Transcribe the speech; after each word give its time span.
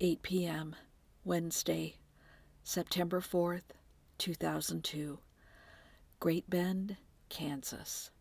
8 0.00 0.22
p.m., 0.22 0.76
Wednesday, 1.24 1.96
September 2.62 3.20
4th, 3.20 3.74
2002. 4.18 5.18
Great 6.20 6.48
Bend, 6.48 6.96
Kansas. 7.28 8.12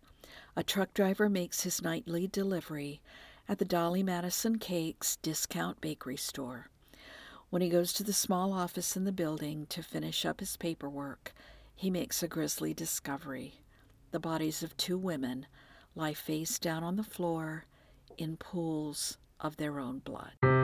A 0.56 0.64
truck 0.64 0.92
driver 0.96 1.30
makes 1.30 1.62
his 1.62 1.84
nightly 1.84 2.28
delivery 2.28 3.00
at 3.48 3.60
the 3.60 3.66
Dolly 3.66 4.02
Madison 4.02 4.58
Cakes 4.58 5.18
discount 5.18 5.80
bakery 5.80 6.18
store. 6.18 6.72
When 7.52 7.62
he 7.62 7.70
goes 7.70 7.94
to 7.94 8.04
the 8.04 8.12
small 8.12 8.54
office 8.54 8.98
in 8.98 9.04
the 9.04 9.12
building 9.12 9.68
to 9.68 9.84
finish 9.84 10.26
up 10.26 10.40
his 10.40 10.58
paperwork, 10.58 11.32
he 11.76 11.92
makes 11.92 12.24
a 12.24 12.28
grisly 12.28 12.74
discovery. 12.74 13.62
The 14.10 14.20
bodies 14.20 14.64
of 14.64 14.76
two 14.78 14.98
women 14.98 15.46
lie 15.94 16.16
face 16.16 16.58
down 16.58 16.84
on 16.84 16.96
the 16.96 17.04
floor 17.04 17.66
in 18.18 18.36
pools 18.36 19.20
of 19.40 19.58
their 19.58 19.80
own 19.80 20.00
blood. 20.00 20.57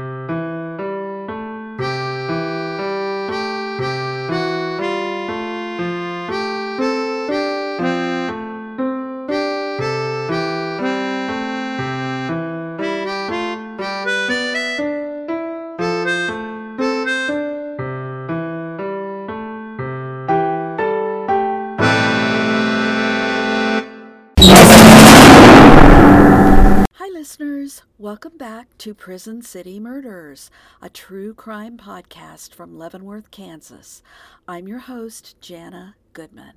Welcome 28.23 28.37
back 28.37 28.77
to 28.77 28.93
Prison 28.93 29.41
City 29.41 29.81
Murders, 29.81 30.49
a 30.81 30.89
true 30.89 31.33
crime 31.33 31.75
podcast 31.75 32.53
from 32.53 32.77
Leavenworth, 32.77 33.31
Kansas. 33.31 34.01
I'm 34.47 34.65
your 34.65 34.79
host, 34.79 35.35
Jana 35.41 35.97
Goodman. 36.13 36.53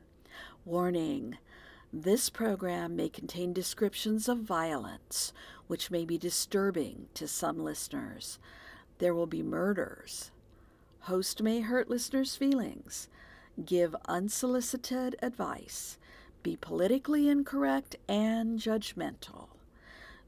Warning 0.64 1.38
this 1.92 2.30
program 2.30 2.94
may 2.94 3.08
contain 3.08 3.52
descriptions 3.52 4.28
of 4.28 4.38
violence, 4.38 5.32
which 5.66 5.90
may 5.90 6.04
be 6.04 6.16
disturbing 6.16 7.08
to 7.14 7.26
some 7.26 7.58
listeners. 7.58 8.38
There 8.98 9.12
will 9.12 9.26
be 9.26 9.42
murders. 9.42 10.30
Host 11.00 11.42
may 11.42 11.62
hurt 11.62 11.90
listeners' 11.90 12.36
feelings, 12.36 13.08
give 13.64 13.96
unsolicited 14.04 15.16
advice, 15.20 15.98
be 16.44 16.54
politically 16.54 17.28
incorrect 17.28 17.96
and 18.08 18.60
judgmental. 18.60 19.48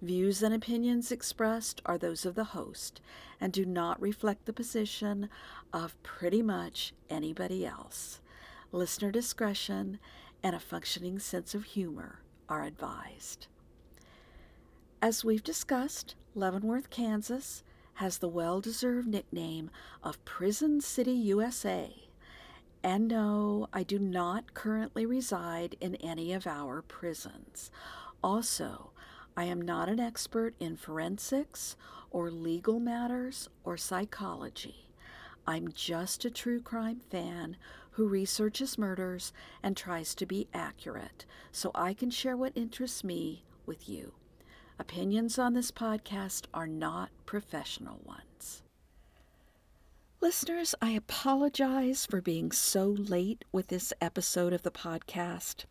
Views 0.00 0.44
and 0.44 0.54
opinions 0.54 1.10
expressed 1.10 1.82
are 1.84 1.98
those 1.98 2.24
of 2.24 2.36
the 2.36 2.44
host 2.44 3.00
and 3.40 3.52
do 3.52 3.66
not 3.66 4.00
reflect 4.00 4.44
the 4.46 4.52
position 4.52 5.28
of 5.72 6.00
pretty 6.04 6.40
much 6.40 6.92
anybody 7.10 7.66
else. 7.66 8.20
Listener 8.70 9.10
discretion 9.10 9.98
and 10.40 10.54
a 10.54 10.60
functioning 10.60 11.18
sense 11.18 11.52
of 11.52 11.64
humor 11.64 12.20
are 12.48 12.62
advised. 12.62 13.48
As 15.02 15.24
we've 15.24 15.42
discussed, 15.42 16.14
Leavenworth, 16.34 16.90
Kansas 16.90 17.64
has 17.94 18.18
the 18.18 18.28
well 18.28 18.60
deserved 18.60 19.08
nickname 19.08 19.68
of 20.04 20.24
Prison 20.24 20.80
City, 20.80 21.12
USA. 21.12 21.92
And 22.84 23.08
no, 23.08 23.68
I 23.72 23.82
do 23.82 23.98
not 23.98 24.54
currently 24.54 25.04
reside 25.04 25.76
in 25.80 25.96
any 25.96 26.32
of 26.32 26.46
our 26.46 26.82
prisons. 26.82 27.72
Also, 28.22 28.92
I 29.38 29.44
am 29.44 29.62
not 29.62 29.88
an 29.88 30.00
expert 30.00 30.56
in 30.58 30.76
forensics 30.76 31.76
or 32.10 32.28
legal 32.28 32.80
matters 32.80 33.48
or 33.62 33.76
psychology. 33.76 34.90
I'm 35.46 35.70
just 35.70 36.24
a 36.24 36.30
true 36.30 36.60
crime 36.60 36.98
fan 37.08 37.56
who 37.92 38.08
researches 38.08 38.76
murders 38.76 39.32
and 39.62 39.76
tries 39.76 40.16
to 40.16 40.26
be 40.26 40.48
accurate 40.52 41.24
so 41.52 41.70
I 41.72 41.94
can 41.94 42.10
share 42.10 42.36
what 42.36 42.50
interests 42.56 43.04
me 43.04 43.44
with 43.64 43.88
you. 43.88 44.14
Opinions 44.76 45.38
on 45.38 45.54
this 45.54 45.70
podcast 45.70 46.46
are 46.52 46.66
not 46.66 47.10
professional 47.24 48.00
ones. 48.04 48.64
Listeners, 50.20 50.74
I 50.82 50.90
apologize 50.90 52.06
for 52.06 52.20
being 52.20 52.50
so 52.50 52.86
late 52.86 53.44
with 53.52 53.68
this 53.68 53.92
episode 54.00 54.52
of 54.52 54.62
the 54.64 54.72
podcast. 54.72 55.64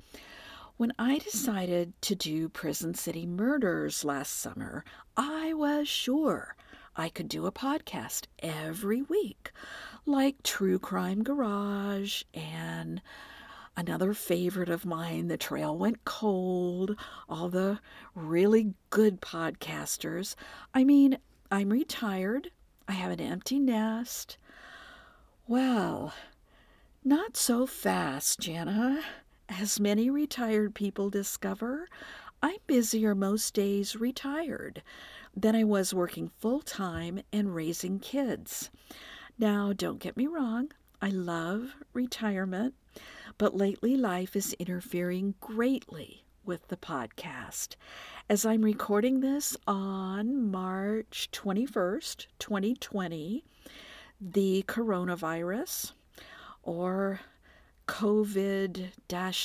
When 0.78 0.94
I 1.00 1.18
decided 1.18 2.00
to 2.04 2.14
do 2.14 2.50
Prison 2.50 2.94
City 2.94 3.26
Murders 3.26 4.06
last 4.06 4.34
summer, 4.34 4.86
I 5.18 5.52
was 5.54 5.88
sure 5.88 6.56
I 6.96 7.10
could 7.10 7.28
do 7.28 7.48
a 7.48 7.52
podcast 7.52 8.28
every 8.38 9.02
week, 9.02 9.52
like 10.06 10.44
True 10.44 10.78
Crime 10.78 11.24
Garage 11.24 12.22
and 12.32 13.02
another 13.76 14.14
favorite 14.14 14.70
of 14.70 14.86
mine, 14.86 15.30
The 15.30 15.38
Trail 15.38 15.76
Went 15.76 16.06
Cold, 16.06 16.96
all 17.28 17.50
the 17.50 17.80
really 18.14 18.76
good 18.92 19.20
podcasters. 19.20 20.36
I 20.76 20.84
mean, 20.84 21.18
I'm 21.50 21.72
retired, 21.72 22.52
I 22.88 22.92
have 22.92 23.10
an 23.10 23.20
empty 23.20 23.58
nest. 23.58 24.38
Well, 25.48 26.14
not 27.04 27.36
so 27.36 27.66
fast, 27.66 28.40
Jana. 28.40 29.02
As 29.50 29.80
many 29.80 30.10
retired 30.10 30.76
people 30.76 31.10
discover, 31.10 31.88
I'm 32.44 32.58
busier 32.68 33.16
most 33.16 33.54
days 33.54 33.96
retired 33.96 34.84
than 35.36 35.56
I 35.56 35.64
was 35.64 35.94
working 35.94 36.32
full 36.38 36.62
time 36.62 37.22
and 37.32 37.56
raising 37.56 38.00
kids. 38.00 38.70
Now, 39.40 39.72
don't 39.74 40.00
get 40.00 40.18
me 40.18 40.28
wrong, 40.28 40.72
I 41.02 41.10
love 41.10 41.76
retirement, 41.94 42.74
but 43.38 43.56
lately 43.56 43.96
life 43.96 44.36
is 44.36 44.54
interfering 44.60 45.36
greatly 45.40 46.26
with 46.44 46.68
the 46.68 46.78
podcast. 46.78 47.76
As 48.30 48.46
I'm 48.46 48.64
recording 48.64 49.22
this 49.22 49.56
on 49.66 50.52
March 50.52 51.30
21st, 51.32 52.28
2020, 52.40 53.44
the 54.20 54.66
coronavirus, 54.68 55.94
or 56.64 57.22
COVID 57.88 58.92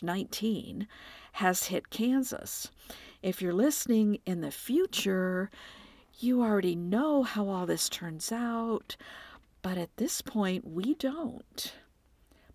19 0.02 0.88
has 1.32 1.66
hit 1.66 1.90
Kansas. 1.90 2.70
If 3.22 3.40
you're 3.40 3.54
listening 3.54 4.18
in 4.26 4.40
the 4.40 4.50
future, 4.50 5.50
you 6.18 6.42
already 6.42 6.76
know 6.76 7.22
how 7.22 7.48
all 7.48 7.66
this 7.66 7.88
turns 7.88 8.30
out, 8.30 8.96
but 9.62 9.78
at 9.78 9.96
this 9.96 10.20
point, 10.20 10.66
we 10.66 10.94
don't. 10.94 11.72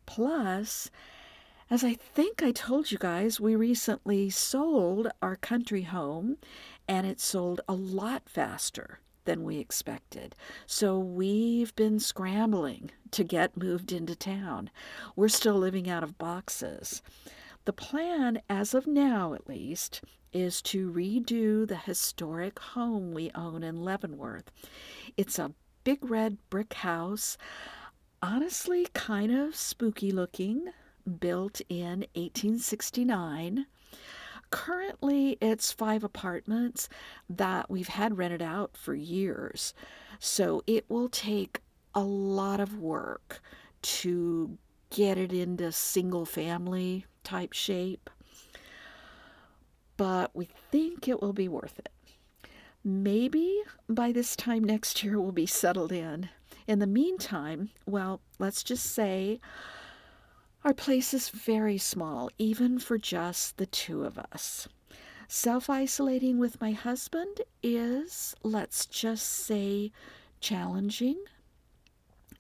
Plus, 0.06 0.92
as 1.70 1.84
I 1.84 1.94
think 1.94 2.44
I 2.44 2.52
told 2.52 2.92
you 2.92 2.98
guys, 2.98 3.40
we 3.40 3.56
recently 3.56 4.30
sold 4.30 5.08
our 5.22 5.36
country 5.36 5.84
home 5.84 6.38
and 6.88 7.08
it 7.08 7.20
sold 7.20 7.62
a 7.68 7.74
lot 7.74 8.30
faster 8.30 9.00
than 9.28 9.44
we 9.44 9.60
expected. 9.60 10.34
So 10.66 10.98
we've 10.98 11.76
been 11.76 12.00
scrambling 12.00 12.90
to 13.12 13.24
get 13.26 13.58
moved 13.58 13.92
into 13.92 14.16
town. 14.16 14.72
We're 15.16 15.28
still 15.28 15.56
living 15.56 15.90
out 15.90 16.02
of 16.02 16.18
boxes. 16.18 17.04
The 17.66 17.74
plan, 17.74 18.42
as 18.50 18.74
of 18.74 18.88
now 18.88 19.34
at 19.34 19.50
least, 19.50 20.02
is 20.32 20.62
to 20.62 20.90
redo 20.90 21.68
the 21.68 21.76
historic 21.76 22.58
home 22.58 23.12
we 23.12 23.30
own 23.36 23.64
in 23.64 23.84
Leavenworth. 23.84 24.50
It's 25.18 25.38
a 25.38 25.54
big 25.84 26.10
red 26.10 26.38
brick 26.50 26.74
house, 26.76 27.38
honestly, 28.22 28.88
kind 28.94 29.32
of 29.32 29.58
spooky 29.58 30.12
looking, 30.12 30.70
built 31.20 31.60
in 31.68 32.06
1869. 32.16 33.66
Currently, 34.50 35.38
it's 35.42 35.72
five 35.72 36.04
apartments 36.04 36.88
that 37.30 37.70
we've 37.70 37.90
had 37.90 38.18
rented 38.18 38.42
out 38.42 38.78
for 38.78 38.96
years. 38.96 39.74
So 40.20 40.64
it 40.68 40.90
will 40.90 41.10
take 41.10 41.62
a 41.94 42.02
lot 42.02 42.60
of 42.60 42.80
work 42.80 43.42
to 43.82 44.58
get 44.90 45.18
it 45.18 45.34
into 45.34 45.72
single 45.72 46.26
family 46.26 47.06
type 47.24 47.54
shape. 47.54 48.10
But 49.98 50.36
we 50.36 50.48
think 50.72 51.08
it 51.08 51.22
will 51.22 51.34
be 51.34 51.48
worth 51.48 51.80
it. 51.80 51.90
Maybe 52.84 53.64
by 53.90 54.12
this 54.12 54.36
time 54.36 54.64
next 54.64 55.04
year 55.04 55.20
we'll 55.20 55.32
be 55.32 55.46
settled 55.46 55.92
in. 55.92 56.30
In 56.68 56.80
the 56.80 56.88
meantime, 56.88 57.70
well, 57.86 58.22
let's 58.40 58.64
just 58.64 58.86
say 58.86 59.40
our 60.64 60.74
place 60.74 61.14
is 61.14 61.30
very 61.30 61.78
small, 61.78 62.30
even 62.38 62.80
for 62.80 62.98
just 62.98 63.58
the 63.58 63.66
two 63.66 64.04
of 64.04 64.18
us. 64.18 64.68
Self 65.28 65.70
isolating 65.70 66.38
with 66.40 66.62
my 66.62 66.72
husband 66.72 67.42
is, 67.62 68.36
let's 68.44 68.86
just 68.86 69.28
say, 69.28 69.92
challenging. 70.40 71.18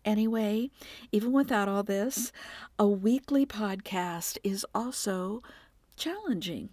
Anyway, 0.06 0.70
even 1.12 1.32
without 1.34 1.68
all 1.68 1.84
this, 1.84 2.32
a 2.80 2.88
weekly 2.88 3.46
podcast 3.46 4.38
is 4.44 4.66
also 4.74 5.44
challenging. 5.98 6.70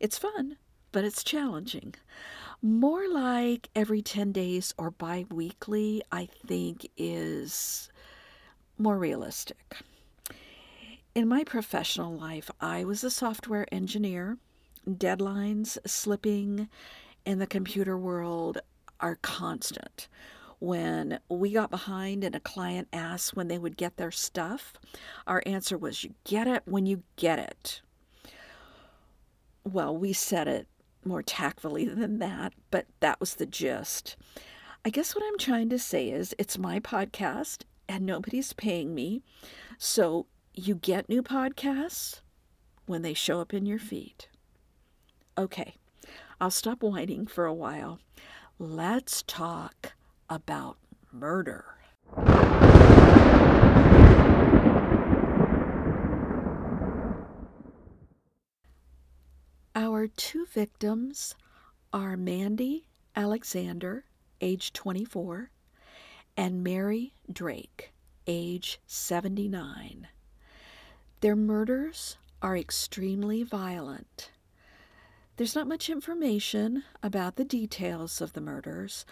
It's 0.00 0.18
fun, 0.18 0.56
but 0.90 1.04
it's 1.04 1.22
challenging. 1.22 1.94
More 2.62 3.08
like 3.08 3.68
every 3.74 4.00
10 4.00 4.32
days 4.32 4.72
or 4.78 4.90
bi 4.90 5.26
weekly, 5.30 6.02
I 6.10 6.28
think, 6.46 6.88
is 6.96 7.90
more 8.78 8.98
realistic. 8.98 9.76
In 11.16 11.28
my 11.28 11.44
professional 11.44 12.12
life, 12.12 12.50
I 12.60 12.84
was 12.84 13.02
a 13.02 13.10
software 13.10 13.66
engineer. 13.72 14.36
Deadlines, 14.86 15.78
slipping 15.86 16.68
in 17.24 17.38
the 17.38 17.46
computer 17.46 17.96
world 17.96 18.58
are 19.00 19.16
constant. 19.22 20.08
When 20.58 21.18
we 21.30 21.52
got 21.52 21.70
behind 21.70 22.22
and 22.22 22.34
a 22.34 22.40
client 22.40 22.88
asked 22.92 23.34
when 23.34 23.48
they 23.48 23.56
would 23.56 23.78
get 23.78 23.96
their 23.96 24.10
stuff, 24.10 24.74
our 25.26 25.42
answer 25.46 25.78
was, 25.78 26.04
You 26.04 26.12
get 26.24 26.46
it 26.46 26.64
when 26.66 26.84
you 26.84 27.02
get 27.16 27.38
it. 27.38 27.80
Well, 29.64 29.96
we 29.96 30.12
said 30.12 30.46
it 30.46 30.68
more 31.02 31.22
tactfully 31.22 31.84
than 31.86 32.18
that, 32.18 32.52
but 32.70 32.88
that 33.00 33.20
was 33.20 33.36
the 33.36 33.46
gist. 33.46 34.16
I 34.84 34.90
guess 34.90 35.14
what 35.14 35.24
I'm 35.26 35.38
trying 35.38 35.70
to 35.70 35.78
say 35.78 36.10
is 36.10 36.34
it's 36.38 36.58
my 36.58 36.78
podcast 36.78 37.62
and 37.88 38.04
nobody's 38.04 38.52
paying 38.52 38.94
me. 38.94 39.22
So 39.78 40.26
you 40.56 40.74
get 40.74 41.08
new 41.08 41.22
podcasts 41.22 42.20
when 42.86 43.02
they 43.02 43.12
show 43.12 43.40
up 43.40 43.52
in 43.52 43.66
your 43.66 43.78
feed. 43.78 44.24
Okay, 45.36 45.74
I'll 46.40 46.50
stop 46.50 46.82
whining 46.82 47.26
for 47.26 47.44
a 47.44 47.52
while. 47.52 48.00
Let's 48.58 49.22
talk 49.22 49.92
about 50.30 50.78
murder. 51.12 51.66
Our 59.74 60.08
two 60.08 60.46
victims 60.46 61.34
are 61.92 62.16
Mandy 62.16 62.86
Alexander, 63.14 64.04
age 64.40 64.72
24, 64.72 65.50
and 66.34 66.64
Mary 66.64 67.12
Drake, 67.30 67.92
age 68.26 68.80
79. 68.86 70.08
Their 71.20 71.36
murders 71.36 72.18
are 72.42 72.56
extremely 72.56 73.42
violent. 73.42 74.30
There's 75.36 75.54
not 75.54 75.66
much 75.66 75.88
information 75.88 76.84
about 77.02 77.36
the 77.36 77.44
details 77.44 78.20
of 78.20 78.34
the 78.34 78.40
murders. 78.40 79.04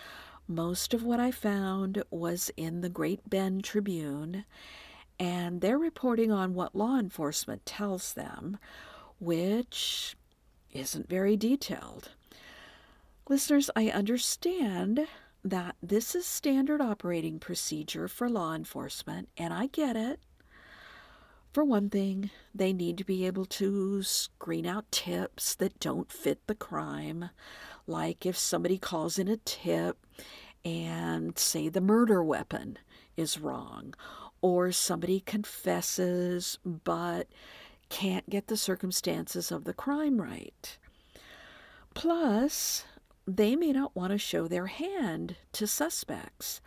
Most 0.47 0.93
of 0.93 1.03
what 1.03 1.19
I 1.19 1.31
found 1.31 2.03
was 2.11 2.51
in 2.57 2.83
the 2.83 2.91
Great 2.91 3.29
Bend 3.29 3.65
Tribune, 3.65 4.45
and 5.19 5.61
they're 5.61 5.79
reporting 5.79 6.31
on 6.31 6.55
what 6.55 6.75
law 6.75 6.99
enforcement 6.99 7.65
tells 7.65 8.13
them, 8.13 8.59
which 9.19 10.15
isn't 10.73 11.09
very 11.09 11.37
detailed. 11.37 12.11
Listeners, 13.29 13.71
I 13.75 13.89
understand 13.89 15.07
that 15.43 15.77
this 15.83 16.15
is 16.15 16.27
standard 16.27 16.83
operating 16.83 17.39
procedure 17.39 18.09
for 18.09 18.29
law 18.29 18.55
enforcement, 18.55 19.31
and 19.39 19.55
I 19.55 19.67
get 19.69 19.97
it. 19.97 20.21
For 21.55 21.65
one 21.65 21.89
thing, 21.89 22.31
they 22.53 22.73
need 22.73 22.99
to 22.99 23.05
be 23.05 23.25
able 23.25 23.45
to 23.45 24.03
screen 24.03 24.67
out 24.67 24.91
tips 24.91 25.55
that 25.55 25.79
don't 25.79 26.11
fit 26.11 26.45
the 26.49 26.57
crime. 26.57 27.31
Like 27.87 28.27
if 28.27 28.37
somebody 28.37 28.77
calls 28.77 29.21
in 29.21 29.29
a 29.29 29.37
tip 29.37 30.05
and 30.65 31.39
say 31.39 31.69
the 31.69 31.81
murder 31.81 32.25
weapon 32.25 32.77
is 33.17 33.39
wrong, 33.39 33.95
or 34.43 34.73
somebody 34.73 35.21
confesses 35.21 36.59
but 36.65 37.29
can't 37.89 38.29
get 38.29 38.49
the 38.49 38.57
circumstances 38.57 39.53
of 39.53 39.63
the 39.63 39.75
crime 39.75 40.21
right. 40.21 40.77
Plus, 41.95 42.85
they 43.29 43.55
may 43.55 43.71
not 43.71 43.95
want 43.95 44.11
to 44.11 44.19
show 44.19 44.49
their 44.49 44.67
hand 44.67 45.37
to 45.53 45.69
suspects. 45.69 46.61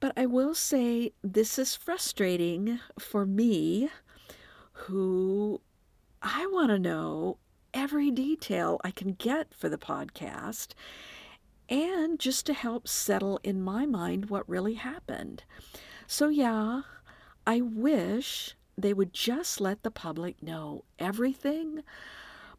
But 0.00 0.12
I 0.16 0.26
will 0.26 0.54
say 0.54 1.12
this 1.22 1.58
is 1.58 1.74
frustrating 1.74 2.80
for 2.98 3.24
me, 3.24 3.88
who 4.72 5.60
I 6.22 6.46
want 6.46 6.70
to 6.70 6.78
know 6.78 7.38
every 7.72 8.10
detail 8.10 8.80
I 8.84 8.90
can 8.90 9.12
get 9.12 9.54
for 9.54 9.68
the 9.68 9.78
podcast 9.78 10.72
and 11.68 12.18
just 12.18 12.46
to 12.46 12.54
help 12.54 12.86
settle 12.86 13.40
in 13.42 13.62
my 13.62 13.86
mind 13.86 14.30
what 14.30 14.48
really 14.48 14.74
happened. 14.74 15.44
So, 16.06 16.28
yeah, 16.28 16.82
I 17.46 17.60
wish 17.60 18.54
they 18.76 18.92
would 18.92 19.12
just 19.12 19.60
let 19.60 19.82
the 19.82 19.90
public 19.90 20.42
know 20.42 20.84
everything, 20.98 21.82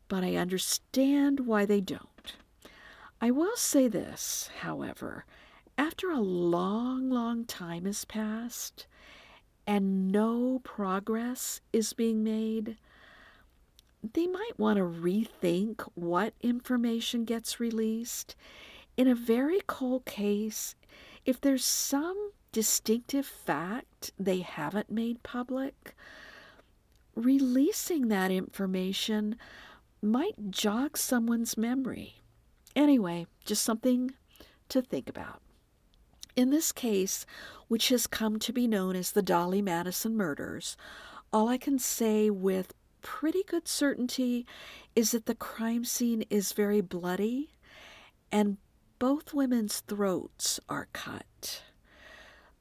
but 0.08 0.24
I 0.24 0.36
understand 0.36 1.42
why 1.42 1.66
they 1.66 1.82
don't. 1.82 2.34
I 3.22 3.32
will 3.32 3.56
say 3.56 3.88
this, 3.88 4.50
however, 4.62 5.26
after 5.78 6.10
a 6.10 6.20
long, 6.20 7.10
long 7.10 7.46
time 7.46 7.86
has 7.86 8.06
passed 8.06 8.88
and 9.68 10.12
no 10.12 10.60
progress 10.64 11.62
is 11.74 11.94
being 11.94 12.24
made, 12.24 12.78
they 14.14 14.28
might 14.28 14.58
want 14.58 14.78
to 14.78 14.84
rethink 14.84 15.82
what 15.96 16.34
information 16.42 17.26
gets 17.26 17.60
released. 17.60 18.36
In 18.96 19.08
a 19.08 19.16
very 19.16 19.62
cold 19.68 20.06
case, 20.06 20.76
if 21.26 21.42
there's 21.42 21.66
some 21.66 22.32
distinctive 22.52 23.26
fact 23.26 24.12
they 24.20 24.40
haven't 24.40 24.90
made 24.90 25.24
public, 25.24 25.96
releasing 27.16 28.08
that 28.08 28.32
information 28.32 29.36
might 30.02 30.52
jog 30.52 30.98
someone's 30.98 31.58
memory. 31.58 32.22
Anyway, 32.76 33.26
just 33.44 33.64
something 33.64 34.12
to 34.70 34.82
think 34.82 35.10
about. 35.10 35.42
In 36.36 36.50
this 36.50 36.72
case, 36.72 37.26
which 37.68 37.90
has 37.90 38.08
come 38.08 38.40
to 38.40 38.52
be 38.52 38.68
known 38.68 38.96
as 38.96 39.12
the 39.12 39.22
Dolly 39.22 39.62
Madison 39.62 40.18
murders, 40.18 40.76
all 41.32 41.48
I 41.48 41.58
can 41.58 41.80
say 41.80 42.30
with 42.30 42.74
pretty 43.02 43.44
good 43.44 43.68
certainty 43.68 44.46
is 44.96 45.12
that 45.12 45.28
the 45.28 45.36
crime 45.36 45.86
scene 45.86 46.24
is 46.30 46.52
very 46.52 46.82
bloody 46.82 47.52
and 48.32 48.58
both 49.00 49.34
women's 49.34 49.82
throats 49.82 50.60
are 50.68 50.88
cut. 50.92 51.62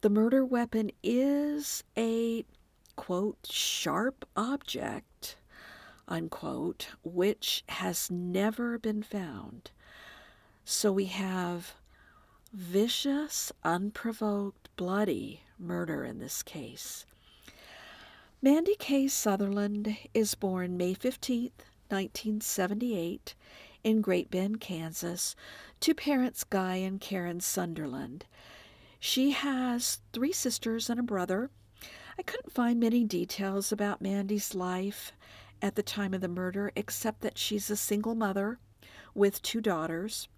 The 0.03 0.11
murder 0.11 0.45
weapon 0.45 0.91
is 1.03 1.83
a, 1.97 2.45
quote, 2.95 3.39
sharp 3.51 4.29
object, 4.37 5.37
unquote, 6.07 6.89
which 7.03 7.65
has 7.71 8.11
never 8.11 8.79
been 8.79 9.03
found. 9.03 9.71
So 10.65 10.93
we 10.93 11.07
have 11.07 11.75
vicious, 12.55 13.51
unprovoked, 13.65 14.69
bloody 14.77 15.43
murder 15.59 16.05
in 16.05 16.21
this 16.21 16.43
case. 16.43 17.05
Mandy 18.41 18.77
K. 18.79 19.09
Sunderland 19.09 19.97
is 20.15 20.37
born 20.37 20.77
May 20.77 20.95
15, 20.95 21.51
1978, 21.89 23.35
in 23.83 24.01
Great 24.01 24.31
Bend, 24.31 24.61
Kansas, 24.61 25.35
to 25.81 25.95
parents 25.95 26.45
Guy 26.45 26.77
and 26.77 27.01
Karen 27.01 27.41
Sunderland. 27.41 28.25
She 29.01 29.33
has 29.33 29.99
three 30.13 30.33
sisters 30.33 30.89
and 30.89 31.01
a 31.01 31.03
brother. 31.03 31.51
I 32.17 32.23
couldn't 32.23 32.53
find 32.53 32.79
many 32.79 33.03
details 33.03 33.73
about 33.73 34.01
Mandy's 34.01 34.55
life 34.55 35.13
at 35.61 35.75
the 35.75 35.83
time 35.83 36.15
of 36.15 36.21
the 36.21 36.29
murder, 36.29 36.71
except 36.77 37.21
that 37.23 37.37
she's 37.37 37.69
a 37.69 37.77
single 37.77 38.15
mother 38.15 38.59
with 39.13 39.43
two 39.43 39.61
daughters 39.61 40.29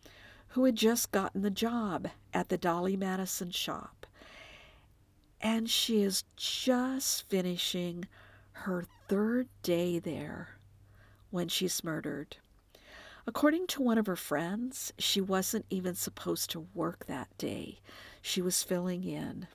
who 0.48 0.64
had 0.64 0.76
just 0.76 1.12
gotten 1.12 1.42
the 1.42 1.50
job 1.50 2.08
at 2.32 2.48
the 2.48 2.58
Dolly 2.58 2.96
Madison 2.96 3.50
shop. 3.50 4.06
And 5.40 5.68
she 5.68 6.02
is 6.02 6.24
just 6.36 7.28
finishing 7.28 8.06
her 8.52 8.84
third 9.08 9.48
day 9.62 9.98
there 9.98 10.56
when 11.30 11.48
she's 11.48 11.84
murdered. 11.84 12.36
According 13.26 13.66
to 13.68 13.82
one 13.82 13.98
of 13.98 14.06
her 14.06 14.16
friends, 14.16 14.92
she 14.98 15.20
wasn't 15.20 15.66
even 15.68 15.94
supposed 15.94 16.48
to 16.50 16.66
work 16.74 17.06
that 17.06 17.28
day. 17.38 17.80
She 18.22 18.40
was 18.40 18.62
filling 18.62 19.04
in. 19.04 19.48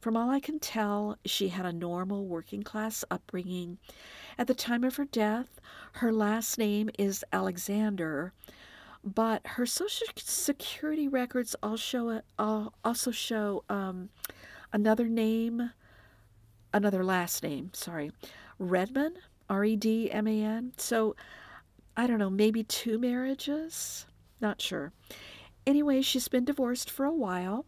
From 0.00 0.16
all 0.16 0.30
I 0.30 0.38
can 0.38 0.58
tell, 0.58 1.18
she 1.24 1.48
had 1.48 1.66
a 1.66 1.72
normal 1.72 2.26
working 2.26 2.62
class 2.62 3.04
upbringing. 3.10 3.78
At 4.38 4.46
the 4.46 4.54
time 4.54 4.84
of 4.84 4.96
her 4.96 5.06
death, 5.06 5.60
her 5.94 6.12
last 6.12 6.58
name 6.58 6.90
is 6.98 7.24
Alexander, 7.32 8.32
but 9.04 9.46
her 9.46 9.66
social 9.66 10.06
security 10.16 11.08
records 11.08 11.54
also 11.62 12.22
show, 12.38 12.70
also 12.84 13.10
show 13.10 13.64
um, 13.68 14.08
another 14.72 15.06
name, 15.06 15.70
another 16.72 17.04
last 17.04 17.42
name, 17.42 17.70
sorry, 17.74 18.10
Redman, 18.58 19.14
R 19.48 19.64
E 19.64 19.76
D 19.76 20.10
M 20.10 20.26
A 20.26 20.42
N. 20.42 20.72
So 20.78 21.14
I 21.96 22.06
don't 22.06 22.18
know, 22.18 22.30
maybe 22.30 22.64
two 22.64 22.98
marriages? 22.98 24.06
Not 24.40 24.60
sure. 24.60 24.92
Anyway, 25.66 26.02
she's 26.02 26.28
been 26.28 26.44
divorced 26.44 26.90
for 26.90 27.04
a 27.04 27.12
while. 27.12 27.66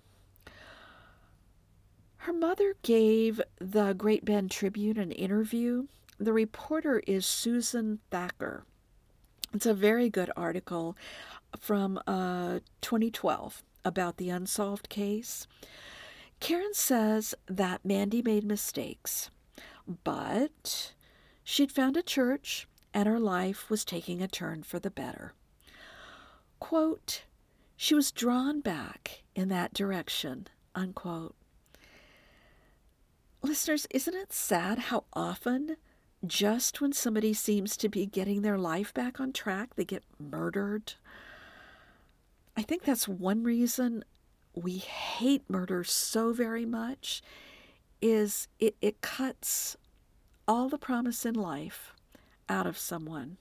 Her 2.19 2.33
mother 2.33 2.75
gave 2.83 3.40
the 3.61 3.93
Great 3.93 4.25
Bend 4.25 4.50
Tribune 4.50 4.99
an 4.99 5.12
interview. 5.12 5.87
The 6.19 6.33
reporter 6.33 7.00
is 7.07 7.25
Susan 7.25 8.00
Thacker. 8.11 8.64
It's 9.55 9.67
a 9.67 9.75
very 9.75 10.11
good 10.11 10.31
article 10.37 10.97
from 11.59 11.99
uh, 12.07 12.61
2012 12.81 13.62
about 13.85 14.17
the 14.17 14.31
unsolved 14.31 14.88
case. 14.88 15.47
Karen 16.41 16.75
says 16.75 17.35
that 17.47 17.85
Mandy 17.85 18.21
made 18.23 18.45
mistakes, 18.45 19.31
but 20.05 20.93
she'd 21.45 21.73
found 21.73 21.97
a 21.97 22.03
church 22.03 22.69
and 22.93 23.07
her 23.07 23.21
life 23.21 23.71
was 23.71 23.85
taking 23.85 24.23
a 24.23 24.29
turn 24.29 24.62
for 24.62 24.79
the 24.79 24.91
better. 24.91 25.33
Quote, 26.61 27.25
she 27.76 27.95
was 27.95 28.11
drawn 28.11 28.61
back 28.61 29.23
in 29.35 29.49
that 29.49 29.75
direction, 29.75 30.49
unquote. 30.75 31.35
Listeners, 33.43 33.87
isn't 33.91 34.15
it 34.15 34.33
sad 34.33 34.79
how 34.79 35.05
often, 35.12 35.76
just 36.28 36.80
when 36.80 36.92
somebody 36.92 37.33
seems 37.33 37.76
to 37.76 37.88
be 37.88 38.06
getting 38.06 38.42
their 38.42 38.59
life 38.59 38.92
back 38.95 39.21
on 39.21 39.33
track, 39.33 39.75
they 39.76 39.85
get 39.85 40.02
murdered? 40.18 40.95
I 42.56 42.62
think 42.62 42.85
that's 42.85 43.06
one 43.06 43.42
reason 43.42 44.04
we 44.54 44.78
hate 44.78 45.42
murder 45.49 45.85
so 45.85 46.33
very 46.33 46.64
much 46.64 47.23
is 48.00 48.49
it, 48.59 48.75
it 48.80 49.00
cuts 49.00 49.76
all 50.49 50.68
the 50.68 50.78
promise 50.78 51.26
in 51.26 51.35
life 51.35 51.92
out 52.49 52.66
of 52.66 52.78
someone. 52.78 53.37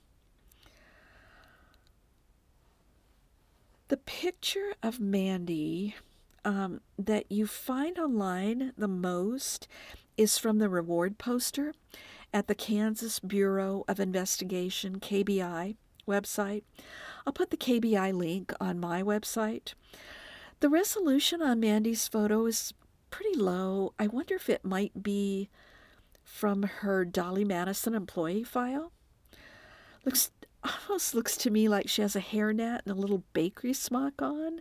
The 3.87 3.97
picture 3.97 4.73
of 4.81 4.99
Mandy 4.99 5.95
um, 6.43 6.81
that 6.97 7.31
you 7.31 7.47
find 7.47 7.97
online 7.97 8.73
the 8.77 8.87
most 8.87 9.67
is 10.17 10.37
from 10.37 10.57
the 10.59 10.69
reward 10.69 11.17
poster 11.17 11.73
at 12.35 12.47
the 12.47 12.53
Kansas 12.53 13.21
Bureau 13.21 13.85
of 13.87 13.97
Investigation, 13.97 14.99
KBI 14.99 15.77
website. 16.05 16.63
I'll 17.25 17.31
put 17.31 17.49
the 17.49 17.55
KBI 17.55 18.13
link 18.13 18.51
on 18.59 18.77
my 18.77 19.01
website. 19.01 19.73
The 20.59 20.67
resolution 20.67 21.41
on 21.41 21.61
Mandy's 21.61 22.09
photo 22.09 22.45
is 22.45 22.73
pretty 23.09 23.39
low. 23.39 23.93
I 23.97 24.07
wonder 24.07 24.35
if 24.35 24.49
it 24.49 24.65
might 24.65 25.01
be 25.01 25.49
from 26.25 26.63
her 26.63 27.05
Dolly 27.05 27.45
Madison 27.45 27.95
employee 27.95 28.43
file. 28.43 28.91
Looks 30.03 30.31
almost 30.89 31.15
looks 31.15 31.37
to 31.37 31.49
me 31.49 31.69
like 31.69 31.87
she 31.87 32.01
has 32.01 32.17
a 32.17 32.21
hairnet 32.21 32.81
and 32.85 32.91
a 32.97 32.99
little 32.99 33.23
bakery 33.31 33.71
smock 33.71 34.21
on. 34.21 34.59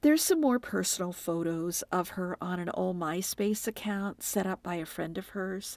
There's 0.00 0.22
some 0.22 0.40
more 0.40 0.58
personal 0.58 1.12
photos 1.12 1.82
of 1.92 2.10
her 2.10 2.38
on 2.40 2.58
an 2.58 2.70
old 2.72 2.98
MySpace 2.98 3.66
account 3.66 4.22
set 4.22 4.46
up 4.46 4.62
by 4.62 4.76
a 4.76 4.86
friend 4.86 5.18
of 5.18 5.30
hers. 5.30 5.76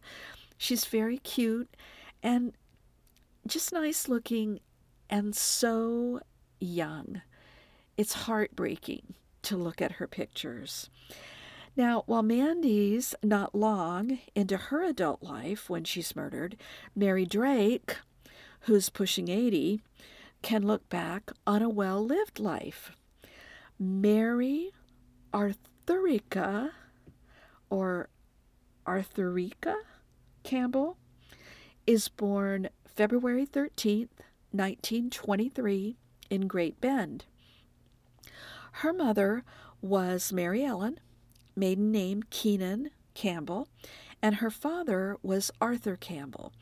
She's 0.63 0.85
very 0.85 1.17
cute 1.17 1.75
and 2.23 2.53
just 3.45 3.73
nice 3.73 4.07
looking 4.07 4.61
and 5.09 5.35
so 5.35 6.21
young. 6.57 7.21
It's 7.97 8.13
heartbreaking 8.13 9.15
to 9.41 9.57
look 9.57 9.81
at 9.81 9.93
her 9.93 10.07
pictures. 10.07 10.89
Now, 11.75 12.03
while 12.05 12.23
Mandy's 12.23 13.13
not 13.21 13.53
long 13.53 14.19
into 14.35 14.55
her 14.55 14.85
adult 14.85 15.21
life 15.21 15.69
when 15.69 15.83
she's 15.83 16.15
murdered, 16.15 16.55
Mary 16.95 17.25
Drake, 17.25 17.97
who's 18.61 18.87
pushing 18.87 19.27
80, 19.27 19.81
can 20.43 20.65
look 20.65 20.87
back 20.87 21.33
on 21.45 21.61
a 21.61 21.67
well 21.67 22.01
lived 22.01 22.39
life. 22.39 22.93
Mary 23.77 24.71
Arthurica 25.33 26.71
or 27.69 28.07
Arthurica 28.87 29.75
Campbell 30.43 30.97
is 31.87 32.09
born 32.09 32.69
February 32.85 33.45
13th, 33.45 34.09
1923, 34.51 35.97
in 36.29 36.47
Great 36.47 36.79
Bend. 36.79 37.25
Her 38.73 38.93
mother 38.93 39.43
was 39.81 40.31
Mary 40.33 40.63
Ellen, 40.63 40.99
maiden 41.55 41.91
name 41.91 42.23
Keenan 42.29 42.91
Campbell, 43.13 43.67
and 44.21 44.35
her 44.35 44.49
father 44.49 45.17
was 45.21 45.51
Arthur 45.59 45.95
Campbell. 45.95 46.53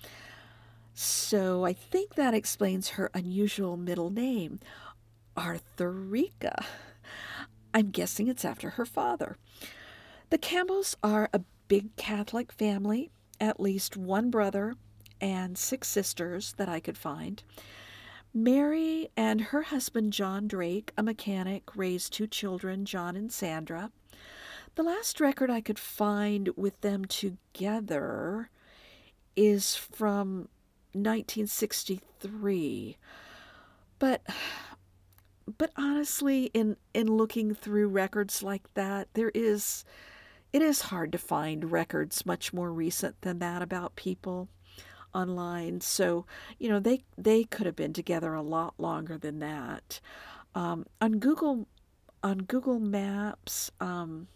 So 0.94 1.66
I 1.66 1.74
think 1.74 2.16
that 2.16 2.34
explains 2.34 2.90
her 2.90 3.10
unusual 3.14 3.78
middle 3.78 4.10
name, 4.10 4.60
Arthurica. 5.38 6.66
I'm 7.74 7.92
guessing 7.92 8.28
it's 8.28 8.44
after 8.44 8.72
her 8.72 8.86
father. 8.86 9.38
The 10.30 10.38
Campbells 10.38 10.98
are 11.04 11.30
a 11.34 11.42
big 11.68 11.96
Catholic 11.96 12.52
family, 12.52 13.12
at 13.42 13.60
least 13.60 13.98
one 13.98 14.30
brother 14.30 14.76
and 15.20 15.58
six 15.58 15.90
sisters 15.90 16.54
that 16.54 16.70
I 16.70 16.80
could 16.80 16.98
find. 16.98 17.44
Mary 18.34 19.10
and 19.18 19.42
her 19.42 19.64
husband 19.64 20.14
John 20.14 20.48
Drake, 20.48 20.94
a 20.98 21.04
mechanic, 21.04 21.76
raised 21.76 22.14
two 22.14 22.28
children, 22.28 22.86
John 22.86 23.18
and 23.18 23.30
Sandra. 23.32 23.92
The 24.76 24.84
last 24.84 25.20
record 25.20 25.50
I 25.50 25.60
could 25.60 25.80
find 25.80 26.48
with 26.56 26.80
them 26.80 27.04
together 27.04 28.50
is 29.36 29.76
from 29.76 30.48
1963. 30.94 32.98
But 34.00 34.22
but 35.58 35.72
honestly 35.76 36.46
in 36.54 36.78
in 36.94 37.08
looking 37.08 37.54
through 37.54 37.90
records 37.90 38.42
like 38.42 38.74
that 38.76 39.10
there 39.14 39.32
is 39.34 39.84
it 40.54 40.62
is 40.62 40.84
hard 40.84 41.12
to 41.12 41.18
find 41.18 41.72
records 41.72 42.26
much 42.26 42.54
more 42.54 42.72
recent 42.72 43.20
than 43.22 43.40
that 43.40 43.62
about 43.62 43.96
people 43.96 44.50
online 45.14 45.82
so 45.82 46.26
you 46.58 46.70
know 46.70 46.80
they 46.80 47.04
they 47.18 47.44
could 47.44 47.66
have 47.66 47.76
been 47.76 47.94
together 47.94 48.34
a 48.34 48.42
lot 48.42 48.74
longer 48.78 49.18
than 49.18 49.40
that 49.40 50.00
um, 50.56 50.86
on 51.02 51.14
google 51.14 51.68
on 52.24 52.38
google 52.40 52.80
maps 52.80 53.72
um, 53.80 54.28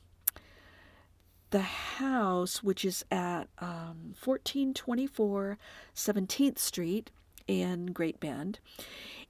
the 1.51 1.61
house 1.61 2.61
which 2.61 2.83
is 2.83 3.05
at 3.09 3.47
um, 3.59 4.13
1424 4.21 5.57
17th 5.95 6.59
street 6.59 7.11
in 7.47 7.87
great 7.87 8.19
bend 8.19 8.59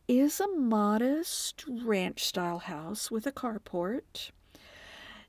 is 0.07 0.39
a 0.39 0.47
modest 0.47 1.65
ranch 1.67 2.23
style 2.23 2.59
house 2.59 3.09
with 3.09 3.25
a 3.25 3.31
carport. 3.31 4.31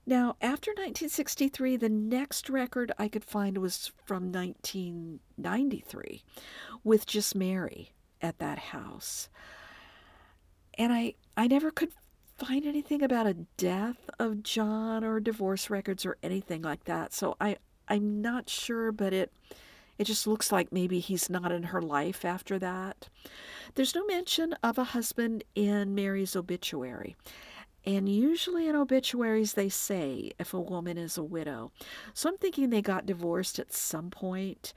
Now, 0.06 0.36
after 0.40 0.70
1963, 0.70 1.76
the 1.76 1.88
next 1.88 2.48
record 2.48 2.92
I 2.96 3.08
could 3.08 3.24
find 3.24 3.58
was 3.58 3.90
from 4.04 4.30
1993 4.30 6.22
with 6.84 7.06
just 7.06 7.34
Mary 7.34 7.90
at 8.22 8.38
that 8.38 8.58
house. 8.58 9.28
And 10.78 10.92
I, 10.92 11.14
I 11.36 11.48
never 11.48 11.72
could 11.72 11.90
find 12.38 12.64
anything 12.66 13.02
about 13.02 13.26
a 13.26 13.34
death 13.56 14.08
of 14.18 14.44
John 14.44 15.02
or 15.02 15.18
divorce 15.18 15.70
records 15.70 16.06
or 16.06 16.18
anything 16.22 16.62
like 16.62 16.84
that. 16.84 17.12
So 17.12 17.36
I, 17.40 17.56
I'm 17.88 18.20
not 18.22 18.48
sure, 18.48 18.92
but 18.92 19.12
it 19.12 19.32
it 19.98 20.04
just 20.04 20.26
looks 20.26 20.52
like 20.52 20.72
maybe 20.72 21.00
he's 21.00 21.30
not 21.30 21.50
in 21.50 21.62
her 21.64 21.80
life 21.80 22.22
after 22.22 22.58
that. 22.58 23.08
There's 23.74 23.94
no 23.94 24.04
mention 24.04 24.54
of 24.62 24.76
a 24.76 24.84
husband 24.84 25.42
in 25.54 25.94
Mary's 25.94 26.36
obituary. 26.36 27.16
And 27.86 28.08
usually 28.08 28.66
in 28.66 28.74
obituaries, 28.74 29.52
they 29.52 29.68
say 29.68 30.32
if 30.40 30.52
a 30.52 30.60
woman 30.60 30.98
is 30.98 31.16
a 31.16 31.22
widow. 31.22 31.70
So 32.14 32.28
I'm 32.28 32.36
thinking 32.36 32.70
they 32.70 32.82
got 32.82 33.06
divorced 33.06 33.60
at 33.60 33.72
some 33.72 34.10
point. 34.10 34.74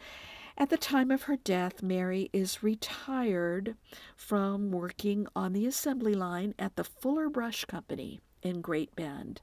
At 0.55 0.69
the 0.69 0.77
time 0.77 1.09
of 1.09 1.23
her 1.23 1.37
death, 1.37 1.81
Mary 1.81 2.29
is 2.33 2.61
retired 2.61 3.75
from 4.15 4.71
working 4.71 5.25
on 5.35 5.53
the 5.53 5.65
assembly 5.65 6.13
line 6.13 6.53
at 6.59 6.75
the 6.75 6.83
Fuller 6.83 7.29
Brush 7.29 7.65
Company 7.65 8.19
in 8.43 8.61
Great 8.61 8.95
Bend. 8.95 9.41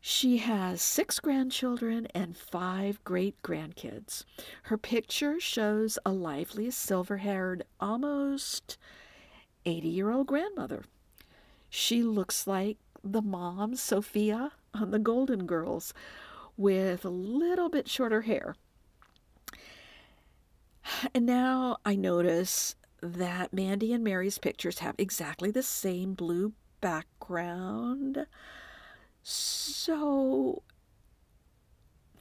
She 0.00 0.38
has 0.38 0.82
six 0.82 1.20
grandchildren 1.20 2.06
and 2.14 2.36
five 2.36 3.02
great 3.04 3.40
grandkids. 3.42 4.24
Her 4.64 4.78
picture 4.78 5.40
shows 5.40 5.98
a 6.04 6.12
lively, 6.12 6.70
silver 6.70 7.18
haired, 7.18 7.64
almost 7.80 8.76
80 9.64 9.88
year 9.88 10.10
old 10.10 10.26
grandmother. 10.26 10.84
She 11.70 12.02
looks 12.02 12.46
like 12.46 12.78
the 13.04 13.22
mom, 13.22 13.76
Sophia, 13.76 14.52
on 14.74 14.90
the 14.90 14.98
Golden 14.98 15.46
Girls, 15.46 15.94
with 16.56 17.04
a 17.04 17.10
little 17.10 17.68
bit 17.68 17.88
shorter 17.88 18.22
hair. 18.22 18.56
And 21.14 21.26
now 21.26 21.78
I 21.84 21.94
notice 21.94 22.74
that 23.02 23.52
Mandy 23.52 23.92
and 23.92 24.02
Mary's 24.02 24.38
pictures 24.38 24.80
have 24.80 24.94
exactly 24.98 25.50
the 25.50 25.62
same 25.62 26.14
blue 26.14 26.52
background. 26.80 28.26
So, 29.22 30.62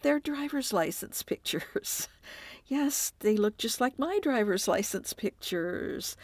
their 0.02 0.20
driver's 0.20 0.74
license 0.74 1.24
pictures. 1.24 2.08
yes, 2.68 3.14
they 3.20 3.38
look 3.38 3.58
just 3.58 3.82
like 3.82 3.98
my 3.98 4.20
driver's 4.22 4.68
license 4.68 5.14
pictures. 5.14 6.16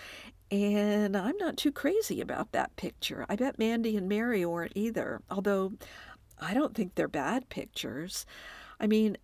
And 0.53 1.17
I'm 1.17 1.36
not 1.38 1.57
too 1.57 1.72
crazy 1.72 2.22
about 2.22 2.51
that 2.51 2.75
picture. 2.75 3.25
I 3.27 3.36
bet 3.36 3.57
Mandy 3.57 3.98
and 3.98 4.07
Mary 4.07 4.45
weren't 4.45 4.74
either, 4.75 5.19
although 5.27 5.74
I 6.39 6.53
don't 6.53 6.75
think 6.75 6.93
they're 6.93 7.07
bad 7.07 7.50
pictures. 7.50 8.27
I 8.79 8.86
mean, 8.86 9.17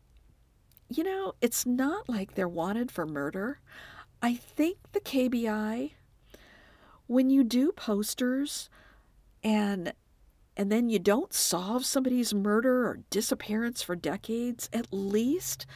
you 0.89 1.03
know, 1.03 1.33
it's 1.39 1.67
not 1.67 2.09
like 2.09 2.33
they're 2.33 2.47
wanted 2.49 2.89
for 2.89 3.05
murder. 3.05 3.59
I 4.23 4.33
think 4.33 4.77
the 4.91 4.99
KBI, 4.99 5.91
when 7.05 7.29
you 7.29 7.43
do 7.43 7.73
posters 7.73 8.67
and 9.43 9.93
and 10.57 10.71
then 10.71 10.89
you 10.89 10.97
don't 10.97 11.31
solve 11.31 11.85
somebody's 11.85 12.33
murder 12.33 12.87
or 12.87 13.01
disappearance 13.11 13.83
for 13.83 13.95
decades, 13.95 14.67
at 14.73 14.87
least 14.91 15.67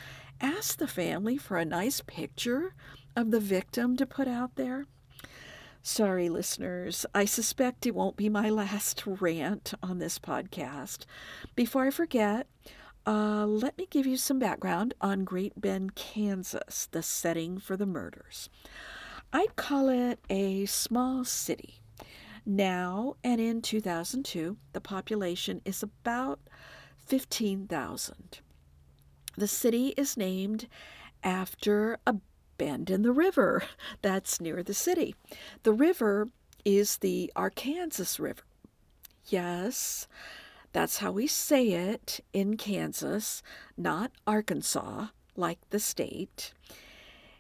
ask 0.42 0.80
the 0.80 0.88
family 0.88 1.38
for 1.38 1.58
a 1.58 1.64
nice 1.64 2.02
picture 2.02 2.74
of 3.16 3.30
the 3.30 3.40
victim 3.40 3.96
to 3.98 4.08
put 4.08 4.28
out 4.28 4.56
there. 4.56 4.88
Sorry, 5.86 6.30
listeners, 6.30 7.06
I 7.14 7.26
suspect 7.26 7.86
it 7.86 7.94
won't 7.94 8.16
be 8.16 8.30
my 8.30 8.50
last 8.62 9.04
rant 9.06 9.74
on 9.84 10.00
this 10.00 10.18
podcast. 10.18 11.00
Before 11.58 11.86
I 11.86 11.90
forget, 11.90 12.48
uh, 13.06 13.46
let 13.46 13.78
me 13.78 13.86
give 13.90 14.06
you 14.06 14.16
some 14.16 14.40
background 14.40 14.94
on 15.02 15.26
Great 15.26 15.60
Bend, 15.60 15.94
Kansas, 15.94 16.88
the 16.90 17.04
setting 17.04 17.60
for 17.60 17.76
the 17.76 17.86
murders. 17.86 18.50
I'd 19.34 19.58
call 19.58 19.90
it 19.90 20.20
a 20.30 20.66
small 20.68 21.26
city. 21.26 21.82
Now 22.46 23.18
and 23.22 23.42
in 23.42 23.62
2002, 23.62 24.56
the 24.72 24.82
population 24.82 25.62
is 25.66 25.84
about 25.84 26.40
15,000. 27.08 28.40
The 29.36 29.48
city 29.50 29.94
is 29.98 30.16
named 30.16 30.70
after 31.24 32.00
a 32.08 32.16
bend 32.64 32.90
in 32.90 33.02
the 33.02 33.12
river 33.12 33.64
that's 34.02 34.40
near 34.40 34.64
the 34.64 34.74
city. 34.74 35.16
The 35.64 35.74
river 35.74 36.30
is 36.64 36.98
the 36.98 37.30
Arkansas 37.36 38.22
River. 38.24 38.44
Yes, 39.28 40.08
that's 40.72 41.00
how 41.00 41.12
we 41.12 41.28
say 41.28 41.72
it 41.72 42.22
in 42.32 42.56
Kansas, 42.56 43.44
not 43.76 44.12
Arkansas, 44.26 45.08
like 45.36 45.60
the 45.72 45.80
state. 45.80 46.54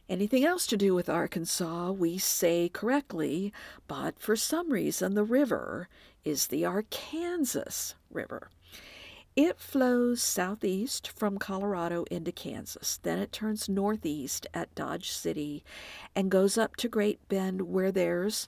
Anything 0.10 0.44
else 0.44 0.68
to 0.68 0.77
do 0.77 0.94
with 0.94 1.08
Arkansas, 1.08 1.92
we 1.92 2.18
say 2.18 2.70
correctly, 2.70 3.53
but 3.88 4.20
for 4.20 4.36
some 4.36 4.72
reason 4.72 5.13
the 5.13 5.24
river 5.24 5.88
is 6.25 6.48
the 6.48 6.65
Arkansas 6.65 7.94
River. 8.12 8.50
It 9.36 9.60
flows 9.60 10.22
southeast 10.22 11.08
from 11.08 11.40
Colorado 11.40 12.04
into 12.12 12.32
Kansas. 12.32 13.00
Then 13.02 13.18
it 13.18 13.32
turns 13.32 13.68
northeast 13.68 14.46
at 14.54 14.74
Dodge 14.75 15.10
City 15.10 15.63
and 16.16 16.30
goes 16.30 16.56
up 16.58 16.75
to 16.78 16.88
Great 16.88 17.28
Bend, 17.30 17.63
where 17.63 17.92
there's, 17.92 18.48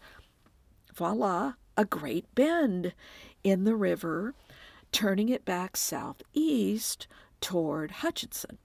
voila, 0.94 1.54
a 1.76 1.86
great 1.86 2.34
bend 2.36 2.94
in 3.44 3.64
the 3.64 3.76
river 3.76 4.36
turning 4.92 5.30
it 5.30 5.44
back 5.44 5.76
southeast 5.76 7.08
toward 7.42 7.92
Hutchinson. 7.92 8.60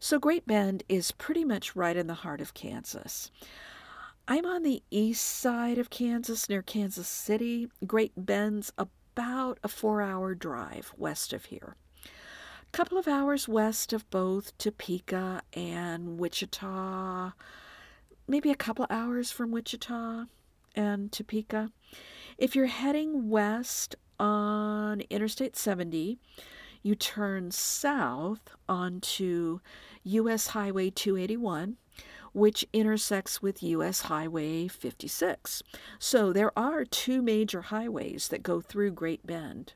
So 0.00 0.18
Great 0.18 0.46
Bend 0.46 0.82
is 0.88 1.12
pretty 1.12 1.44
much 1.44 1.76
right 1.76 1.96
in 1.96 2.06
the 2.06 2.14
heart 2.14 2.40
of 2.40 2.54
Kansas. 2.54 3.30
I'm 4.26 4.44
on 4.44 4.62
the 4.62 4.82
east 4.90 5.24
side 5.24 5.78
of 5.78 5.90
Kansas 5.90 6.48
near 6.48 6.62
Kansas 6.62 7.06
City. 7.06 7.68
Great 7.86 8.12
Bend's 8.16 8.72
about 9.16 9.58
a 9.64 9.68
four 9.68 10.02
hour 10.02 10.34
drive 10.34 10.92
west 10.98 11.32
of 11.32 11.46
here. 11.46 11.74
A 12.04 12.76
couple 12.76 12.98
of 12.98 13.08
hours 13.08 13.48
west 13.48 13.94
of 13.94 14.08
both 14.10 14.56
Topeka 14.58 15.40
and 15.54 16.18
Wichita, 16.18 17.32
maybe 18.28 18.50
a 18.50 18.54
couple 18.54 18.84
hours 18.90 19.30
from 19.30 19.52
Wichita 19.52 20.26
and 20.74 21.10
Topeka. 21.10 21.70
If 22.36 22.54
you're 22.54 22.66
heading 22.66 23.30
west 23.30 23.96
on 24.20 25.00
Interstate 25.08 25.56
70, 25.56 26.18
you 26.82 26.94
turn 26.94 27.50
south 27.52 28.50
onto 28.68 29.60
U.S. 30.04 30.48
Highway 30.48 30.90
281, 30.90 31.78
which 32.36 32.66
intersects 32.74 33.40
with 33.40 33.62
U.S. 33.62 34.02
Highway 34.02 34.68
56. 34.68 35.62
So 35.98 36.34
there 36.34 36.56
are 36.56 36.84
two 36.84 37.22
major 37.22 37.62
highways 37.62 38.28
that 38.28 38.42
go 38.42 38.60
through 38.60 38.90
Great 38.90 39.26
Bend. 39.26 39.72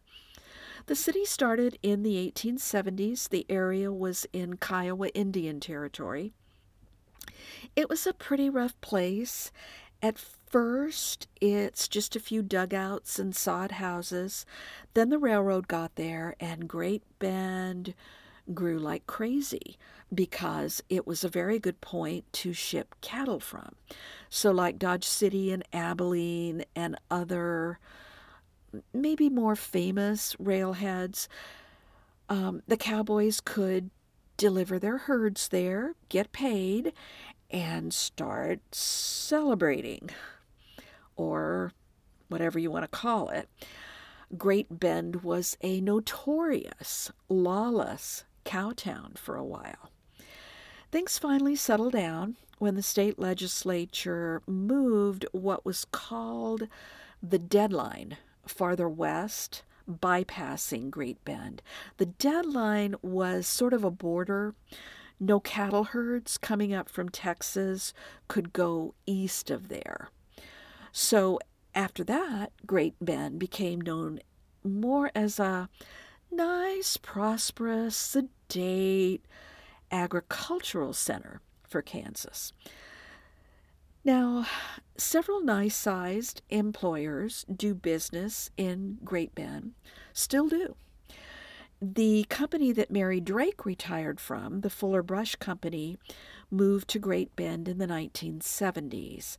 The 0.84 0.94
city 0.94 1.24
started 1.24 1.78
in 1.82 2.02
the 2.02 2.30
1870s. 2.30 3.30
The 3.30 3.46
area 3.48 3.90
was 3.90 4.26
in 4.34 4.58
Kiowa 4.58 5.08
Indian 5.14 5.58
Territory. 5.58 6.34
It 7.74 7.88
was 7.88 8.06
a 8.06 8.12
pretty 8.12 8.50
rough 8.50 8.78
place. 8.82 9.50
At 10.02 10.18
First, 10.18 11.28
it's 11.40 11.86
just 11.86 12.14
a 12.16 12.20
few 12.20 12.42
dugouts 12.42 13.20
and 13.20 13.34
sod 13.36 13.72
houses. 13.72 14.44
Then 14.94 15.08
the 15.08 15.18
railroad 15.18 15.68
got 15.68 15.94
there, 15.94 16.34
and 16.40 16.68
Great 16.68 17.04
Bend 17.20 17.94
grew 18.54 18.78
like 18.78 19.06
crazy 19.06 19.78
because 20.12 20.82
it 20.88 21.06
was 21.06 21.22
a 21.22 21.28
very 21.28 21.58
good 21.58 21.80
point 21.80 22.24
to 22.32 22.52
ship 22.52 22.94
cattle 23.00 23.40
from. 23.40 23.74
So, 24.28 24.50
like 24.50 24.78
Dodge 24.78 25.04
City 25.04 25.52
and 25.52 25.64
Abilene 25.72 26.64
and 26.74 26.96
other 27.10 27.78
maybe 28.92 29.28
more 29.28 29.56
famous 29.56 30.36
railheads, 30.38 31.28
um, 32.28 32.62
the 32.68 32.76
cowboys 32.76 33.40
could 33.40 33.90
deliver 34.36 34.78
their 34.78 34.98
herds 34.98 35.48
there, 35.48 35.94
get 36.08 36.32
paid, 36.32 36.92
and 37.50 37.92
start 37.92 38.60
celebrating 38.72 40.10
or 41.16 41.72
whatever 42.28 42.58
you 42.58 42.70
want 42.70 42.84
to 42.84 42.88
call 42.88 43.28
it, 43.28 43.48
Great 44.38 44.80
Bend 44.80 45.22
was 45.22 45.56
a 45.60 45.80
notorious, 45.80 47.10
lawless 47.28 48.24
cow 48.44 48.72
town 48.74 49.12
for 49.16 49.36
a 49.36 49.44
while. 49.44 49.90
Things 50.90 51.18
finally 51.18 51.56
settled 51.56 51.92
down 51.92 52.36
when 52.58 52.74
the 52.74 52.82
state 52.82 53.18
legislature 53.18 54.42
moved 54.46 55.24
what 55.32 55.64
was 55.64 55.84
called 55.84 56.68
the 57.22 57.38
deadline 57.38 58.16
farther 58.46 58.88
west, 58.88 59.62
bypassing 59.88 60.90
Great 60.90 61.24
Bend. 61.24 61.62
The 61.96 62.06
deadline 62.06 62.96
was 63.02 63.46
sort 63.46 63.72
of 63.72 63.84
a 63.84 63.90
border. 63.90 64.54
No 65.18 65.40
cattle 65.40 65.84
herds 65.84 66.38
coming 66.38 66.72
up 66.72 66.88
from 66.88 67.08
Texas 67.08 67.92
could 68.28 68.52
go 68.52 68.94
east 69.06 69.50
of 69.50 69.68
there. 69.68 70.10
So 70.92 71.38
after 71.74 72.02
that, 72.04 72.52
Great 72.66 72.94
Bend 73.00 73.38
became 73.38 73.80
known 73.80 74.20
more 74.64 75.10
as 75.14 75.38
a 75.38 75.68
nice, 76.30 76.96
prosperous, 76.96 77.96
sedate 77.96 79.24
agricultural 79.90 80.92
center 80.92 81.40
for 81.68 81.82
Kansas. 81.82 82.52
Now, 84.04 84.46
several 84.96 85.42
nice 85.42 85.76
sized 85.76 86.42
employers 86.48 87.44
do 87.54 87.74
business 87.74 88.50
in 88.56 88.98
Great 89.04 89.34
Bend, 89.34 89.72
still 90.12 90.48
do. 90.48 90.74
The 91.82 92.24
company 92.28 92.72
that 92.72 92.90
Mary 92.90 93.20
Drake 93.20 93.64
retired 93.64 94.20
from, 94.20 94.60
the 94.60 94.70
Fuller 94.70 95.02
Brush 95.02 95.34
Company, 95.36 95.98
moved 96.50 96.88
to 96.88 96.98
Great 96.98 97.34
Bend 97.36 97.68
in 97.68 97.78
the 97.78 97.86
1970s. 97.86 99.36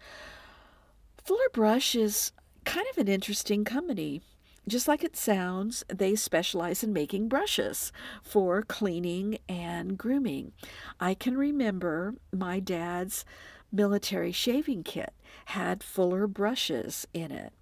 Fuller 1.24 1.50
Brush 1.54 1.96
is 1.96 2.32
kind 2.64 2.86
of 2.92 2.98
an 2.98 3.08
interesting 3.08 3.64
company. 3.64 4.22
Just 4.68 4.88
like 4.88 5.04
it 5.04 5.18
sounds, 5.18 5.84
they 5.90 6.16
specialize 6.16 6.84
in 6.84 6.94
making 6.94 7.28
brushes 7.28 7.92
for 8.22 8.62
cleaning 8.62 9.40
and 9.50 9.98
grooming. 9.98 10.52
I 11.00 11.16
can 11.16 11.36
remember 11.36 12.16
my 12.32 12.60
dad's 12.60 13.26
military 13.72 14.32
shaving 14.32 14.84
kit 14.84 15.14
had 15.46 15.84
Fuller 15.84 16.28
brushes 16.28 17.08
in 17.14 17.32
it. 17.32 17.54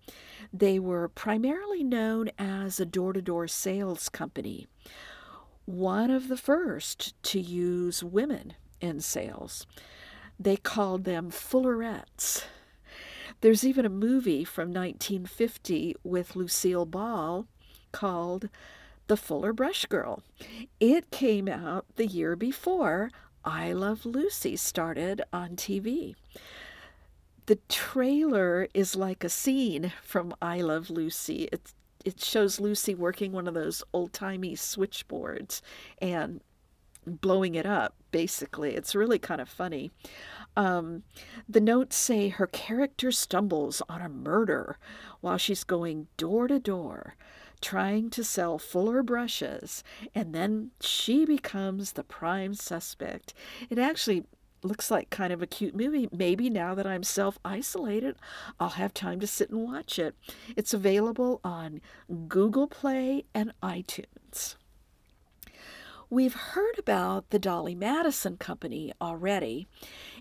They 0.51 0.79
were 0.79 1.07
primarily 1.07 1.83
known 1.83 2.31
as 2.37 2.79
a 2.79 2.85
door 2.85 3.13
to 3.13 3.21
door 3.21 3.47
sales 3.47 4.09
company, 4.09 4.67
one 5.65 6.09
of 6.11 6.27
the 6.27 6.37
first 6.37 7.21
to 7.23 7.39
use 7.39 8.03
women 8.03 8.55
in 8.81 8.99
sales. 8.99 9.65
They 10.39 10.57
called 10.57 11.03
them 11.03 11.31
Fullerettes. 11.31 12.43
There's 13.41 13.65
even 13.65 13.85
a 13.85 13.89
movie 13.89 14.43
from 14.43 14.69
1950 14.69 15.95
with 16.03 16.35
Lucille 16.35 16.85
Ball 16.85 17.45
called 17.93 18.49
The 19.07 19.15
Fuller 19.15 19.53
Brush 19.53 19.85
Girl. 19.85 20.21
It 20.79 21.09
came 21.09 21.47
out 21.47 21.85
the 21.95 22.05
year 22.05 22.35
before 22.35 23.11
I 23.45 23.71
Love 23.71 24.05
Lucy 24.05 24.57
started 24.57 25.21
on 25.31 25.55
TV. 25.55 26.15
The 27.45 27.59
trailer 27.69 28.67
is 28.73 28.97
like 28.97 29.23
a 29.23 29.29
scene 29.29 29.93
from 30.03 30.35
I 30.41 30.59
Love 30.59 30.89
Lucy. 30.89 31.47
It, 31.51 31.71
it 32.03 32.21
shows 32.21 32.59
Lucy 32.59 32.93
working 32.93 33.31
one 33.31 33.47
of 33.47 33.53
those 33.53 33.83
old 33.93 34.11
timey 34.11 34.55
switchboards 34.55 35.61
and 36.01 36.41
blowing 37.05 37.55
it 37.55 37.65
up, 37.65 37.95
basically. 38.11 38.75
It's 38.75 38.95
really 38.95 39.19
kind 39.19 39.41
of 39.41 39.49
funny. 39.49 39.91
Um, 40.59 41.03
the 41.47 41.61
notes 41.61 41.95
say 41.95 42.27
her 42.27 42.45
character 42.45 43.13
stumbles 43.13 43.81
on 43.87 44.01
a 44.01 44.09
murder 44.09 44.77
while 45.21 45.37
she's 45.37 45.63
going 45.63 46.07
door 46.17 46.49
to 46.49 46.59
door 46.59 47.15
trying 47.61 48.09
to 48.09 48.23
sell 48.23 48.57
fuller 48.57 49.01
brushes, 49.03 49.83
and 50.13 50.33
then 50.33 50.71
she 50.81 51.25
becomes 51.25 51.93
the 51.93 52.03
prime 52.03 52.53
suspect. 52.53 53.33
It 53.69 53.77
actually 53.77 54.25
looks 54.61 54.91
like 54.91 55.09
kind 55.09 55.31
of 55.31 55.41
a 55.41 55.47
cute 55.47 55.75
movie. 55.75 56.09
Maybe 56.11 56.49
now 56.49 56.75
that 56.75 56.87
I'm 56.87 57.03
self 57.03 57.39
isolated, 57.45 58.17
I'll 58.59 58.69
have 58.69 58.93
time 58.93 59.21
to 59.21 59.27
sit 59.27 59.49
and 59.49 59.63
watch 59.63 59.97
it. 59.97 60.13
It's 60.57 60.73
available 60.73 61.39
on 61.43 61.79
Google 62.27 62.67
Play 62.67 63.23
and 63.33 63.53
iTunes. 63.63 64.55
We've 66.11 66.33
heard 66.33 66.79
about 66.79 67.29
the 67.29 67.37
Dolly 67.37 67.75
Madison 67.75 68.37
Company 68.37 68.91
already. 68.99 69.67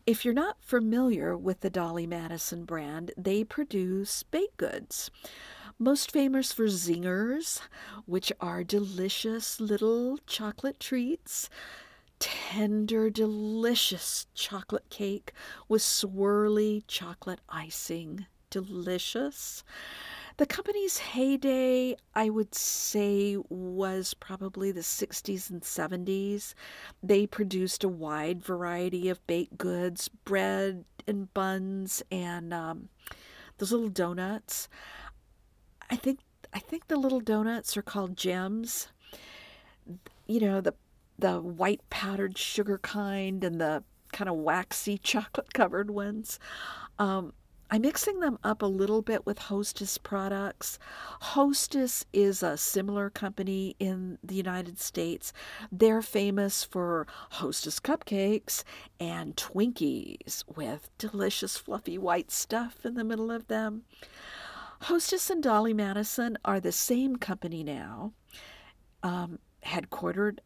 If 0.09 0.25
you're 0.25 0.33
not 0.33 0.57
familiar 0.63 1.37
with 1.37 1.61
the 1.61 1.69
Dolly 1.69 2.07
Madison 2.07 2.65
brand, 2.65 3.11
they 3.19 3.45
produce 3.45 4.23
baked 4.23 4.57
goods. 4.57 5.11
Most 5.79 6.11
famous 6.11 6.51
for 6.51 6.65
zingers, 6.65 7.61
which 8.07 8.33
are 8.41 8.65
delicious 8.65 9.61
little 9.61 10.17
chocolate 10.27 10.81
treats 10.81 11.51
tender, 12.21 13.11
delicious 13.11 14.27
chocolate 14.33 14.89
cake 14.89 15.35
with 15.69 15.83
swirly 15.83 16.85
chocolate 16.89 17.41
icing. 17.51 18.25
Delicious. 18.49 19.63
The 20.39 20.47
company's 20.47 20.99
heyday, 20.99 21.97
I 22.15 22.31
would 22.31 22.55
say, 22.55 23.37
was 23.49 24.15
probably 24.15 24.71
the 24.71 24.83
60s 24.83 25.51
and 25.51 25.63
70s. 25.63 26.55
They 27.03 27.27
produced 27.27 27.83
a 27.83 27.89
wide 27.89 28.41
variety 28.41 29.09
of 29.09 29.27
baked 29.27 29.59
goods, 29.59 30.07
bread 30.07 30.85
and 31.09 31.35
buns, 31.35 32.05
and 32.13 32.55
um, 32.55 32.89
those 33.59 33.73
little 33.73 33.89
donuts. 33.89 34.69
I 35.91 35.97
think 35.97 36.21
I 36.55 36.61
think 36.61 36.87
the 36.87 36.97
little 36.97 37.21
donuts 37.21 37.77
are 37.77 37.83
called 37.83 38.17
gems. 38.17 38.89
You 40.29 40.39
know 40.39 40.61
the 40.61 40.75
the 41.19 41.41
white 41.41 41.81
powdered 41.91 42.39
sugar 42.39 42.79
kind 42.79 43.43
and 43.43 43.61
the 43.61 43.83
kind 44.13 44.29
of 44.29 44.37
waxy 44.37 44.99
chocolate 45.03 45.53
covered 45.53 45.91
ones. 45.91 46.39
Um, 46.97 47.33
I'm 47.71 47.83
mixing 47.83 48.21
them 48.21 48.39
up 48.43 48.63
a 48.63 48.67
little 48.67 49.03
bit 49.03 49.27
with 49.27 49.39
Hostess 49.39 49.99
products. 49.99 50.79
Hostess 51.21 52.07
is 52.15 52.43
a 52.43 52.57
similar 52.57 53.11
company 53.11 53.77
in 53.79 54.19
the 54.25 54.35
United 54.35 54.79
States. 54.79 55.35
They're 55.71 56.01
famous 56.01 56.65
for 56.65 57.07
Hostess 57.33 57.79
cupcakes 57.79 58.65
and 58.99 59.37
Twinkies 59.37 60.45
with 60.57 60.89
delicious 60.97 61.59
fluffy 61.59 61.99
white 61.99 62.31
stuff 62.31 62.87
in 62.87 62.95
the 62.95 63.05
middle 63.05 63.31
of 63.31 63.49
them. 63.49 63.83
Hostess 64.83 65.29
and 65.29 65.43
Dolly 65.43 65.75
Madison 65.75 66.39
are 66.47 66.61
the 66.61 66.73
same 66.73 67.17
company 67.17 67.63
now, 67.63 68.13
um, 69.03 69.41
headquartered 69.65 70.39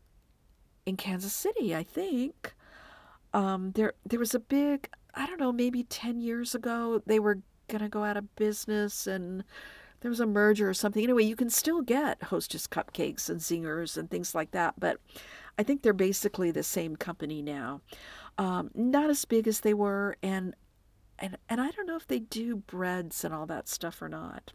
in 0.86 0.96
Kansas 0.96 1.32
City, 1.32 1.74
I 1.74 1.84
think. 1.84 2.54
Um, 3.34 3.72
there 3.72 3.94
there 4.04 4.18
was 4.18 4.34
a 4.34 4.40
big 4.40 4.90
I 5.14 5.26
don't 5.26 5.40
know, 5.40 5.52
maybe 5.52 5.84
10 5.84 6.20
years 6.20 6.54
ago, 6.54 7.02
they 7.06 7.18
were 7.18 7.40
going 7.68 7.82
to 7.82 7.88
go 7.88 8.04
out 8.04 8.16
of 8.16 8.34
business 8.36 9.06
and 9.06 9.44
there 10.00 10.10
was 10.10 10.20
a 10.20 10.26
merger 10.26 10.68
or 10.68 10.74
something. 10.74 11.02
Anyway, 11.02 11.24
you 11.24 11.36
can 11.36 11.50
still 11.50 11.80
get 11.80 12.24
Hostess 12.24 12.66
cupcakes 12.66 13.30
and 13.30 13.40
zingers 13.40 13.96
and 13.96 14.10
things 14.10 14.34
like 14.34 14.50
that, 14.50 14.74
but 14.78 14.98
I 15.58 15.62
think 15.62 15.82
they're 15.82 15.92
basically 15.92 16.50
the 16.50 16.62
same 16.62 16.96
company 16.96 17.40
now. 17.40 17.80
Um, 18.38 18.70
not 18.74 19.10
as 19.10 19.24
big 19.24 19.46
as 19.46 19.60
they 19.60 19.74
were, 19.74 20.16
and 20.22 20.54
and 21.18 21.36
and 21.48 21.60
I 21.60 21.70
don't 21.70 21.86
know 21.86 21.96
if 21.96 22.06
they 22.06 22.18
do 22.18 22.56
breads 22.56 23.24
and 23.24 23.32
all 23.32 23.46
that 23.46 23.68
stuff 23.68 24.02
or 24.02 24.08
not. 24.08 24.52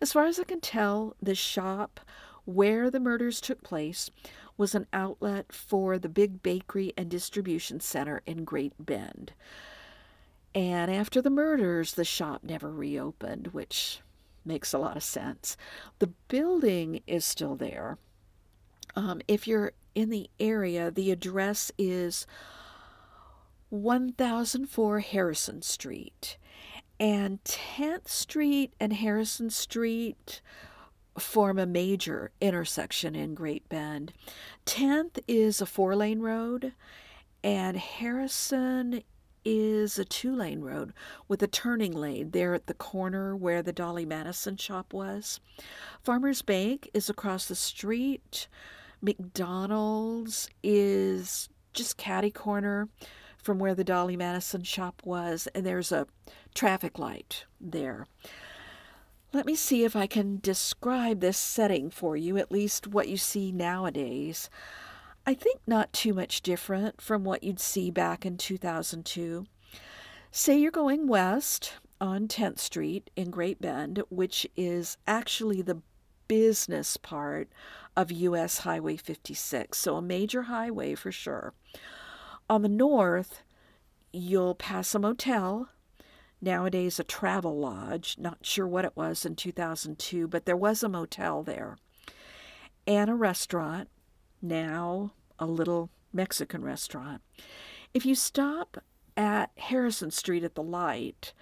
As 0.00 0.12
far 0.12 0.24
as 0.24 0.38
I 0.38 0.44
can 0.44 0.60
tell, 0.60 1.14
the 1.20 1.34
shop 1.34 2.00
where 2.44 2.90
the 2.90 3.00
murders 3.00 3.40
took 3.40 3.62
place 3.62 4.10
was 4.56 4.74
an 4.74 4.86
outlet 4.92 5.52
for 5.52 5.98
the 5.98 6.08
big 6.08 6.42
bakery 6.42 6.92
and 6.96 7.10
distribution 7.10 7.80
center 7.80 8.22
in 8.26 8.44
Great 8.44 8.72
Bend. 8.78 9.32
And 10.54 10.90
after 10.90 11.22
the 11.22 11.30
murders, 11.30 11.94
the 11.94 12.04
shop 12.04 12.42
never 12.42 12.70
reopened, 12.70 13.48
which 13.48 14.00
makes 14.44 14.72
a 14.72 14.78
lot 14.78 14.96
of 14.96 15.02
sense. 15.02 15.56
The 15.98 16.08
building 16.28 17.02
is 17.06 17.24
still 17.24 17.56
there. 17.56 17.98
Um, 18.96 19.20
if 19.28 19.46
you're 19.46 19.72
in 19.94 20.10
the 20.10 20.28
area, 20.40 20.90
the 20.90 21.10
address 21.10 21.70
is 21.78 22.26
1004 23.68 25.00
Harrison 25.00 25.62
Street. 25.62 26.36
And 26.98 27.42
10th 27.44 28.08
Street 28.08 28.74
and 28.78 28.92
Harrison 28.92 29.50
Street 29.50 30.42
form 31.18 31.58
a 31.58 31.66
major 31.66 32.30
intersection 32.40 33.14
in 33.14 33.34
Great 33.34 33.68
Bend. 33.68 34.12
10th 34.66 35.18
is 35.26 35.60
a 35.60 35.66
four 35.66 35.96
lane 35.96 36.20
road, 36.20 36.72
and 37.42 37.76
Harrison 37.76 39.02
is 39.44 39.98
a 39.98 40.04
two 40.04 40.34
lane 40.34 40.60
road 40.60 40.92
with 41.28 41.42
a 41.42 41.46
turning 41.46 41.92
lane 41.92 42.30
there 42.30 42.54
at 42.54 42.66
the 42.66 42.74
corner 42.74 43.34
where 43.34 43.62
the 43.62 43.72
Dolly 43.72 44.04
Madison 44.04 44.56
shop 44.56 44.92
was. 44.92 45.40
Farmers 46.02 46.42
Bank 46.42 46.90
is 46.94 47.08
across 47.08 47.46
the 47.46 47.54
street. 47.54 48.48
McDonald's 49.02 50.48
is 50.62 51.48
just 51.72 51.96
catty 51.96 52.30
corner 52.30 52.88
from 53.42 53.58
where 53.58 53.74
the 53.74 53.84
Dolly 53.84 54.16
Madison 54.16 54.62
shop 54.62 55.02
was, 55.04 55.48
and 55.54 55.64
there's 55.64 55.92
a 55.92 56.06
traffic 56.54 56.98
light 56.98 57.44
there. 57.60 58.06
Let 59.32 59.46
me 59.46 59.54
see 59.54 59.84
if 59.84 59.94
I 59.94 60.06
can 60.06 60.40
describe 60.42 61.20
this 61.20 61.38
setting 61.38 61.88
for 61.88 62.16
you, 62.16 62.36
at 62.36 62.50
least 62.50 62.88
what 62.88 63.08
you 63.08 63.16
see 63.16 63.52
nowadays. 63.52 64.50
I 65.30 65.34
think 65.34 65.60
not 65.64 65.92
too 65.92 66.12
much 66.12 66.42
different 66.42 67.00
from 67.00 67.22
what 67.22 67.44
you'd 67.44 67.60
see 67.60 67.92
back 67.92 68.26
in 68.26 68.36
2002. 68.36 69.46
Say 70.32 70.58
you're 70.58 70.72
going 70.72 71.06
west 71.06 71.74
on 72.00 72.26
10th 72.26 72.58
Street 72.58 73.10
in 73.14 73.30
Great 73.30 73.60
Bend, 73.60 74.02
which 74.10 74.44
is 74.56 74.96
actually 75.06 75.62
the 75.62 75.82
business 76.26 76.96
part 76.96 77.48
of 77.96 78.10
US 78.10 78.58
Highway 78.58 78.96
56, 78.96 79.78
so 79.78 79.94
a 79.94 80.02
major 80.02 80.42
highway 80.42 80.96
for 80.96 81.12
sure. 81.12 81.54
On 82.48 82.62
the 82.62 82.68
north, 82.68 83.44
you'll 84.12 84.56
pass 84.56 84.96
a 84.96 84.98
motel, 84.98 85.68
nowadays 86.42 86.98
a 86.98 87.04
travel 87.04 87.56
lodge, 87.56 88.16
not 88.18 88.44
sure 88.44 88.66
what 88.66 88.84
it 88.84 88.96
was 88.96 89.24
in 89.24 89.36
2002, 89.36 90.26
but 90.26 90.44
there 90.44 90.56
was 90.56 90.82
a 90.82 90.88
motel 90.88 91.44
there, 91.44 91.78
and 92.84 93.08
a 93.08 93.14
restaurant 93.14 93.88
now 94.42 95.12
a 95.40 95.46
little 95.46 95.90
Mexican 96.12 96.62
restaurant. 96.62 97.22
If 97.92 98.06
you 98.06 98.14
stop 98.14 98.76
at 99.16 99.50
Harrison 99.56 100.10
Street 100.12 100.44
at 100.44 100.54
the 100.54 100.62
light, 100.62 101.32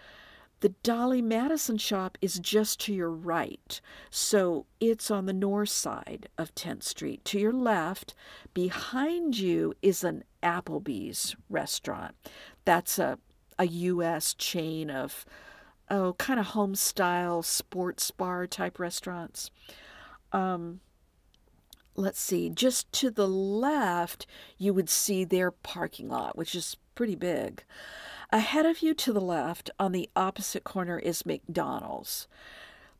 the 0.61 0.71
Dolly 0.83 1.23
Madison 1.23 1.79
shop 1.79 2.19
is 2.21 2.41
just 2.41 2.81
to 2.81 2.93
your 2.93 3.11
right, 3.11 3.81
so 4.11 4.67
it's 4.81 5.09
on 5.09 5.27
the 5.27 5.33
north 5.33 5.69
side 5.69 6.29
of 6.37 6.55
10th 6.55 6.83
Street. 6.83 7.25
To 7.27 7.39
your 7.39 7.53
left, 7.53 8.15
behind 8.55 9.39
you, 9.39 9.75
is 9.83 10.03
an 10.03 10.25
Applebee's 10.43 11.37
restaurant. 11.49 12.17
That's 12.65 12.99
a, 12.99 13.19
a 13.57 13.69
U.S. 13.69 14.35
chain 14.35 14.91
of, 14.91 15.25
oh, 15.91 16.15
kind 16.15 16.41
of 16.41 16.47
home 16.47 16.75
style 16.75 17.45
sports 17.45 18.11
bar 18.11 18.49
type 18.49 18.81
restaurants. 18.81 19.53
Um, 20.33 20.81
let's 21.99 22.21
see, 22.21 22.49
just 22.49 22.91
to 22.93 23.11
the 23.11 23.29
left, 23.29 24.27
you 24.57 24.73
would 24.73 24.89
see 24.89 25.25
their 25.25 25.51
parking 25.51 26.09
lot, 26.09 26.39
which 26.39 26.55
is 26.55 26.77
pretty 26.95 27.17
big. 27.17 27.65
Ahead 28.31 28.67
of 28.67 28.83
you 28.83 28.95
to 28.95 29.13
the 29.13 29.21
left, 29.21 29.71
on 29.79 29.93
the 29.93 30.09
opposite 30.15 30.65
corner, 30.65 30.99
is 30.99 31.27
McDonald's. 31.27 32.29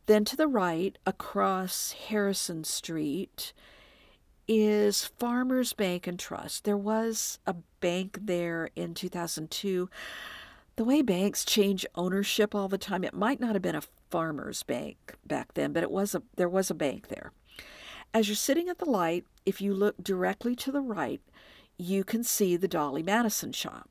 Then 0.07 0.25
to 0.25 0.37
the 0.37 0.49
right, 0.49 0.99
across 1.07 1.93
Harrison 2.09 2.65
Street, 2.65 3.53
is 4.49 5.05
Farmers 5.05 5.75
Bank 5.75 6.07
and 6.07 6.19
Trust. 6.19 6.65
There 6.65 6.77
was 6.77 7.39
a 7.47 7.55
bank 7.81 8.19
there 8.23 8.71
in 8.75 8.95
2002. 8.95 9.91
The 10.77 10.85
way 10.85 11.03
banks 11.03 11.45
change 11.45 11.85
ownership 11.95 12.55
all 12.55 12.69
the 12.69 12.79
time, 12.79 13.05
it 13.05 13.15
might 13.15 13.41
not 13.41 13.55
have 13.55 13.63
been 13.63 13.75
a 13.75 13.83
farmers 14.11 14.63
bank 14.63 15.17
back 15.27 15.55
then, 15.55 15.73
but 15.73 15.83
it 15.83 15.91
was 15.91 16.15
a 16.15 16.23
there 16.37 16.49
was 16.49 16.71
a 16.71 16.75
bank 16.75 17.09
there. 17.09 17.33
As 18.15 18.29
you're 18.29 18.37
sitting 18.37 18.69
at 18.69 18.79
the 18.79 18.89
light, 18.89 19.25
if 19.45 19.61
you 19.61 19.75
look 19.75 20.03
directly 20.03 20.57
to 20.57 20.73
the 20.73 20.81
right, 20.81 21.21
you 21.77 22.05
can 22.05 22.25
see 22.25 22.57
the 22.57 22.69
Dolly 22.69 23.03
Madison 23.03 23.53
shop. 23.53 23.89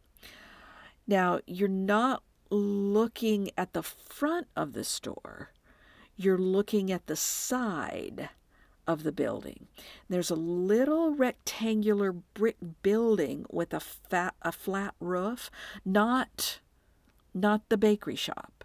Now, 1.08 1.40
you're 1.46 1.70
not 1.70 2.24
looking 2.50 3.52
at 3.58 3.74
the 3.74 3.84
front 3.84 4.48
of 4.56 4.74
the 4.74 4.84
store, 4.84 5.52
you're 6.16 6.38
looking 6.38 6.92
at 6.92 7.08
the 7.08 7.16
side 7.16 8.30
of 8.88 9.04
the 9.04 9.12
building. 9.12 9.68
There's 10.10 10.32
a 10.32 10.36
little 10.36 11.14
rectangular 11.14 12.12
brick 12.12 12.58
building 12.82 13.46
with 13.52 13.74
a 13.74 13.80
fat 13.80 14.34
a 14.42 14.52
flat 14.52 14.96
roof, 15.00 15.52
not 15.86 16.60
not 17.34 17.70
the 17.70 17.78
bakery 17.78 18.16
shop 18.16 18.57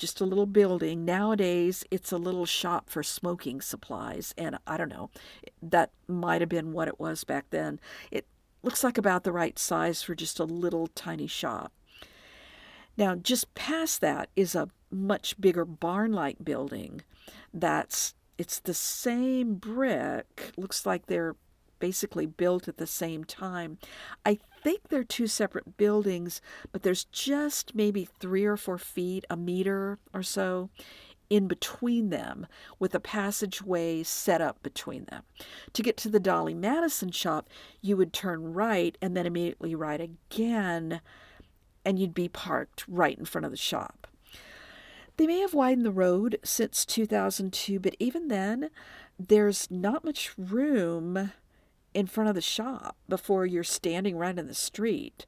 just 0.00 0.20
a 0.20 0.24
little 0.24 0.46
building. 0.46 1.04
Nowadays, 1.04 1.84
it's 1.90 2.10
a 2.10 2.16
little 2.16 2.46
shop 2.46 2.88
for 2.88 3.02
smoking 3.02 3.60
supplies, 3.60 4.34
and 4.36 4.58
I 4.66 4.78
don't 4.78 4.88
know, 4.88 5.10
that 5.62 5.90
might 6.08 6.40
have 6.40 6.48
been 6.48 6.72
what 6.72 6.88
it 6.88 6.98
was 6.98 7.22
back 7.22 7.44
then. 7.50 7.78
It 8.10 8.26
looks 8.62 8.82
like 8.82 8.96
about 8.96 9.24
the 9.24 9.32
right 9.32 9.58
size 9.58 10.02
for 10.02 10.14
just 10.14 10.40
a 10.40 10.44
little 10.44 10.86
tiny 10.88 11.26
shop. 11.26 11.72
Now, 12.96 13.14
just 13.14 13.54
past 13.54 14.00
that 14.00 14.30
is 14.34 14.54
a 14.54 14.70
much 14.90 15.38
bigger 15.40 15.64
barn-like 15.66 16.42
building. 16.42 17.02
That's 17.52 18.14
it's 18.38 18.58
the 18.58 18.74
same 18.74 19.56
brick. 19.56 20.52
Looks 20.56 20.86
like 20.86 21.06
they're 21.06 21.36
basically 21.80 22.26
built 22.26 22.68
at 22.68 22.76
the 22.76 22.86
same 22.86 23.24
time. 23.24 23.78
I 24.24 24.38
think 24.62 24.88
they're 24.88 25.02
two 25.02 25.26
separate 25.26 25.76
buildings, 25.76 26.40
but 26.70 26.82
there's 26.82 27.04
just 27.04 27.74
maybe 27.74 28.08
three 28.20 28.44
or 28.44 28.56
four 28.56 28.78
feet, 28.78 29.24
a 29.28 29.36
meter 29.36 29.98
or 30.14 30.22
so 30.22 30.70
in 31.30 31.46
between 31.46 32.10
them 32.10 32.46
with 32.80 32.94
a 32.94 33.00
passageway 33.00 34.02
set 34.02 34.40
up 34.40 34.60
between 34.62 35.04
them. 35.06 35.22
To 35.72 35.82
get 35.82 35.96
to 35.98 36.08
the 36.08 36.20
Dolly 36.20 36.54
Madison 36.54 37.12
shop, 37.12 37.48
you 37.80 37.96
would 37.96 38.12
turn 38.12 38.52
right 38.52 38.98
and 39.00 39.16
then 39.16 39.26
immediately 39.26 39.74
right 39.76 40.00
again, 40.00 41.00
and 41.84 41.98
you'd 41.98 42.14
be 42.14 42.28
parked 42.28 42.84
right 42.88 43.16
in 43.16 43.24
front 43.24 43.44
of 43.44 43.52
the 43.52 43.56
shop. 43.56 44.08
They 45.16 45.26
may 45.26 45.38
have 45.40 45.54
widened 45.54 45.86
the 45.86 45.92
road 45.92 46.38
since 46.42 46.84
2002, 46.84 47.78
but 47.78 47.94
even 47.98 48.28
then, 48.28 48.70
there's 49.18 49.70
not 49.70 50.04
much 50.04 50.32
room 50.36 51.30
in 51.94 52.06
front 52.06 52.28
of 52.28 52.34
the 52.34 52.40
shop 52.40 52.96
before 53.08 53.46
you're 53.46 53.64
standing 53.64 54.16
right 54.16 54.38
in 54.38 54.46
the 54.46 54.54
street. 54.54 55.26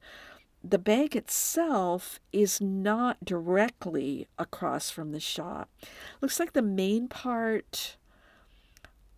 The 0.63 0.79
bank 0.79 1.15
itself 1.15 2.19
is 2.31 2.61
not 2.61 3.25
directly 3.25 4.27
across 4.39 4.89
from 4.89 5.11
the 5.11 5.19
shop. 5.19 5.69
Looks 6.21 6.39
like 6.39 6.53
the 6.53 6.61
main 6.61 7.09
part 7.09 7.97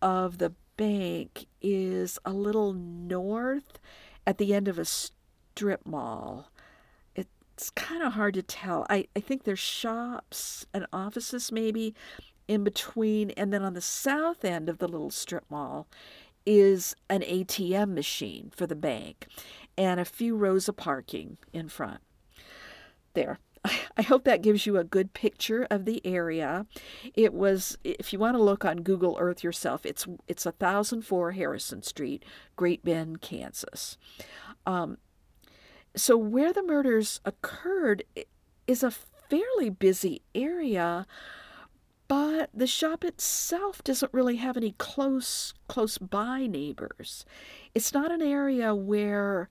of 0.02 0.38
the 0.38 0.54
bank 0.76 1.46
is 1.62 2.18
a 2.24 2.32
little 2.32 2.72
north 2.72 3.78
at 4.26 4.38
the 4.38 4.54
end 4.54 4.66
of 4.66 4.78
a 4.78 4.84
strip 4.84 5.86
mall. 5.86 6.50
It's 7.14 7.70
kind 7.70 8.02
of 8.02 8.14
hard 8.14 8.34
to 8.34 8.42
tell. 8.42 8.84
I, 8.90 9.06
I 9.16 9.20
think 9.20 9.44
there's 9.44 9.58
shops 9.58 10.66
and 10.74 10.86
offices 10.92 11.50
maybe 11.50 11.94
in 12.48 12.64
between, 12.64 13.30
and 13.30 13.52
then 13.52 13.62
on 13.62 13.74
the 13.74 13.80
south 13.80 14.44
end 14.44 14.68
of 14.68 14.78
the 14.78 14.86
little 14.86 15.10
strip 15.10 15.44
mall 15.48 15.86
is 16.46 16.94
an 17.10 17.20
ATM 17.22 17.92
machine 17.92 18.50
for 18.54 18.66
the 18.66 18.76
bank 18.76 19.26
and 19.76 20.00
a 20.00 20.04
few 20.04 20.36
rows 20.36 20.68
of 20.68 20.76
parking 20.76 21.38
in 21.52 21.68
front. 21.68 22.00
There. 23.14 23.38
I 23.96 24.02
hope 24.02 24.24
that 24.24 24.42
gives 24.42 24.66
you 24.66 24.78
a 24.78 24.84
good 24.84 25.12
picture 25.12 25.66
of 25.70 25.84
the 25.84 26.00
area. 26.04 26.66
It 27.14 27.34
was, 27.34 27.76
if 27.84 28.12
you 28.12 28.18
want 28.18 28.36
to 28.36 28.42
look 28.42 28.64
on 28.64 28.78
Google 28.78 29.16
Earth 29.18 29.42
yourself, 29.42 29.84
it's 29.84 30.06
it's 30.28 30.44
1004 30.44 31.32
Harrison 31.32 31.82
Street, 31.82 32.24
Great 32.54 32.84
Bend, 32.84 33.20
Kansas. 33.20 33.98
Um, 34.66 34.98
so 35.96 36.16
where 36.16 36.52
the 36.52 36.62
murders 36.62 37.20
occurred 37.24 38.04
is 38.66 38.82
a 38.82 38.90
fairly 38.90 39.70
busy 39.70 40.22
area 40.34 41.06
but 42.08 42.50
the 42.54 42.66
shop 42.66 43.04
itself 43.04 43.82
doesn't 43.82 44.12
really 44.12 44.36
have 44.36 44.56
any 44.56 44.74
close 44.78 45.54
close 45.68 45.98
by 45.98 46.46
neighbors. 46.46 47.24
It's 47.74 47.92
not 47.92 48.12
an 48.12 48.22
area 48.22 48.74
where 48.74 49.48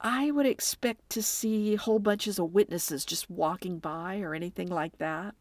I 0.00 0.30
would 0.30 0.46
expect 0.46 1.10
to 1.10 1.22
see 1.22 1.74
whole 1.74 1.98
bunches 1.98 2.38
of 2.38 2.52
witnesses 2.52 3.04
just 3.04 3.30
walking 3.30 3.78
by 3.78 4.20
or 4.20 4.34
anything 4.34 4.68
like 4.68 4.98
that. 4.98 5.34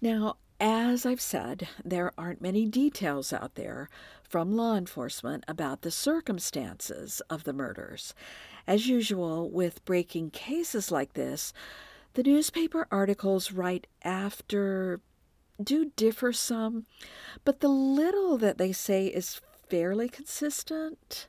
Now, 0.00 0.36
as 0.60 1.06
I've 1.06 1.20
said, 1.20 1.68
there 1.84 2.12
aren't 2.18 2.42
many 2.42 2.66
details 2.66 3.32
out 3.32 3.54
there 3.54 3.88
from 4.22 4.56
law 4.56 4.76
enforcement 4.76 5.42
about 5.48 5.80
the 5.80 5.90
circumstances 5.90 7.22
of 7.30 7.44
the 7.44 7.54
murders. 7.54 8.14
As 8.66 8.86
usual, 8.86 9.50
with 9.50 9.84
breaking 9.86 10.30
cases 10.30 10.90
like 10.90 11.14
this, 11.14 11.54
the 12.14 12.22
newspaper 12.22 12.86
articles 12.90 13.52
right 13.52 13.86
after 14.02 15.00
do 15.62 15.92
differ 15.96 16.32
some, 16.32 16.86
but 17.44 17.60
the 17.60 17.68
little 17.68 18.38
that 18.38 18.58
they 18.58 18.72
say 18.72 19.06
is 19.06 19.40
fairly 19.68 20.08
consistent. 20.08 21.28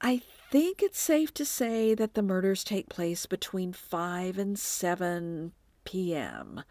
I 0.00 0.22
think 0.50 0.82
it's 0.82 1.00
safe 1.00 1.34
to 1.34 1.44
say 1.44 1.94
that 1.94 2.14
the 2.14 2.22
murders 2.22 2.64
take 2.64 2.88
place 2.88 3.26
between 3.26 3.72
5 3.72 4.38
and 4.38 4.58
7 4.58 5.52
p.m. 5.84 6.62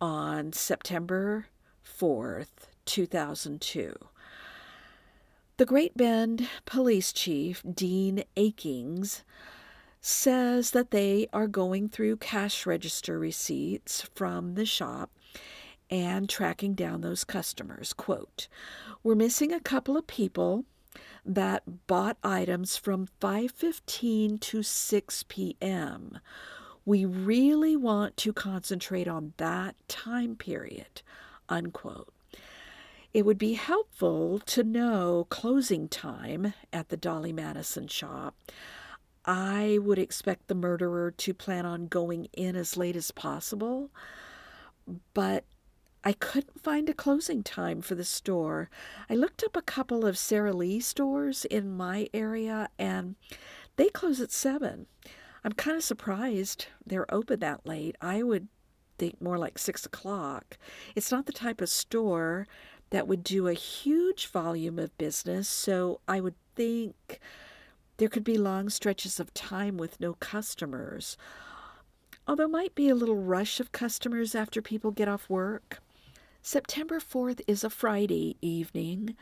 on 0.00 0.52
September 0.52 1.46
4th, 1.84 2.68
2002. 2.84 3.94
The 5.56 5.66
Great 5.66 5.96
Bend 5.96 6.48
Police 6.64 7.12
Chief, 7.12 7.62
Dean 7.74 8.24
Akings, 8.36 9.24
says 10.00 10.70
that 10.70 10.90
they 10.90 11.28
are 11.32 11.46
going 11.46 11.88
through 11.88 12.16
cash 12.16 12.66
register 12.66 13.18
receipts 13.18 14.02
from 14.14 14.54
the 14.54 14.64
shop 14.66 15.10
and 15.90 16.28
tracking 16.28 16.74
down 16.74 17.00
those 17.00 17.24
customers. 17.24 17.92
Quote, 17.92 18.48
We're 19.02 19.14
missing 19.14 19.52
a 19.52 19.60
couple 19.60 19.96
of 19.96 20.06
people 20.06 20.64
that 21.24 21.86
bought 21.86 22.16
items 22.22 22.76
from 22.76 23.08
5:15 23.20 24.40
to 24.40 24.62
6 24.62 25.24
p.m. 25.28 26.18
We 26.84 27.04
really 27.04 27.76
want 27.76 28.16
to 28.18 28.32
concentrate 28.32 29.06
on 29.06 29.34
that 29.36 29.76
time 29.88 30.36
period. 30.36 31.02
Unquote. 31.48 32.12
It 33.12 33.26
would 33.26 33.38
be 33.38 33.54
helpful 33.54 34.38
to 34.46 34.62
know 34.62 35.26
closing 35.30 35.88
time 35.88 36.54
at 36.72 36.90
the 36.90 36.96
Dolly 36.96 37.32
Madison 37.32 37.88
shop. 37.88 38.36
I 39.24 39.78
would 39.80 39.98
expect 39.98 40.48
the 40.48 40.54
murderer 40.54 41.10
to 41.10 41.34
plan 41.34 41.66
on 41.66 41.86
going 41.86 42.28
in 42.32 42.56
as 42.56 42.76
late 42.76 42.96
as 42.96 43.10
possible, 43.10 43.90
but 45.14 45.44
I 46.02 46.14
couldn't 46.14 46.62
find 46.62 46.88
a 46.88 46.94
closing 46.94 47.42
time 47.42 47.82
for 47.82 47.94
the 47.94 48.04
store. 48.04 48.70
I 49.10 49.14
looked 49.14 49.44
up 49.44 49.56
a 49.56 49.62
couple 49.62 50.06
of 50.06 50.16
Sara 50.16 50.52
Lee 50.54 50.80
stores 50.80 51.44
in 51.44 51.76
my 51.76 52.08
area 52.14 52.70
and 52.78 53.16
they 53.76 53.90
close 53.90 54.20
at 54.20 54.32
7. 54.32 54.86
I'm 55.44 55.52
kind 55.52 55.76
of 55.76 55.84
surprised 55.84 56.66
they're 56.86 57.12
open 57.12 57.40
that 57.40 57.66
late. 57.66 57.96
I 58.00 58.22
would 58.22 58.48
think 58.98 59.20
more 59.20 59.38
like 59.38 59.58
6 59.58 59.84
o'clock. 59.84 60.56
It's 60.94 61.12
not 61.12 61.26
the 61.26 61.32
type 61.32 61.60
of 61.60 61.68
store 61.68 62.46
that 62.90 63.06
would 63.06 63.22
do 63.22 63.46
a 63.46 63.54
huge 63.54 64.26
volume 64.26 64.78
of 64.78 64.96
business, 64.98 65.48
so 65.48 66.00
I 66.08 66.20
would 66.20 66.34
think 66.56 67.20
there 68.00 68.08
could 68.08 68.24
be 68.24 68.38
long 68.38 68.70
stretches 68.70 69.20
of 69.20 69.34
time 69.34 69.76
with 69.76 70.00
no 70.00 70.14
customers, 70.14 71.18
oh, 71.20 71.80
although 72.26 72.48
might 72.48 72.74
be 72.74 72.88
a 72.88 72.94
little 72.94 73.18
rush 73.18 73.60
of 73.60 73.72
customers 73.72 74.34
after 74.34 74.62
people 74.62 74.90
get 74.90 75.06
off 75.06 75.28
work. 75.28 75.80
September 76.40 76.98
4th 76.98 77.42
is 77.46 77.62
a 77.62 77.68
Friday 77.68 78.38
evening. 78.40 79.16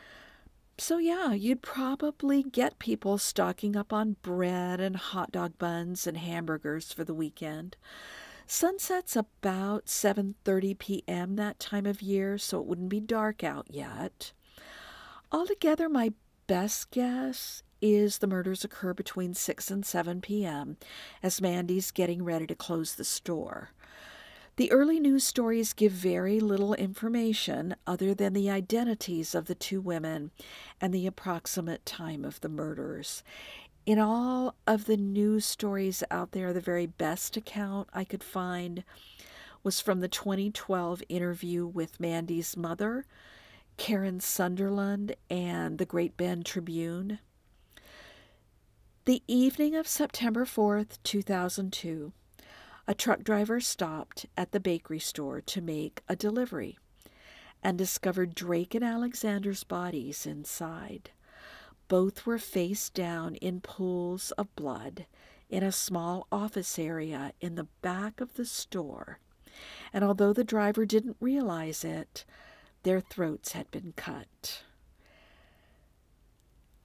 So, 0.79 0.99
yeah, 0.99 1.33
you'd 1.33 1.61
probably 1.61 2.45
get 2.45 2.79
people 2.79 3.19
stocking 3.19 3.75
up 3.75 3.93
on 3.93 4.15
bread 4.23 4.79
and 4.79 4.95
hot 4.95 5.33
dog 5.33 5.59
buns 5.59 6.07
and 6.07 6.17
hamburgers 6.17 6.93
for 6.93 7.03
the 7.03 7.13
weekend. 7.13 7.77
Sunset's 8.47 9.17
about 9.17 9.87
7:30 9.87 10.79
p.m. 10.79 11.35
that 11.35 11.59
time 11.59 11.85
of 11.85 12.01
year, 12.01 12.39
so 12.39 12.61
it 12.61 12.67
wouldn't 12.67 12.91
be 12.91 13.01
dark 13.01 13.43
out 13.43 13.67
yet. 13.69 14.31
Altogether, 15.33 15.89
my 15.89 16.13
best 16.47 16.93
guess 16.93 17.65
is 17.81 18.19
the 18.19 18.27
murders 18.27 18.65
occur 18.65 18.95
between 18.95 19.35
6 19.35 19.71
and 19.71 19.85
7 19.85 20.21
p.m. 20.21 20.77
as 21.23 21.41
Mandy's 21.41 21.91
getting 21.91 22.25
ready 22.25 22.47
to 22.47 22.55
close 22.55 22.95
the 22.95 23.05
store. 23.05 23.71
The 24.57 24.73
early 24.73 24.99
news 24.99 25.23
stories 25.23 25.73
give 25.73 25.93
very 25.93 26.41
little 26.41 26.75
information 26.75 27.77
other 27.87 28.13
than 28.13 28.33
the 28.33 28.51
identities 28.51 29.33
of 29.33 29.47
the 29.47 29.55
two 29.55 29.81
women 29.81 30.33
and 30.81 30.93
the 30.93 31.07
approximate 31.07 31.87
time 31.87 32.25
of 32.25 32.41
the 32.41 32.49
murders. 32.49 33.23
In 33.87 34.01
all 34.01 34.57
of 34.67 34.87
the 34.87 34.97
news 34.97 35.47
stories 35.47 36.03
out 36.11 36.33
there, 36.33 36.53
the 36.53 36.61
very 36.61 36.87
best 36.87 37.37
account 37.37 37.89
I 37.95 38.03
could 38.03 38.25
find 38.25 38.83
was 39.63 39.81
from 39.81 40.01
the 40.01 40.09
2012 40.09 41.03
interview 41.09 41.65
with 41.65 42.01
Mandy's 42.01 42.57
mother, 42.57 43.07
Karen 43.77 44.19
Sunderland, 44.19 45.15
and 45.31 45.79
the 45.79 45.87
Great 45.87 46.17
Bend 46.17 46.45
Tribune. 46.45 47.21
The 49.09 49.23
evening 49.27 49.75
of 49.75 49.89
September 49.89 50.45
4th, 50.45 50.99
2002, 51.03 52.13
a 52.87 52.95
truck 52.95 53.25
driver 53.25 53.59
stopped 53.59 54.27
at 54.37 54.53
the 54.53 54.61
bakery 54.61 54.99
store 54.99 55.41
to 55.41 55.63
make 55.63 56.03
a 56.11 56.15
delivery 56.15 56.79
and 57.63 57.79
discovered 57.79 58.35
Drake 58.35 58.75
and 58.75 58.85
Alexander's 58.85 59.65
bodies 59.65 60.27
inside. 60.27 61.09
Both 61.89 62.27
were 62.27 62.37
face 62.37 62.91
down 62.91 63.37
in 63.37 63.63
pools 63.63 64.31
of 64.33 64.55
blood 64.57 65.07
in 65.49 65.63
a 65.63 65.73
small 65.73 66.27
office 66.31 66.79
area 66.79 67.33
in 67.41 67.55
the 67.55 67.69
back 67.81 68.21
of 68.21 68.35
the 68.35 68.45
store, 68.45 69.21
and 69.91 70.05
although 70.05 70.35
the 70.35 70.45
driver 70.45 70.85
didn't 70.85 71.17
realize 71.19 71.83
it, 71.83 72.27
their 72.83 73.01
throats 73.01 73.53
had 73.53 73.71
been 73.71 73.95
cut. 73.97 74.65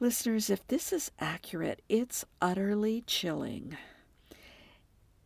Listeners, 0.04 0.50
if 0.50 0.68
this 0.68 0.92
is 0.92 1.12
accurate, 1.18 1.82
it's 1.88 2.26
utterly 2.42 3.06
chilling. 3.08 3.78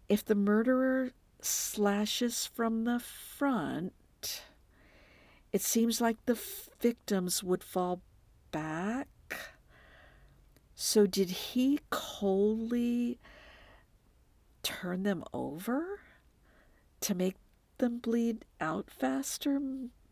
If 0.08 0.24
the 0.24 0.36
murderer 0.36 1.14
slashes 1.42 2.46
from 2.46 2.84
the 2.84 3.00
front, 3.00 4.44
it 5.52 5.64
seems 5.64 6.00
like 6.00 6.24
the 6.28 6.40
victims 6.80 7.44
would 7.44 7.64
fall 7.64 8.02
back. 8.52 9.08
So, 10.76 11.08
did 11.08 11.32
he 11.32 11.80
coldly 11.90 13.18
turn 14.62 15.02
them 15.02 15.24
over 15.34 16.02
to 17.02 17.16
make 17.16 17.38
them 17.80 17.98
bleed 17.98 18.46
out 18.62 18.92
faster? 18.92 19.60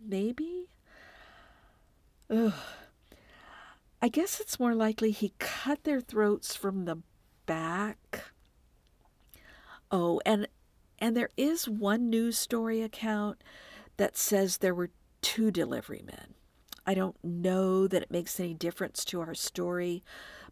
Maybe? 0.04 0.70
Ugh. 2.32 2.54
I 4.02 4.10
guess 4.10 4.40
it's 4.40 4.60
more 4.60 4.76
likely 4.76 5.12
he 5.12 5.34
cut 5.40 5.84
their 5.84 6.02
throats 6.02 6.56
from 6.56 6.86
the 6.86 6.98
back. 7.46 8.26
Oh, 9.92 10.22
and 10.26 10.48
and 11.00 11.16
there 11.16 11.30
is 11.38 11.68
one 11.68 12.10
news 12.10 12.38
story 12.38 12.82
account 12.82 13.44
that 13.98 14.18
says 14.18 14.58
there 14.58 14.76
were 14.76 14.92
two 15.22 15.52
delivery 15.52 16.04
men. 16.06 16.36
I 16.86 16.94
don't 16.94 17.18
know 17.24 17.88
that 17.88 18.04
it 18.04 18.12
makes 18.12 18.40
any 18.40 18.54
difference 18.54 19.04
to 19.06 19.22
our 19.22 19.34
story, 19.34 20.04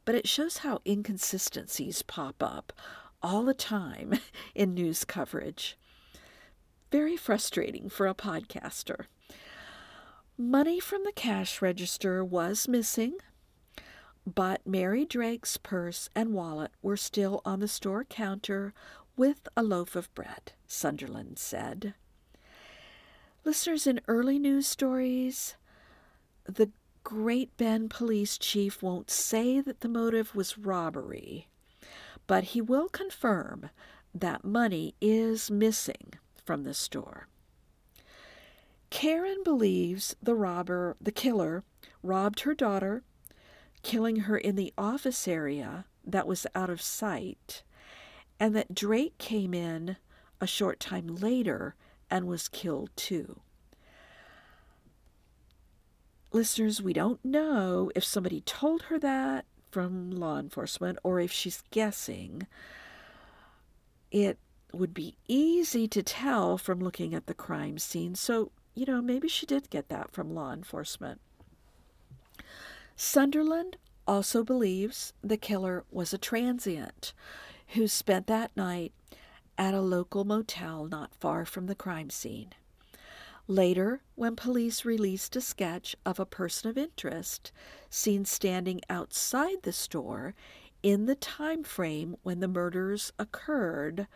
but 0.04 0.16
it 0.16 0.28
shows 0.28 0.58
how 0.58 0.82
inconsistencies 0.86 2.02
pop 2.02 2.42
up 2.42 2.74
all 3.22 3.44
the 3.44 3.54
time 3.54 4.20
in 4.56 4.74
news 4.74 5.06
coverage. 5.06 5.78
Very 6.92 7.16
frustrating 7.16 7.90
for 7.90 8.08
a 8.08 8.16
podcaster. 8.16 9.06
Money 10.38 10.80
from 10.80 11.04
the 11.04 11.12
cash 11.12 11.62
register 11.62 12.26
was 12.26 12.68
missing, 12.68 13.18
but 14.26 14.66
Mary 14.66 15.06
Drake's 15.06 15.58
purse 15.58 16.10
and 16.16 16.34
wallet 16.34 16.72
were 16.82 16.98
still 16.98 17.42
on 17.44 17.60
the 17.60 17.68
store 17.68 18.04
counter 18.04 18.74
with 19.16 19.48
a 19.56 19.64
loaf 19.64 19.96
of 19.96 20.14
bread, 20.16 20.54
Sunderland 20.68 21.38
said. 21.38 21.94
Listeners, 23.44 23.86
in 23.86 24.00
early 24.08 24.40
news 24.40 24.68
stories, 24.68 25.56
the 26.46 26.72
Great 27.04 27.56
Bend 27.58 27.90
police 27.90 28.38
chief 28.38 28.82
won't 28.82 29.12
say 29.12 29.60
that 29.60 29.82
the 29.82 29.90
motive 29.90 30.34
was 30.34 30.58
robbery, 30.58 31.50
but 32.26 32.46
he 32.46 32.62
will 32.62 32.88
confirm 32.88 33.70
that 34.16 34.46
money 34.46 34.96
is 35.02 35.52
missing 35.52 36.14
from 36.46 36.64
the 36.64 36.74
store. 36.74 37.28
Karen 38.90 39.42
believes 39.44 40.16
the 40.22 40.36
robber, 40.36 40.96
the 41.02 41.12
killer, 41.12 41.64
robbed 42.02 42.42
her 42.42 42.54
daughter, 42.54 43.04
killing 43.84 44.22
her 44.22 44.38
in 44.38 44.56
the 44.56 44.74
office 44.78 45.28
area 45.28 45.86
that 46.06 46.28
was 46.28 46.48
out 46.56 46.69
of 46.69 46.82
sight, 46.82 47.63
and 48.39 48.56
that 48.56 48.74
Drake 48.74 49.17
came 49.17 49.54
in 49.54 49.98
a 50.41 50.48
short 50.48 50.80
time 50.80 51.08
later 51.08 51.76
and 52.10 52.28
was 52.28 52.48
killed 52.48 52.89
too. 52.96 53.39
Listeners, 56.32 56.82
we 56.82 56.93
don't 56.93 57.24
know 57.24 57.91
if 57.96 58.04
somebody 58.04 58.41
told 58.41 58.84
her 58.84 58.98
that 58.98 59.46
from 59.69 60.10
law 60.10 60.39
enforcement 60.39 60.98
or 61.04 61.19
if 61.19 61.32
she's 61.32 61.63
guessing. 61.69 62.48
It 64.12 64.39
would 64.72 64.93
be 64.93 65.15
easy 65.28 65.88
to 65.88 66.02
tell 66.02 66.58
from 66.58 66.80
looking 66.80 67.13
at 67.13 67.28
the 67.28 67.34
crime 67.34 67.78
scene, 67.78 68.15
so, 68.15 68.52
you 68.74 68.86
know, 68.86 69.02
maybe 69.02 69.28
she 69.28 69.46
did 69.46 69.69
get 69.69 69.89
that 69.89 70.12
from 70.12 70.34
law 70.34 70.52
enforcement. 70.52 71.22
Sunderland 72.96 73.78
also 74.08 74.44
believes 74.44 75.14
the 75.22 75.38
killer 75.38 75.84
was 75.90 76.14
a 76.14 76.18
transient 76.18 77.14
who 77.70 77.88
spent 77.88 78.28
that 78.28 78.56
night 78.56 78.94
at 79.58 79.74
a 79.74 79.82
local 79.82 80.26
motel 80.26 80.86
not 80.86 81.14
far 81.16 81.46
from 81.46 81.68
the 81.68 81.76
crime 81.76 82.10
scene. 82.10 82.50
Later, 83.48 84.02
when 84.16 84.36
police 84.36 84.86
released 84.86 85.36
a 85.36 85.42
sketch 85.42 85.96
of 86.06 86.20
a 86.20 86.26
person 86.26 86.70
of 86.70 86.78
interest 86.78 87.52
seen 87.90 88.26
standing 88.26 88.80
outside 88.90 89.64
the 89.64 89.74
store 89.74 90.34
in 90.82 91.06
the 91.06 91.16
time 91.16 91.64
frame 91.64 92.16
when 92.24 92.40
the 92.40 92.48
murders 92.48 93.12
occurred, 93.20 94.08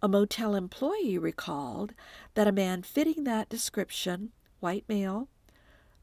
a 0.00 0.08
motel 0.08 0.54
employee 0.54 1.18
recalled 1.18 1.92
that 2.34 2.48
a 2.48 2.52
man 2.52 2.82
fitting 2.82 3.24
that 3.24 3.48
description, 3.48 4.32
white 4.60 4.84
male, 4.88 5.28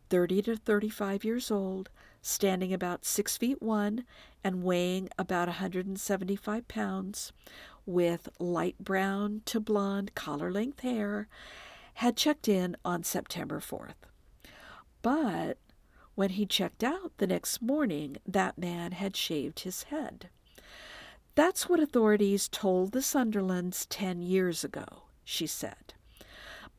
30 0.09 0.41
to 0.43 0.55
35 0.55 1.23
years 1.23 1.51
old, 1.51 1.89
standing 2.21 2.73
about 2.73 3.05
6 3.05 3.37
feet 3.37 3.61
1 3.61 4.05
and 4.43 4.63
weighing 4.63 5.09
about 5.17 5.47
175 5.47 6.67
pounds, 6.67 7.31
with 7.85 8.29
light 8.39 8.77
brown 8.79 9.41
to 9.45 9.59
blonde 9.59 10.13
collar 10.15 10.51
length 10.51 10.81
hair, 10.81 11.27
had 11.95 12.15
checked 12.15 12.47
in 12.47 12.75
on 12.85 13.03
September 13.03 13.59
4th. 13.59 14.07
But 15.01 15.57
when 16.15 16.31
he 16.31 16.45
checked 16.45 16.83
out 16.83 17.13
the 17.17 17.27
next 17.27 17.61
morning, 17.61 18.17
that 18.27 18.57
man 18.57 18.91
had 18.91 19.15
shaved 19.15 19.61
his 19.61 19.83
head. 19.83 20.29
That's 21.35 21.69
what 21.69 21.79
authorities 21.79 22.49
told 22.49 22.91
the 22.91 23.01
Sunderlands 23.01 23.85
10 23.89 24.21
years 24.21 24.63
ago, 24.63 25.03
she 25.23 25.47
said. 25.47 25.93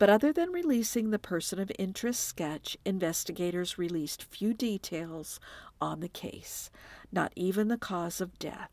But 0.01 0.09
other 0.09 0.33
than 0.33 0.51
releasing 0.51 1.11
the 1.11 1.19
person 1.19 1.59
of 1.59 1.71
interest 1.77 2.21
sketch, 2.25 2.75
investigators 2.83 3.77
released 3.77 4.23
few 4.23 4.51
details 4.51 5.39
on 5.79 5.99
the 5.99 6.09
case, 6.09 6.71
not 7.11 7.31
even 7.35 7.67
the 7.67 7.77
cause 7.77 8.19
of 8.19 8.39
death. 8.39 8.71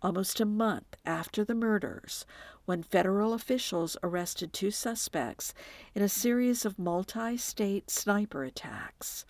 Almost 0.00 0.40
a 0.40 0.46
month 0.46 0.96
after 1.04 1.44
the 1.44 1.54
murders, 1.54 2.24
when 2.64 2.82
federal 2.82 3.34
officials 3.34 3.98
arrested 4.02 4.54
two 4.54 4.70
suspects 4.70 5.52
in 5.94 6.00
a 6.00 6.08
series 6.08 6.64
of 6.64 6.78
multi 6.78 7.36
state 7.36 7.90
sniper 7.90 8.42
attacks. 8.42 9.26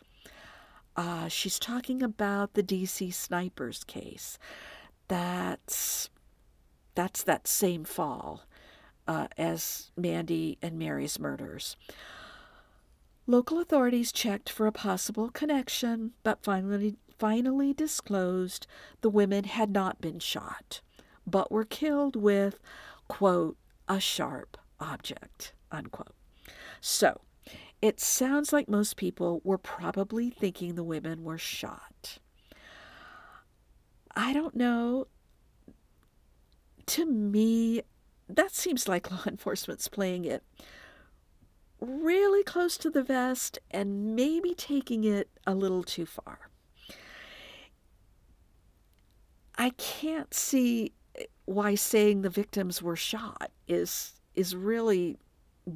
Uh, 0.95 1.27
she's 1.27 1.59
talking 1.59 2.05
about 2.05 2.55
the 2.55 2.63
DC 2.63 3.13
snipers 3.13 3.83
case. 3.83 4.39
That's 5.09 6.09
that's 6.95 7.25
that 7.25 7.49
same 7.49 7.83
fall 7.83 8.45
uh, 9.07 9.29
as 9.37 9.91
Mandy 9.97 10.59
and 10.63 10.79
Mary's 10.79 11.19
murders. 11.19 11.77
Local 13.27 13.59
authorities 13.61 14.13
checked 14.13 14.49
for 14.49 14.67
a 14.67 14.73
possible 14.73 15.31
connection, 15.31 16.13
but 16.23 16.43
finally 16.43 16.97
finally 17.19 17.73
disclosed 17.73 18.67
the 19.01 19.09
women 19.09 19.45
had 19.45 19.71
not 19.71 20.01
been 20.03 20.19
shot, 20.19 20.83
but 21.27 21.51
were 21.51 21.65
killed 21.65 22.15
with 22.15 22.59
quote, 23.09 23.57
a 23.89 24.01
sharp 24.01 24.57
object, 24.81 25.53
unquote. 25.71 26.15
So, 26.81 27.21
it 27.83 28.01
sounds 28.01 28.53
like 28.53 28.69
most 28.69 28.97
people 28.97 29.41
were 29.45 29.59
probably 29.59 30.31
thinking 30.31 30.75
the 30.75 30.85
women 30.85 31.25
were 31.25 31.39
shot. 31.39 32.19
I 34.15 34.33
don't 34.33 34.57
know. 34.57 35.07
To 36.87 37.05
me, 37.05 37.83
that 38.29 38.55
seems 38.55 38.89
like 38.89 39.11
law 39.11 39.23
enforcement's 39.27 39.89
playing 39.89 40.25
it 40.25 40.43
really 41.81 42.43
close 42.43 42.77
to 42.79 42.91
the 42.91 43.03
vest 43.03 43.59
and 43.71 44.17
maybe 44.17 44.55
taking 44.55 45.05
it 45.05 45.29
a 45.47 45.55
little 45.55 45.83
too 45.83 46.07
far. 46.07 46.51
I 49.59 49.71
can't 49.71 50.33
see 50.35 50.93
why 51.45 51.75
saying 51.75 52.23
the 52.23 52.31
victims 52.31 52.83
were 52.83 52.97
shot 52.97 53.51
is 53.67 54.13
is 54.35 54.55
really 54.55 55.17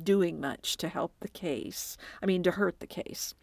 doing 0.02 0.40
much 0.40 0.76
to 0.76 0.88
help 0.88 1.12
the 1.20 1.28
case. 1.28 1.96
I 2.22 2.26
mean, 2.26 2.42
to 2.42 2.52
hurt 2.52 2.80
the 2.80 2.86
case. 2.86 3.34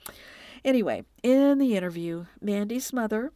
Anyway, 0.64 1.04
in 1.24 1.58
the 1.58 1.76
interview, 1.76 2.26
Mandy's 2.40 2.94
mother 2.94 3.32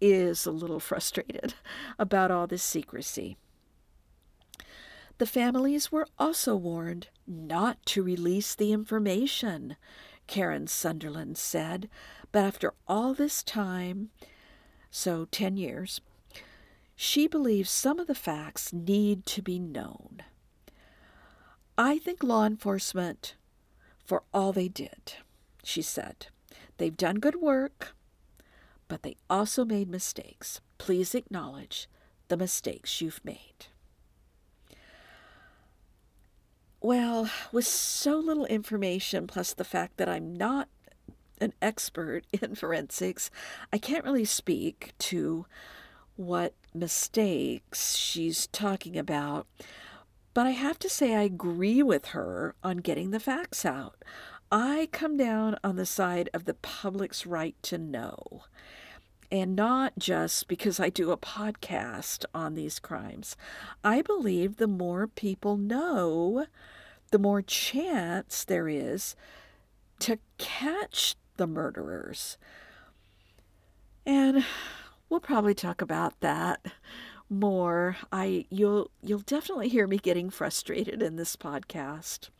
is 0.00 0.46
a 0.46 0.52
little 0.52 0.80
frustrated 0.90 1.54
about 1.98 2.30
all 2.30 2.46
this 2.46 2.62
secrecy. 2.62 3.36
The 5.18 5.26
families 5.26 5.90
were 5.90 6.06
also 6.16 6.54
warned 6.54 7.08
not 7.26 7.84
to 7.86 8.04
release 8.04 8.54
the 8.54 8.72
information, 8.72 9.76
Karen 10.28 10.68
Sunderland 10.68 11.36
said. 11.36 11.88
But 12.30 12.44
after 12.44 12.74
all 12.86 13.14
this 13.14 13.42
time, 13.42 14.10
so 14.90 15.26
10 15.26 15.56
years, 15.56 16.00
she 16.94 17.26
believes 17.26 17.70
some 17.70 17.98
of 17.98 18.06
the 18.06 18.14
facts 18.14 18.72
need 18.72 19.26
to 19.26 19.42
be 19.42 19.58
known. 19.58 20.22
I 21.76 21.98
think 21.98 22.22
law 22.22 22.44
enforcement, 22.44 23.34
for 24.04 24.22
all 24.32 24.52
they 24.52 24.68
did, 24.68 25.14
she 25.64 25.82
said, 25.82 26.26
they've 26.76 26.96
done 26.96 27.16
good 27.16 27.40
work, 27.40 27.94
but 28.86 29.02
they 29.02 29.16
also 29.28 29.64
made 29.64 29.88
mistakes. 29.88 30.60
Please 30.76 31.14
acknowledge 31.14 31.88
the 32.28 32.36
mistakes 32.36 33.00
you've 33.00 33.24
made. 33.24 33.66
Well, 36.80 37.28
with 37.50 37.66
so 37.66 38.18
little 38.18 38.46
information, 38.46 39.26
plus 39.26 39.52
the 39.52 39.64
fact 39.64 39.96
that 39.96 40.08
I'm 40.08 40.32
not 40.32 40.68
an 41.40 41.52
expert 41.60 42.24
in 42.32 42.54
forensics, 42.54 43.30
I 43.72 43.78
can't 43.78 44.04
really 44.04 44.24
speak 44.24 44.92
to 44.98 45.46
what 46.16 46.54
mistakes 46.74 47.96
she's 47.96 48.46
talking 48.48 48.96
about, 48.96 49.46
but 50.34 50.46
I 50.46 50.50
have 50.50 50.78
to 50.80 50.88
say 50.88 51.14
I 51.14 51.22
agree 51.22 51.82
with 51.82 52.06
her 52.06 52.54
on 52.62 52.78
getting 52.78 53.10
the 53.10 53.20
facts 53.20 53.64
out. 53.64 54.04
I 54.50 54.88
come 54.92 55.16
down 55.16 55.56
on 55.64 55.76
the 55.76 55.86
side 55.86 56.30
of 56.32 56.44
the 56.44 56.54
public's 56.54 57.26
right 57.26 57.56
to 57.62 57.76
know. 57.76 58.44
And 59.30 59.54
not 59.54 59.92
just 59.98 60.48
because 60.48 60.80
I 60.80 60.88
do 60.88 61.10
a 61.10 61.18
podcast 61.18 62.24
on 62.34 62.54
these 62.54 62.78
crimes. 62.78 63.36
I 63.84 64.00
believe 64.00 64.56
the 64.56 64.66
more 64.66 65.06
people 65.06 65.56
know, 65.58 66.46
the 67.10 67.18
more 67.18 67.42
chance 67.42 68.44
there 68.44 68.68
is 68.68 69.14
to 70.00 70.18
catch 70.38 71.16
the 71.36 71.46
murderers. 71.46 72.38
And 74.06 74.44
we'll 75.08 75.20
probably 75.20 75.54
talk 75.54 75.82
about 75.82 76.20
that 76.20 76.64
more. 77.28 77.96
I 78.12 78.46
you'll 78.50 78.90
you'll 79.02 79.18
definitely 79.20 79.68
hear 79.68 79.86
me 79.86 79.98
getting 79.98 80.30
frustrated 80.30 81.02
in 81.02 81.16
this 81.16 81.36
podcast. 81.36 82.30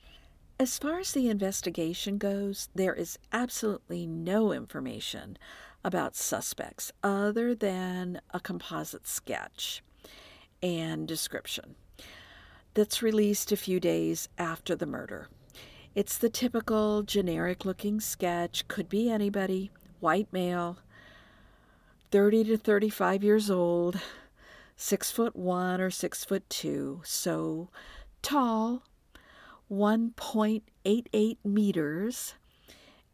As 0.61 0.79
far 0.79 0.99
as 0.99 1.13
the 1.13 1.29
investigation 1.29 2.19
goes, 2.19 2.69
there 2.75 2.95
is 2.95 3.19
absolutely 3.33 4.07
no 4.07 4.53
information 4.53 5.39
about 5.89 6.15
suspects 6.15 6.93
other 7.03 7.55
than 7.55 8.21
a 8.35 8.39
composite 8.39 9.07
sketch 9.07 9.83
and 10.63 11.09
description 11.09 11.77
that's 12.75 13.03
released 13.03 13.51
a 13.53 13.57
few 13.57 13.81
days 13.81 14.29
after 14.37 14.77
the 14.77 14.85
murder. 14.85 15.29
It's 15.95 16.19
the 16.19 16.29
typical 16.29 17.03
generic 17.03 17.65
looking 17.65 18.01
sketch, 18.01 18.69
could 18.69 18.91
be 18.91 19.11
anybody, 19.11 19.71
white 19.99 20.31
male, 20.31 20.77
30 22.11 22.45
to 22.45 22.59
35 22.59 23.25
years 23.25 23.51
old, 23.51 23.99
six 24.77 25.11
foot 25.11 25.35
one 25.35 25.81
or 25.81 25.91
six 25.91 26.23
foot 26.23 26.49
two, 26.51 27.01
so 27.03 27.71
tall, 28.21 28.83
1.88 29.73 31.39
meters, 31.45 32.35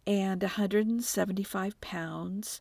and 0.06 0.42
175 0.42 1.80
pounds. 1.80 2.60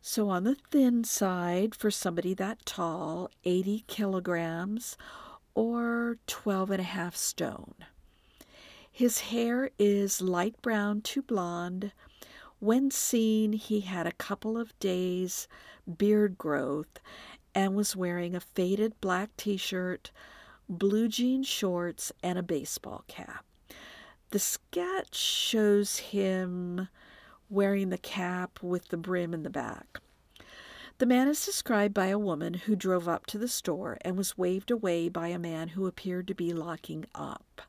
So 0.00 0.28
on 0.28 0.44
the 0.44 0.56
thin 0.70 1.04
side 1.04 1.74
for 1.74 1.90
somebody 1.90 2.34
that 2.34 2.64
tall, 2.64 3.30
80 3.44 3.84
kilograms 3.86 4.96
or 5.54 6.18
12 6.26 6.70
and 6.70 6.80
a 6.80 6.84
half 6.84 7.16
stone. 7.16 7.74
His 8.90 9.20
hair 9.20 9.70
is 9.78 10.20
light 10.20 10.60
brown 10.62 11.02
to 11.02 11.22
blonde. 11.22 11.92
When 12.58 12.90
seen, 12.90 13.52
he 13.52 13.80
had 13.80 14.06
a 14.06 14.12
couple 14.12 14.58
of 14.58 14.78
days 14.78 15.46
beard 15.96 16.36
growth 16.36 17.00
and 17.54 17.74
was 17.74 17.96
wearing 17.96 18.34
a 18.34 18.40
faded 18.40 19.00
black 19.00 19.36
t 19.36 19.56
shirt, 19.56 20.10
blue 20.68 21.08
jean 21.08 21.42
shorts, 21.42 22.12
and 22.22 22.38
a 22.38 22.42
baseball 22.42 23.04
cap. 23.08 23.44
The 24.30 24.38
sketch 24.38 25.14
shows 25.14 25.98
him 25.98 26.88
wearing 27.48 27.88
the 27.88 27.98
cap 27.98 28.62
with 28.62 28.88
the 28.88 28.98
brim 28.98 29.32
in 29.32 29.42
the 29.42 29.50
back. 29.50 30.00
The 30.98 31.06
man 31.06 31.28
is 31.28 31.46
described 31.46 31.94
by 31.94 32.06
a 32.06 32.18
woman 32.18 32.54
who 32.54 32.76
drove 32.76 33.08
up 33.08 33.24
to 33.26 33.38
the 33.38 33.48
store 33.48 33.96
and 34.02 34.18
was 34.18 34.36
waved 34.36 34.70
away 34.70 35.08
by 35.08 35.28
a 35.28 35.38
man 35.38 35.68
who 35.68 35.86
appeared 35.86 36.26
to 36.28 36.34
be 36.34 36.52
locking 36.52 37.06
up. 37.14 37.62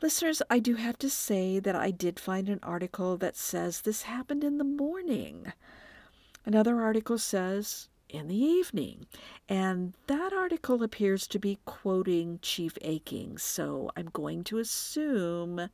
Listeners, 0.00 0.42
I 0.50 0.58
do 0.58 0.74
have 0.74 0.98
to 0.98 1.08
say 1.08 1.58
that 1.58 1.74
I 1.74 1.90
did 1.90 2.20
find 2.20 2.48
an 2.48 2.60
article 2.62 3.16
that 3.16 3.36
says 3.36 3.80
this 3.80 4.02
happened 4.02 4.44
in 4.44 4.58
the 4.58 4.64
morning. 4.64 5.52
Another 6.44 6.82
article 6.82 7.18
says 7.18 7.88
in 8.12 8.28
the 8.28 8.36
evening. 8.36 9.06
And 9.48 9.94
that 10.06 10.32
article 10.32 10.82
appears 10.82 11.26
to 11.28 11.38
be 11.38 11.58
quoting 11.64 12.38
Chief 12.42 12.76
Aking. 12.82 13.38
So 13.38 13.90
I'm 13.96 14.10
going 14.12 14.44
to 14.44 14.58
assume 14.58 15.68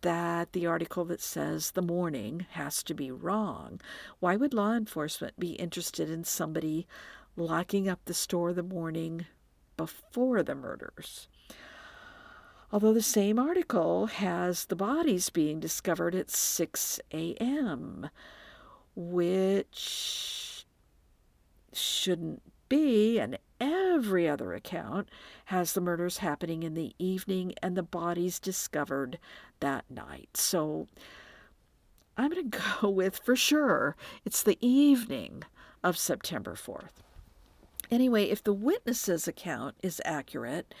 that 0.00 0.52
the 0.52 0.66
article 0.66 1.04
that 1.06 1.20
says 1.20 1.70
the 1.70 1.82
morning 1.82 2.46
has 2.50 2.82
to 2.84 2.94
be 2.94 3.10
wrong. 3.10 3.80
Why 4.18 4.36
would 4.36 4.54
law 4.54 4.72
enforcement 4.72 5.38
be 5.38 5.52
interested 5.52 6.10
in 6.10 6.24
somebody 6.24 6.86
locking 7.36 7.88
up 7.88 8.00
the 8.04 8.14
store 8.14 8.52
the 8.52 8.62
morning 8.62 9.26
before 9.76 10.42
the 10.42 10.54
murders? 10.54 11.28
although 12.74 12.92
the 12.92 13.00
same 13.00 13.38
article 13.38 14.06
has 14.06 14.64
the 14.64 14.74
bodies 14.74 15.30
being 15.30 15.60
discovered 15.60 16.12
at 16.12 16.28
6 16.28 16.98
a.m., 17.12 18.10
which 18.96 20.53
shouldn't 21.76 22.42
be, 22.68 23.18
and 23.18 23.38
every 23.60 24.28
other 24.28 24.52
account 24.52 25.08
has 25.46 25.72
the 25.72 25.80
murders 25.80 26.18
happening 26.18 26.62
in 26.62 26.74
the 26.74 26.94
evening 26.98 27.54
and 27.62 27.76
the 27.76 27.82
bodies 27.82 28.38
discovered 28.38 29.18
that 29.60 29.84
night. 29.90 30.30
So 30.34 30.88
I'm 32.16 32.30
going 32.30 32.50
to 32.50 32.58
go 32.80 32.88
with 32.90 33.20
for 33.24 33.36
sure 33.36 33.96
it's 34.24 34.42
the 34.42 34.58
evening 34.60 35.42
of 35.82 35.96
September 35.96 36.54
4th. 36.54 37.02
Anyway, 37.90 38.24
if 38.24 38.42
the 38.42 38.52
witness's 38.52 39.28
account 39.28 39.76
is 39.82 40.00
accurate, 40.04 40.74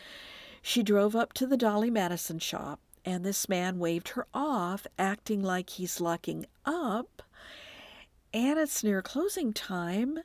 she 0.62 0.82
drove 0.82 1.14
up 1.14 1.32
to 1.34 1.46
the 1.46 1.58
Dolly 1.58 1.90
Madison 1.90 2.38
shop, 2.38 2.80
and 3.04 3.22
this 3.22 3.48
man 3.48 3.78
waved 3.78 4.10
her 4.10 4.26
off, 4.32 4.86
acting 4.98 5.42
like 5.42 5.70
he's 5.70 6.00
locking 6.00 6.46
up. 6.64 7.22
And 8.32 8.58
it's 8.58 8.82
near 8.82 9.02
closing 9.02 9.52
time. 9.52 10.20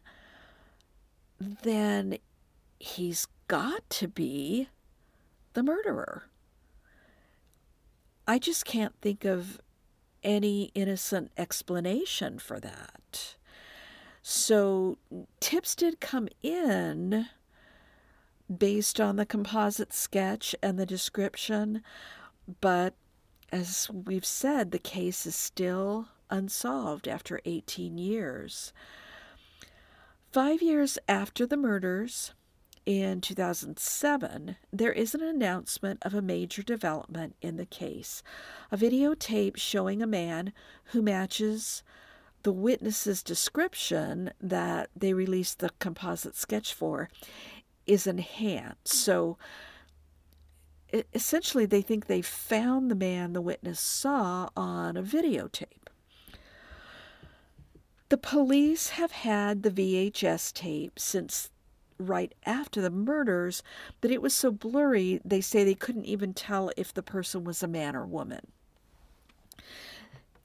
Then 1.40 2.18
he's 2.80 3.28
got 3.48 3.90
to 3.90 4.08
be 4.08 4.70
the 5.54 5.64
murderer. 5.64 6.24
I 8.28 8.38
just 8.38 8.66
can't 8.66 8.94
think 9.02 9.26
of 9.26 9.60
any 10.24 10.72
innocent 10.76 11.32
explanation 11.38 12.40
for 12.40 12.60
that. 12.60 13.36
So 14.22 14.98
tips 15.40 15.76
did 15.76 16.00
come 16.00 16.28
in 16.44 17.28
based 18.56 19.00
on 19.00 19.16
the 19.16 19.26
composite 19.26 19.94
sketch 19.94 20.56
and 20.62 20.78
the 20.78 20.86
description, 20.86 21.84
but 22.62 22.94
as 23.52 23.90
we've 23.92 24.26
said, 24.26 24.72
the 24.72 24.80
case 24.80 25.26
is 25.26 25.36
still 25.36 26.10
unsolved 26.30 27.08
after 27.08 27.42
18 27.46 27.98
years. 27.98 28.74
Five 30.32 30.62
years 30.62 31.00
after 31.08 31.48
the 31.48 31.58
murders, 31.58 32.34
in 32.86 33.20
2007, 33.20 34.58
there 34.72 34.92
is 34.92 35.16
an 35.16 35.24
announcement 35.24 36.00
of 36.04 36.14
a 36.14 36.22
major 36.22 36.62
development 36.62 37.36
in 37.42 37.58
the 37.58 37.66
case. 37.66 38.22
A 38.72 38.78
videotape 38.78 39.58
showing 39.58 40.04
a 40.04 40.08
man 40.08 40.54
who 40.86 41.02
matches 41.02 41.82
the 42.44 42.52
witness's 42.52 43.24
description 43.24 44.32
that 44.40 44.92
they 44.96 45.14
released 45.14 45.60
the 45.60 45.72
composite 45.80 46.36
sketch 46.36 46.76
for 46.76 47.10
is 47.88 48.06
enhanced. 48.06 48.94
So 48.94 49.40
essentially, 51.12 51.66
they 51.66 51.82
think 51.82 52.06
they 52.06 52.22
found 52.22 52.92
the 52.92 52.96
man 52.96 53.34
the 53.34 53.42
witness 53.42 53.80
saw 53.80 54.50
on 54.56 54.96
a 54.96 55.02
videotape. 55.02 55.79
The 58.10 58.18
police 58.18 58.90
have 58.90 59.12
had 59.12 59.62
the 59.62 59.72
VHS 59.72 60.52
tape 60.54 60.98
since 60.98 61.52
right 62.00 62.34
after 62.46 62.82
the 62.82 62.90
murders, 62.90 63.62
but 64.02 64.10
it 64.10 64.22
was 64.22 64.34
so 64.34 64.52
blurry 64.52 65.22
they 65.24 65.42
say 65.42 65.64
they 65.64 65.76
couldn't 65.76 66.06
even 66.06 66.34
tell 66.34 66.72
if 66.76 66.94
the 66.94 67.04
person 67.04 67.44
was 67.44 67.62
a 67.62 67.68
man 67.68 67.96
or 67.96 68.06
woman. 68.06 68.48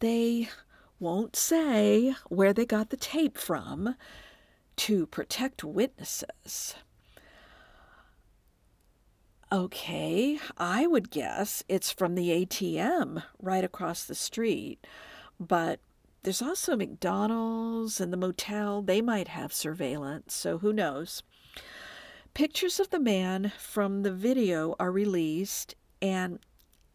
They 0.01 0.51
won't 1.01 1.37
say 1.37 2.15
where 2.29 2.53
they 2.53 2.67
got 2.67 2.91
the 2.91 2.97
tape 2.99 3.39
from 3.39 3.95
to 4.77 5.07
protect 5.07 5.65
witnesses. 5.65 6.75
Okay, 9.51 10.39
I 10.59 10.87
would 10.87 11.11
guess 11.11 11.63
it's 11.69 11.91
from 11.91 12.15
the 12.15 12.45
ATM 12.45 13.23
right 13.41 13.65
across 13.65 14.05
the 14.05 14.15
street. 14.15 14.85
But 15.39 15.79
there's 16.25 16.43
also 16.43 16.77
McDonald's 16.77 18.01
and 18.01 18.13
the 18.13 18.17
motel. 18.17 18.83
They 18.83 19.01
might 19.01 19.29
have 19.29 19.53
surveillance, 19.53 20.35
so 20.35 20.59
who 20.59 20.73
knows? 20.73 21.23
Pictures 22.35 22.81
of 22.81 22.91
the 22.91 22.99
man 22.99 23.53
from 23.57 24.03
the 24.03 24.13
video 24.13 24.75
are 24.81 24.91
released 24.91 25.77
and 26.03 26.41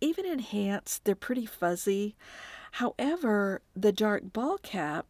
even 0.01 0.25
enhanced, 0.25 1.05
they're 1.05 1.15
pretty 1.15 1.45
fuzzy. 1.45 2.15
However, 2.73 3.61
the 3.75 3.91
dark 3.91 4.34
ball 4.34 4.57
cap 4.57 5.05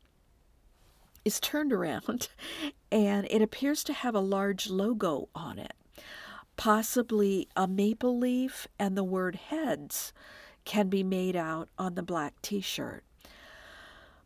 is 1.26 1.40
turned 1.40 1.74
around 1.74 2.30
and 2.92 3.28
it 3.32 3.42
appears 3.42 3.84
to 3.86 3.94
have 3.94 4.14
a 4.14 4.20
large 4.20 4.70
logo 4.70 5.30
on 5.34 5.58
it 5.58 5.74
possibly 6.60 7.48
a 7.56 7.66
maple 7.66 8.20
leaf 8.20 8.68
and 8.78 8.98
the 8.98 9.04
word 9.04 9.38
heads 9.38 10.12
can 10.66 10.90
be 10.90 11.02
made 11.04 11.34
out 11.34 11.70
on 11.78 11.96
the 11.96 12.04
black 12.04 12.34
t 12.42 12.60
shirt. 12.60 13.06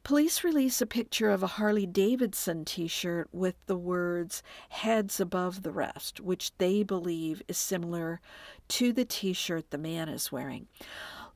Police 0.03 0.43
release 0.43 0.81
a 0.81 0.85
picture 0.85 1.29
of 1.29 1.43
a 1.43 1.47
Harley 1.47 1.85
Davidson 1.85 2.65
t 2.65 2.87
shirt 2.87 3.29
with 3.31 3.55
the 3.67 3.77
words 3.77 4.43
heads 4.67 5.17
above 5.21 5.63
the 5.63 5.71
rest, 5.71 6.19
which 6.19 6.51
they 6.57 6.83
believe 6.83 7.41
is 7.47 7.57
similar 7.57 8.19
to 8.67 8.91
the 8.91 9.05
t 9.05 9.31
shirt 9.31 9.71
the 9.71 9.77
man 9.77 10.09
is 10.09 10.29
wearing. 10.29 10.67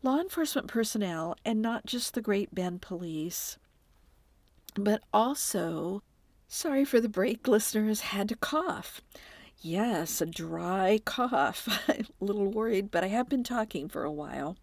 Law 0.04 0.20
enforcement 0.20 0.68
personnel, 0.68 1.34
and 1.46 1.62
not 1.62 1.86
just 1.86 2.14
the 2.14 2.22
Great 2.22 2.54
Bend 2.54 2.82
Police, 2.82 3.58
but 4.76 5.02
also, 5.14 6.04
sorry 6.50 6.84
for 6.84 7.00
the 7.00 7.08
break, 7.08 7.48
listeners 7.48 8.02
had 8.02 8.28
to 8.28 8.36
cough. 8.36 9.00
Yes, 9.62 10.20
a 10.20 10.26
dry 10.26 11.00
cough. 11.06 11.70
I'm 11.88 12.08
a 12.20 12.26
little 12.26 12.52
worried, 12.52 12.92
but 12.92 13.06
I 13.06 13.08
have 13.08 13.30
been 13.30 13.46
talking 13.46 13.88
for 13.88 14.04
a 14.04 14.12
while. 14.12 14.58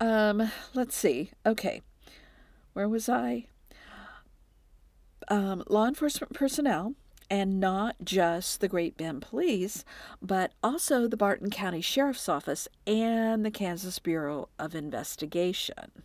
Um, 0.00 0.50
let's 0.74 0.96
see. 0.96 1.30
Okay 1.46 1.82
where 2.76 2.90
was 2.90 3.08
I? 3.08 3.46
Um, 5.28 5.64
law 5.66 5.86
enforcement 5.86 6.34
personnel, 6.34 6.92
and 7.30 7.58
not 7.58 7.96
just 8.04 8.60
the 8.60 8.68
Great 8.68 8.98
Bend 8.98 9.22
Police, 9.22 9.82
but 10.20 10.52
also 10.62 11.08
the 11.08 11.16
Barton 11.16 11.48
County 11.48 11.80
Sheriff's 11.80 12.28
Office 12.28 12.68
and 12.86 13.46
the 13.46 13.50
Kansas 13.50 13.98
Bureau 13.98 14.50
of 14.58 14.74
Investigation. 14.74 16.02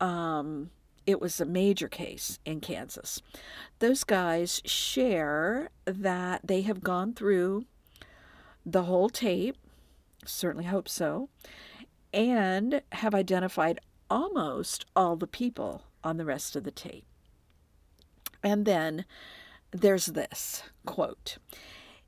Um, 0.00 0.70
it 1.06 1.20
was 1.20 1.38
a 1.38 1.44
major 1.44 1.88
case 1.88 2.38
in 2.46 2.60
Kansas. 2.60 3.20
Those 3.80 4.02
guys 4.02 4.62
share 4.64 5.68
that 5.84 6.40
they 6.42 6.62
have 6.62 6.82
gone 6.82 7.12
through 7.12 7.66
the 8.64 8.84
whole 8.84 9.10
tape, 9.10 9.58
certainly 10.24 10.64
hope 10.64 10.88
so, 10.88 11.28
and 12.14 12.80
have 12.92 13.14
identified 13.14 13.78
almost 14.14 14.86
all 14.94 15.16
the 15.16 15.26
people 15.26 15.82
on 16.04 16.16
the 16.16 16.24
rest 16.24 16.54
of 16.54 16.62
the 16.62 16.70
tape. 16.70 17.04
And 18.44 18.64
then 18.64 19.04
there's 19.72 20.06
this 20.06 20.62
quote 20.86 21.38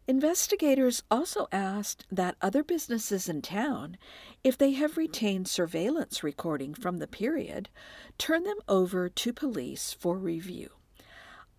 Investigators 0.09 1.03
also 1.11 1.49
asked 1.51 2.07
that 2.13 2.37
other 2.41 2.63
businesses 2.63 3.29
in 3.29 3.43
town, 3.43 3.97
if 4.45 4.57
they 4.57 4.71
have 4.71 4.97
retained 4.97 5.49
surveillance 5.49 6.23
recording 6.23 6.75
from 6.75 6.99
the 6.99 7.09
period, 7.09 7.69
turn 8.17 8.45
them 8.45 8.59
over 8.69 9.09
to 9.09 9.33
police 9.33 9.97
for 9.99 10.17
review. 10.17 10.71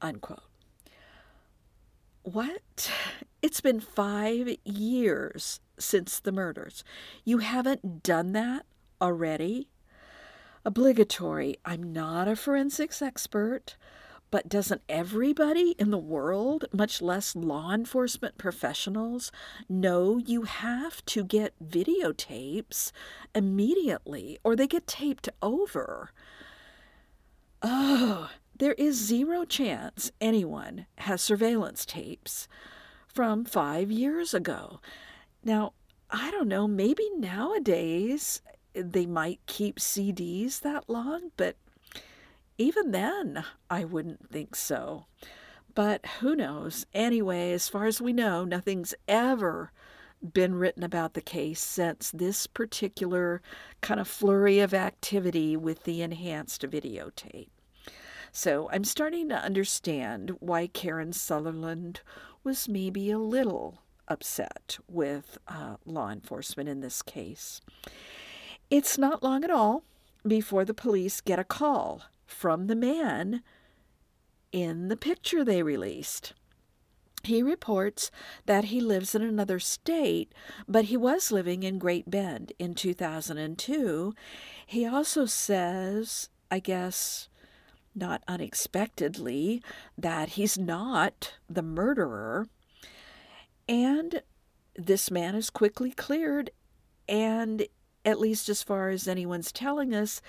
Unquote. 0.02 0.40
What? 2.24 2.90
It's 3.42 3.60
been 3.60 3.82
five 3.82 4.56
years 4.64 5.60
since 5.78 6.22
the 6.22 6.32
murders. 6.32 6.86
You 7.26 7.40
haven't 7.40 8.02
done 8.02 8.32
that 8.32 8.66
already? 9.02 9.68
Obligatory. 10.68 11.56
I'm 11.64 11.94
not 11.94 12.28
a 12.28 12.36
forensics 12.36 13.02
expert, 13.02 13.78
but 14.30 14.50
doesn't 14.50 14.82
everybody 14.90 15.76
in 15.80 15.92
the 15.92 15.98
world, 15.98 16.66
much 16.74 17.02
less 17.02 17.38
law 17.38 17.72
enforcement 17.72 18.38
professionals, 18.38 19.32
know 19.70 20.18
you 20.18 20.42
have 20.42 21.06
to 21.06 21.24
get 21.24 21.54
videotapes 21.66 22.92
immediately 23.34 24.40
or 24.44 24.58
they 24.58 24.68
get 24.68 24.88
taped 24.88 25.30
over? 25.42 26.12
Oh, 27.62 28.30
there 28.60 28.74
is 28.74 28.98
zero 28.98 29.46
chance 29.46 30.12
anyone 30.20 30.86
has 30.98 31.22
surveillance 31.22 31.86
tapes 31.86 32.50
from 33.08 33.46
five 33.46 33.90
years 33.90 34.34
ago. 34.34 34.82
Now, 35.46 35.72
I 36.10 36.30
don't 36.32 36.50
know, 36.50 36.68
maybe 36.68 37.10
nowadays 37.16 38.42
they 38.78 39.06
might 39.06 39.40
keep 39.46 39.80
CDs 39.80 40.62
that 40.62 40.90
long, 40.90 41.32
but 41.38 41.56
even 42.58 42.92
then, 42.92 43.44
I 43.70 43.84
wouldn't 43.84 44.30
think 44.30 44.56
so. 44.56 45.06
But 45.76 46.06
who 46.22 46.36
knows? 46.36 46.86
Anyway, 46.94 47.52
as 47.52 47.70
far 47.70 47.86
as 47.86 48.02
we 48.02 48.14
know, 48.14 48.46
nothing's 48.46 48.96
ever 49.08 49.72
been 50.34 50.56
written 50.56 50.84
about 50.84 51.14
the 51.14 51.22
case 51.22 51.62
since 51.62 52.10
this 52.12 52.48
particular 52.48 53.42
kind 53.82 54.00
of 54.00 54.08
flurry 54.08 54.60
of 54.60 54.74
activity 54.74 55.56
with 55.56 55.84
the 55.84 56.02
enhanced 56.02 56.64
videotape. 56.64 57.50
So 58.32 58.70
I'm 58.72 58.84
starting 58.84 59.30
to 59.30 59.36
understand 59.36 60.32
why 60.40 60.68
Karen 60.68 61.14
Sunderland 61.14 62.02
was 62.44 62.68
maybe 62.68 63.12
a 63.12 63.20
little 63.20 63.80
upset 64.08 64.80
with 64.88 65.38
uh, 65.48 65.76
law 65.86 66.10
enforcement 66.10 66.70
in 66.70 66.82
this 66.82 67.02
case. 67.02 67.62
It's 68.70 68.98
not 68.98 69.24
long 69.24 69.44
at 69.44 69.50
all 69.50 69.84
before 70.28 70.66
the 70.66 70.74
police 70.74 71.22
get 71.22 71.40
a 71.40 71.46
call 71.46 72.02
from 72.26 72.68
the 72.68 72.76
man 72.76 73.42
in 74.52 74.90
the 74.90 74.98
picture 74.98 75.44
they 75.44 75.64
released. 75.64 76.34
He 77.24 77.42
reports 77.42 78.12
that 78.46 78.66
he 78.66 78.82
lives 78.82 79.16
in 79.16 79.22
another 79.22 79.60
state, 79.60 80.34
but 80.68 80.86
he 80.86 80.98
was 80.98 81.32
living 81.32 81.64
in 81.64 81.80
Great 81.80 82.10
Bend 82.10 82.54
in 82.60 82.74
2002. 82.74 84.14
He 84.66 84.86
also 84.86 85.26
says, 85.26 86.30
I 86.52 86.60
guess, 86.60 87.30
not 87.96 88.22
unexpectedly, 88.28 89.62
that 89.98 90.30
he's 90.30 90.58
not 90.58 91.34
the 91.50 91.64
murderer. 91.64 92.48
And 93.68 94.22
this 94.76 95.10
man 95.10 95.36
is 95.36 95.50
quickly 95.50 95.92
cleared 95.92 96.52
and 97.10 97.66
at 98.08 98.22
least 98.22 98.48
as 98.48 98.64
far 98.64 98.90
as 98.90 99.06
anyone's 99.06 99.52
telling 99.52 99.94
us, 99.94 100.22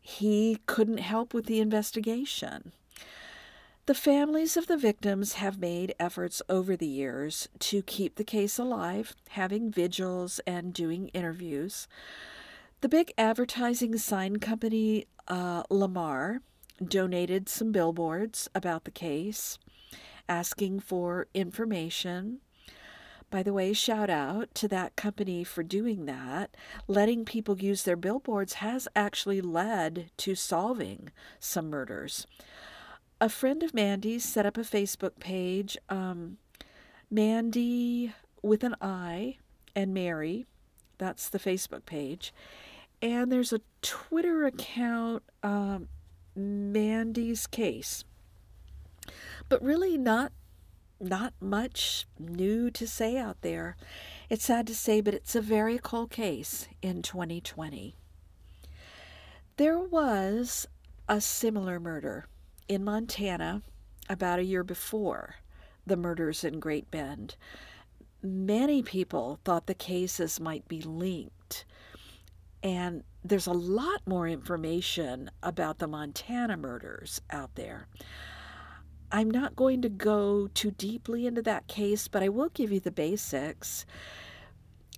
he 0.00 0.58
couldn't 0.64 0.98
help 0.98 1.34
with 1.34 1.44
the 1.44 1.60
investigation. 1.60 2.72
The 3.84 3.94
families 3.94 4.56
of 4.56 4.66
the 4.66 4.78
victims 4.78 5.34
have 5.34 5.60
made 5.60 5.94
efforts 6.00 6.40
over 6.48 6.76
the 6.76 6.86
years 6.86 7.48
to 7.58 7.82
keep 7.82 8.16
the 8.16 8.24
case 8.24 8.58
alive, 8.58 9.14
having 9.28 9.70
vigils 9.70 10.40
and 10.46 10.72
doing 10.72 11.08
interviews. 11.08 11.86
The 12.80 12.88
big 12.88 13.12
advertising 13.18 13.98
sign 13.98 14.38
company, 14.38 15.06
uh, 15.28 15.64
Lamar, 15.68 16.40
donated 16.82 17.50
some 17.50 17.70
billboards 17.70 18.48
about 18.54 18.84
the 18.84 18.90
case, 18.90 19.58
asking 20.26 20.80
for 20.80 21.26
information. 21.34 22.40
By 23.30 23.42
the 23.42 23.52
way, 23.52 23.72
shout 23.72 24.08
out 24.08 24.54
to 24.54 24.68
that 24.68 24.94
company 24.94 25.42
for 25.42 25.62
doing 25.62 26.06
that. 26.06 26.56
Letting 26.86 27.24
people 27.24 27.58
use 27.58 27.82
their 27.82 27.96
billboards 27.96 28.54
has 28.54 28.86
actually 28.94 29.40
led 29.40 30.10
to 30.18 30.34
solving 30.34 31.10
some 31.40 31.68
murders. 31.68 32.26
A 33.20 33.28
friend 33.28 33.62
of 33.62 33.74
Mandy's 33.74 34.24
set 34.24 34.46
up 34.46 34.56
a 34.56 34.60
Facebook 34.60 35.18
page, 35.18 35.76
um, 35.88 36.36
Mandy 37.10 38.12
with 38.42 38.62
an 38.62 38.76
I 38.80 39.38
and 39.74 39.92
Mary. 39.92 40.46
That's 40.98 41.28
the 41.28 41.38
Facebook 41.38 41.84
page. 41.84 42.32
And 43.02 43.30
there's 43.32 43.52
a 43.52 43.60
Twitter 43.82 44.46
account, 44.46 45.22
um, 45.42 45.88
Mandy's 46.34 47.46
Case. 47.46 48.04
But 49.48 49.62
really, 49.62 49.98
not 49.98 50.32
not 51.00 51.34
much 51.40 52.06
new 52.18 52.70
to 52.70 52.86
say 52.86 53.16
out 53.16 53.40
there. 53.42 53.76
It's 54.30 54.44
sad 54.44 54.66
to 54.68 54.74
say, 54.74 55.00
but 55.00 55.14
it's 55.14 55.34
a 55.34 55.40
very 55.40 55.78
cold 55.78 56.10
case 56.10 56.68
in 56.82 57.02
2020. 57.02 57.96
There 59.56 59.78
was 59.78 60.66
a 61.08 61.20
similar 61.20 61.78
murder 61.78 62.26
in 62.68 62.84
Montana 62.84 63.62
about 64.08 64.38
a 64.38 64.44
year 64.44 64.64
before 64.64 65.36
the 65.86 65.96
murders 65.96 66.44
in 66.44 66.60
Great 66.60 66.90
Bend. 66.90 67.36
Many 68.22 68.82
people 68.82 69.38
thought 69.44 69.66
the 69.66 69.74
cases 69.74 70.40
might 70.40 70.66
be 70.66 70.82
linked, 70.82 71.64
and 72.62 73.04
there's 73.24 73.46
a 73.46 73.52
lot 73.52 74.02
more 74.06 74.26
information 74.26 75.30
about 75.42 75.78
the 75.78 75.86
Montana 75.86 76.56
murders 76.56 77.20
out 77.30 77.54
there. 77.54 77.86
I'm 79.16 79.30
not 79.30 79.56
going 79.56 79.80
to 79.80 79.88
go 79.88 80.50
too 80.52 80.72
deeply 80.72 81.26
into 81.26 81.40
that 81.40 81.68
case, 81.68 82.06
but 82.06 82.22
I 82.22 82.28
will 82.28 82.50
give 82.50 82.70
you 82.70 82.80
the 82.80 82.90
basics. 82.90 83.86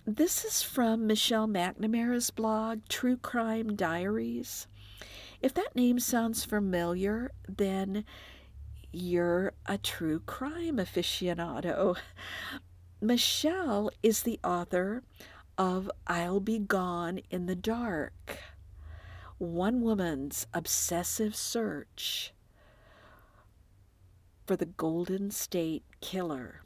This 0.04 0.44
is 0.44 0.60
from 0.60 1.06
Michelle 1.06 1.46
McNamara's 1.46 2.30
blog, 2.30 2.80
True 2.88 3.16
Crime 3.16 3.76
Diaries. 3.76 4.66
If 5.40 5.54
that 5.54 5.76
name 5.76 6.00
sounds 6.00 6.44
familiar, 6.44 7.30
then 7.48 8.04
you're 8.90 9.52
a 9.66 9.78
true 9.78 10.18
crime 10.26 10.78
aficionado. 10.78 11.96
Michelle 13.00 13.88
is 14.02 14.22
the 14.22 14.40
author 14.42 15.04
of 15.56 15.88
I'll 16.08 16.40
Be 16.40 16.58
Gone 16.58 17.20
in 17.30 17.46
the 17.46 17.54
Dark, 17.54 18.36
one 19.38 19.80
woman's 19.80 20.48
obsessive 20.52 21.36
search 21.36 22.32
for 24.48 24.56
the 24.56 24.64
Golden 24.64 25.30
State 25.30 25.84
Killer. 26.00 26.62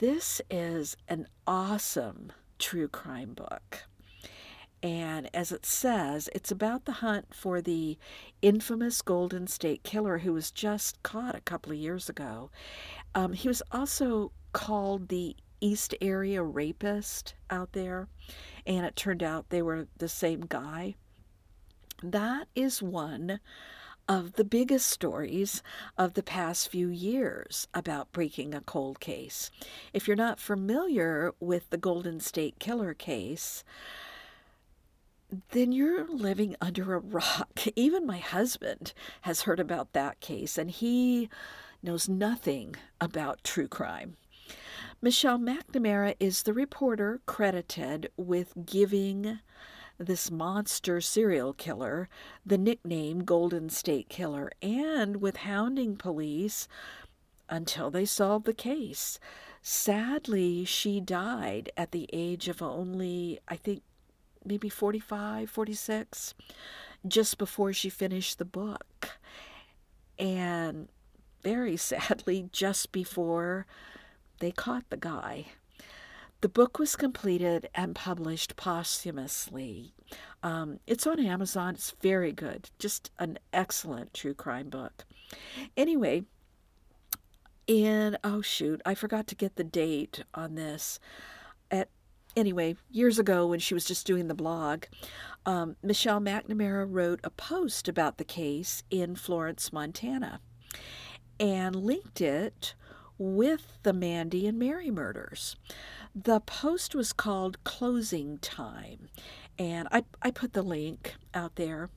This 0.00 0.40
is 0.50 0.96
an 1.06 1.28
awesome 1.46 2.32
true 2.58 2.88
crime 2.88 3.32
book. 3.32 3.84
And 4.82 5.30
as 5.32 5.52
it 5.52 5.64
says, 5.64 6.28
it's 6.34 6.50
about 6.50 6.84
the 6.84 6.94
hunt 6.94 7.32
for 7.32 7.60
the 7.60 7.96
infamous 8.42 9.02
Golden 9.02 9.46
State 9.46 9.84
Killer 9.84 10.18
who 10.18 10.32
was 10.32 10.50
just 10.50 11.00
caught 11.04 11.36
a 11.36 11.40
couple 11.42 11.70
of 11.70 11.78
years 11.78 12.08
ago. 12.08 12.50
Um, 13.14 13.34
he 13.34 13.46
was 13.46 13.62
also 13.70 14.32
called 14.52 15.10
the 15.10 15.36
East 15.60 15.94
Area 16.00 16.42
Rapist 16.42 17.34
out 17.50 17.72
there, 17.72 18.08
and 18.66 18.84
it 18.84 18.96
turned 18.96 19.22
out 19.22 19.50
they 19.50 19.62
were 19.62 19.86
the 19.98 20.08
same 20.08 20.40
guy. 20.40 20.96
That 22.02 22.48
is 22.56 22.82
one 22.82 23.38
of 24.08 24.34
the 24.34 24.44
biggest 24.44 24.88
stories 24.88 25.62
of 25.96 26.14
the 26.14 26.22
past 26.22 26.68
few 26.68 26.88
years 26.88 27.68
about 27.72 28.12
breaking 28.12 28.54
a 28.54 28.60
cold 28.60 29.00
case. 29.00 29.50
If 29.92 30.06
you're 30.06 30.16
not 30.16 30.40
familiar 30.40 31.32
with 31.40 31.70
the 31.70 31.78
Golden 31.78 32.20
State 32.20 32.58
Killer 32.58 32.94
case, 32.94 33.64
then 35.50 35.72
you're 35.72 36.06
living 36.06 36.56
under 36.60 36.94
a 36.94 36.98
rock. 36.98 37.60
Even 37.76 38.06
my 38.06 38.18
husband 38.18 38.92
has 39.22 39.42
heard 39.42 39.60
about 39.60 39.92
that 39.92 40.20
case, 40.20 40.58
and 40.58 40.70
he 40.70 41.28
knows 41.82 42.08
nothing 42.08 42.74
about 43.00 43.44
true 43.44 43.68
crime. 43.68 44.16
Michelle 45.02 45.38
McNamara 45.38 46.14
is 46.18 46.42
the 46.42 46.54
reporter 46.54 47.20
credited 47.26 48.10
with 48.16 48.54
giving 48.64 49.40
this 49.98 50.30
monster 50.30 51.00
serial 51.00 51.52
killer 51.52 52.08
the 52.44 52.58
nickname 52.58 53.24
Golden 53.24 53.68
State 53.68 54.08
Killer 54.08 54.50
and 54.60 55.16
with 55.20 55.38
hounding 55.38 55.96
police 55.96 56.66
until 57.48 57.90
they 57.90 58.04
solved 58.04 58.46
the 58.46 58.54
case. 58.54 59.18
Sadly, 59.62 60.64
she 60.64 61.00
died 61.00 61.70
at 61.76 61.92
the 61.92 62.08
age 62.12 62.48
of 62.48 62.60
only, 62.60 63.38
I 63.48 63.56
think, 63.56 63.82
maybe 64.44 64.68
45, 64.68 65.48
46, 65.48 66.34
just 67.06 67.38
before 67.38 67.72
she 67.72 67.88
finished 67.88 68.38
the 68.38 68.44
book. 68.44 69.18
And 70.18 70.88
very 71.42 71.76
sadly, 71.78 72.48
just 72.52 72.92
before 72.92 73.66
they 74.40 74.50
caught 74.50 74.90
the 74.90 74.96
guy. 74.96 75.46
The 76.44 76.50
book 76.50 76.78
was 76.78 76.94
completed 76.94 77.70
and 77.74 77.94
published 77.94 78.54
posthumously. 78.56 79.94
Um, 80.42 80.78
it's 80.86 81.06
on 81.06 81.18
Amazon. 81.18 81.72
It's 81.72 81.94
very 82.02 82.32
good. 82.32 82.68
Just 82.78 83.10
an 83.18 83.38
excellent 83.54 84.12
true 84.12 84.34
crime 84.34 84.68
book. 84.68 85.06
Anyway, 85.74 86.24
in 87.66 88.18
oh 88.22 88.42
shoot, 88.42 88.82
I 88.84 88.94
forgot 88.94 89.26
to 89.28 89.34
get 89.34 89.56
the 89.56 89.64
date 89.64 90.22
on 90.34 90.54
this. 90.54 91.00
At 91.70 91.88
anyway, 92.36 92.76
years 92.90 93.18
ago 93.18 93.46
when 93.46 93.58
she 93.58 93.72
was 93.72 93.86
just 93.86 94.06
doing 94.06 94.28
the 94.28 94.34
blog, 94.34 94.84
um, 95.46 95.76
Michelle 95.82 96.20
McNamara 96.20 96.86
wrote 96.86 97.20
a 97.24 97.30
post 97.30 97.88
about 97.88 98.18
the 98.18 98.22
case 98.22 98.82
in 98.90 99.16
Florence, 99.16 99.72
Montana, 99.72 100.40
and 101.40 101.74
linked 101.74 102.20
it 102.20 102.74
with 103.16 103.78
the 103.82 103.92
Mandy 103.94 104.46
and 104.46 104.58
Mary 104.58 104.90
murders. 104.90 105.56
The 106.14 106.40
post 106.40 106.94
was 106.94 107.12
called 107.12 107.62
Closing 107.64 108.38
Time, 108.38 109.08
and 109.58 109.88
I, 109.90 110.04
I 110.22 110.30
put 110.30 110.52
the 110.52 110.62
link 110.62 111.16
out 111.34 111.56
there 111.56 111.90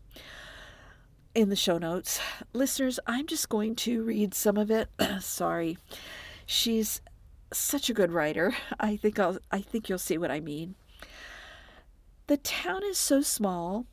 in 1.36 1.50
the 1.50 1.56
show 1.56 1.78
notes. 1.78 2.20
Listeners, 2.52 3.00
I'm 3.06 3.28
just 3.28 3.48
going 3.48 3.76
to 3.76 4.04
read 4.04 4.34
some 4.34 4.58
of 4.58 4.72
it. 4.72 4.90
Sorry. 5.20 5.78
She's 6.48 7.00
such 7.54 7.92
a 7.92 7.94
good 7.94 8.12
writer. 8.12 8.56
I 8.80 8.96
think 8.96 9.20
I'll 9.20 9.38
I 9.52 9.62
think 9.62 9.88
you'll 9.88 10.00
see 10.00 10.18
what 10.18 10.32
I 10.32 10.40
mean. 10.40 10.74
The 12.26 12.38
town 12.38 12.82
is 12.84 12.98
so 12.98 13.22
small. 13.22 13.86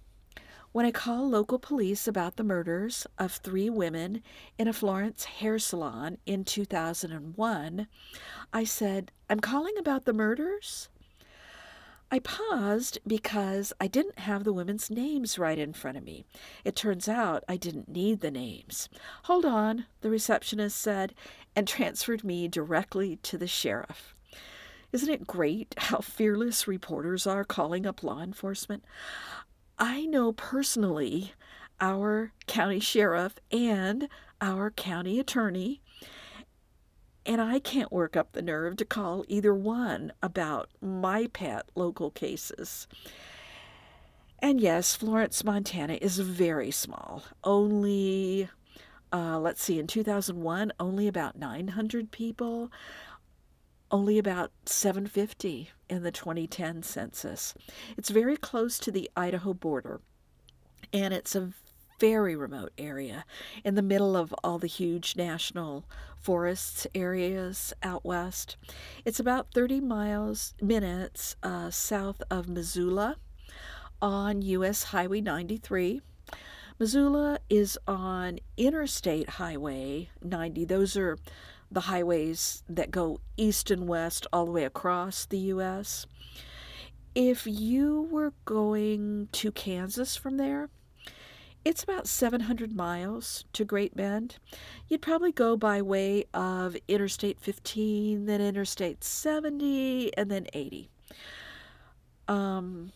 When 0.74 0.84
I 0.84 0.90
call 0.90 1.28
local 1.30 1.60
police 1.60 2.08
about 2.08 2.34
the 2.34 2.42
murders 2.42 3.06
of 3.16 3.30
three 3.30 3.70
women 3.70 4.24
in 4.58 4.66
a 4.66 4.72
Florence 4.72 5.22
hair 5.22 5.56
salon 5.60 6.18
in 6.26 6.42
2001, 6.42 7.86
I 8.52 8.64
said, 8.64 9.12
I'm 9.30 9.38
calling 9.38 9.78
about 9.78 10.04
the 10.04 10.12
murders. 10.12 10.88
I 12.10 12.18
paused 12.18 12.98
because 13.06 13.72
I 13.80 13.86
didn't 13.86 14.18
have 14.18 14.42
the 14.42 14.52
women's 14.52 14.90
names 14.90 15.38
right 15.38 15.60
in 15.60 15.74
front 15.74 15.96
of 15.96 16.02
me. 16.02 16.26
It 16.64 16.74
turns 16.74 17.08
out 17.08 17.44
I 17.48 17.56
didn't 17.56 17.88
need 17.88 18.18
the 18.18 18.32
names. 18.32 18.88
Hold 19.26 19.44
on, 19.44 19.86
the 20.00 20.10
receptionist 20.10 20.76
said, 20.76 21.14
and 21.54 21.68
transferred 21.68 22.24
me 22.24 22.48
directly 22.48 23.14
to 23.22 23.38
the 23.38 23.46
sheriff. 23.46 24.16
Isn't 24.90 25.08
it 25.08 25.24
great 25.24 25.76
how 25.78 25.98
fearless 25.98 26.66
reporters 26.66 27.28
are 27.28 27.44
calling 27.44 27.86
up 27.86 28.02
law 28.02 28.20
enforcement? 28.20 28.84
I 29.78 30.06
know 30.06 30.32
personally 30.32 31.32
our 31.80 32.32
county 32.46 32.80
sheriff 32.80 33.34
and 33.50 34.08
our 34.40 34.70
county 34.70 35.18
attorney 35.18 35.80
and 37.26 37.40
I 37.40 37.58
can't 37.58 37.92
work 37.92 38.16
up 38.16 38.32
the 38.32 38.42
nerve 38.42 38.76
to 38.76 38.84
call 38.84 39.24
either 39.28 39.54
one 39.54 40.12
about 40.22 40.68
my 40.80 41.28
pet 41.32 41.66
local 41.74 42.10
cases. 42.10 42.86
And 44.40 44.60
yes, 44.60 44.94
Florence, 44.94 45.42
Montana 45.42 45.94
is 46.02 46.18
very 46.18 46.70
small. 46.70 47.22
Only, 47.42 48.50
uh, 49.10 49.38
let's 49.38 49.62
see, 49.62 49.78
in 49.78 49.86
2001, 49.86 50.72
only 50.78 51.08
about 51.08 51.38
900 51.38 52.10
people, 52.10 52.70
only 53.94 54.18
about 54.18 54.50
750 54.66 55.70
in 55.88 56.02
the 56.02 56.10
2010 56.10 56.82
census. 56.82 57.54
It's 57.96 58.08
very 58.08 58.36
close 58.36 58.76
to 58.80 58.90
the 58.90 59.08
Idaho 59.16 59.54
border, 59.54 60.00
and 60.92 61.14
it's 61.14 61.36
a 61.36 61.52
very 62.00 62.34
remote 62.34 62.72
area 62.76 63.24
in 63.62 63.76
the 63.76 63.82
middle 63.82 64.16
of 64.16 64.34
all 64.42 64.58
the 64.58 64.66
huge 64.66 65.14
national 65.14 65.84
forests 66.20 66.88
areas 66.92 67.72
out 67.84 68.04
west. 68.04 68.56
It's 69.04 69.20
about 69.20 69.54
30 69.54 69.80
miles 69.80 70.54
minutes 70.60 71.36
uh, 71.44 71.70
south 71.70 72.20
of 72.28 72.48
Missoula 72.48 73.14
on 74.02 74.42
US 74.42 74.82
Highway 74.82 75.20
93. 75.20 76.00
Missoula 76.80 77.38
is 77.48 77.78
on 77.86 78.40
Interstate 78.56 79.28
Highway 79.28 80.10
90. 80.20 80.64
Those 80.64 80.96
are 80.96 81.16
the 81.74 81.80
highways 81.80 82.62
that 82.68 82.90
go 82.90 83.20
east 83.36 83.70
and 83.70 83.86
west 83.86 84.26
all 84.32 84.46
the 84.46 84.52
way 84.52 84.64
across 84.64 85.26
the 85.26 85.38
U.S. 85.38 86.06
If 87.14 87.46
you 87.46 88.08
were 88.10 88.32
going 88.44 89.28
to 89.32 89.52
Kansas 89.52 90.16
from 90.16 90.36
there, 90.36 90.70
it's 91.64 91.82
about 91.82 92.06
700 92.06 92.74
miles 92.76 93.44
to 93.54 93.64
Great 93.64 93.96
Bend. 93.96 94.36
You'd 94.88 95.02
probably 95.02 95.32
go 95.32 95.56
by 95.56 95.80
way 95.80 96.26
of 96.34 96.76
Interstate 96.88 97.40
15, 97.40 98.26
then 98.26 98.40
Interstate 98.40 99.02
70, 99.02 100.16
and 100.16 100.30
then 100.30 100.46
80. 100.52 100.90
Um, 102.28 102.92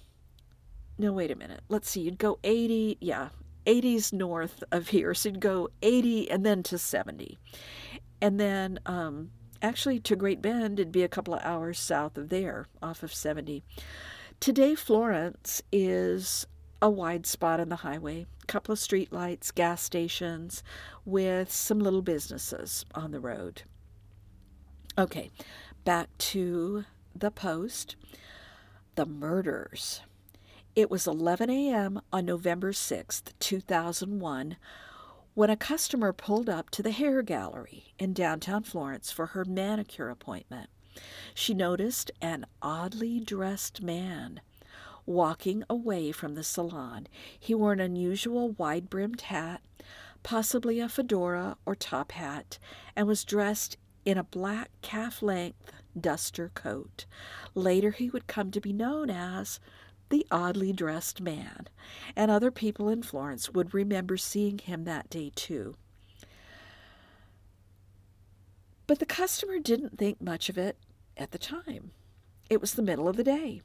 no, 0.99 1.13
wait 1.13 1.31
a 1.31 1.37
minute. 1.37 1.63
Let's 1.69 1.89
see. 1.89 2.03
You'd 2.03 2.19
go 2.19 2.39
80, 2.45 2.99
yeah, 3.01 3.31
80's 3.67 4.13
north 4.13 4.63
of 4.71 4.89
here. 4.89 5.15
So 5.15 5.31
you'd 5.31 5.41
go 5.41 5.69
80 5.83 6.31
and 6.31 6.45
then 6.45 6.63
to 6.65 6.79
70. 6.79 7.39
And 8.21 8.39
then 8.39 8.79
um, 8.87 9.31
actually 9.63 10.01
to 10.01 10.17
Great 10.17 10.43
Bend, 10.43 10.79
it'd 10.79 10.93
be 10.93 11.03
a 11.03 11.09
couple 11.09 11.35
of 11.35 11.43
hours 11.43 11.79
south 11.79 12.17
of 12.19 12.29
there, 12.29 12.67
off 12.83 13.03
of 13.03 13.15
70. 13.15 13.63
Today, 14.41 14.75
Florence 14.75 15.63
is 15.73 16.47
a 16.81 16.89
wide 16.89 17.27
spot 17.27 17.59
on 17.61 17.69
the 17.69 17.77
highway, 17.77 18.27
a 18.43 18.47
couple 18.47 18.73
of 18.73 18.79
streetlights, 18.79 19.55
gas 19.55 19.83
stations, 19.83 20.63
with 21.05 21.51
some 21.51 21.81
little 21.81 22.03
businesses 22.03 22.85
on 22.95 23.11
the 23.11 23.21
road. 23.21 23.63
Okay, 24.97 25.31
back 25.85 26.09
to 26.19 26.85
the 27.15 27.31
post. 27.31 27.97
The 28.95 29.07
murders. 29.07 30.01
It 30.75 30.91
was 30.91 31.07
11 31.07 31.51
a.m. 31.51 32.01
on 32.13 32.27
November 32.27 32.73
6th, 32.73 33.33
2001, 33.41 34.57
when 35.39 35.51
a 35.51 35.57
customer 35.57 36.13
pulled 36.13 36.49
up 36.49 36.69
to 36.69 36.83
the 36.83 36.91
hair 36.91 37.23
gallery 37.23 37.95
in 37.97 38.13
downtown 38.13 38.65
Florence 38.65 39.13
for 39.13 39.27
her 39.27 39.45
manicure 39.45 40.11
appointment. 40.11 40.69
She 41.33 41.55
noticed 41.55 42.11
an 42.21 42.45
oddly 42.61 43.21
dressed 43.21 43.81
man 43.81 44.41
walking 45.07 45.63
away 45.71 46.11
from 46.11 46.35
the 46.35 46.43
salon. 46.43 47.07
He 47.39 47.55
wore 47.55 47.73
an 47.73 47.79
unusual 47.79 48.51
wide 48.51 48.91
brimmed 48.91 49.21
hat, 49.21 49.63
possibly 50.25 50.81
a 50.81 50.89
fedora 50.89 51.57
or 51.65 51.77
top 51.77 52.11
hat, 52.11 52.59
and 52.97 53.07
was 53.07 53.23
dressed 53.23 53.77
in 54.05 54.19
a 54.19 54.25
black 54.25 54.73
calf 54.83 55.23
length 55.23 55.71
duster 55.97 56.51
coat. 56.57 57.05
Later, 57.55 57.93
he 57.93 58.11
would 58.11 58.27
come 58.27 58.51
to 58.51 58.61
be 58.61 58.73
known 58.73 59.09
as 59.09 59.61
the 60.11 60.27
oddly 60.31 60.73
dressed 60.73 61.21
man, 61.21 61.69
and 62.17 62.31
other 62.31 62.51
people 62.51 62.89
in 62.89 63.03
Florence 63.03 63.51
would 63.51 63.75
remember 63.75 64.17
seeing 64.17 64.59
him 64.59 64.85
that 64.85 65.11
day 65.11 65.31
too. 65.35 65.75
But 68.87 68.99
the 69.01 69.07
customer 69.07 69.59
didn't 69.59 69.99
think 69.99 70.21
much 70.21 70.49
of 70.49 70.57
it 70.57 70.79
at 71.17 71.31
the 71.33 71.39
time. 71.39 71.91
It 72.49 72.61
was 72.61 72.73
the 72.73 72.83
middle 72.83 73.09
of 73.09 73.17
the 73.17 73.25
day. 73.25 73.63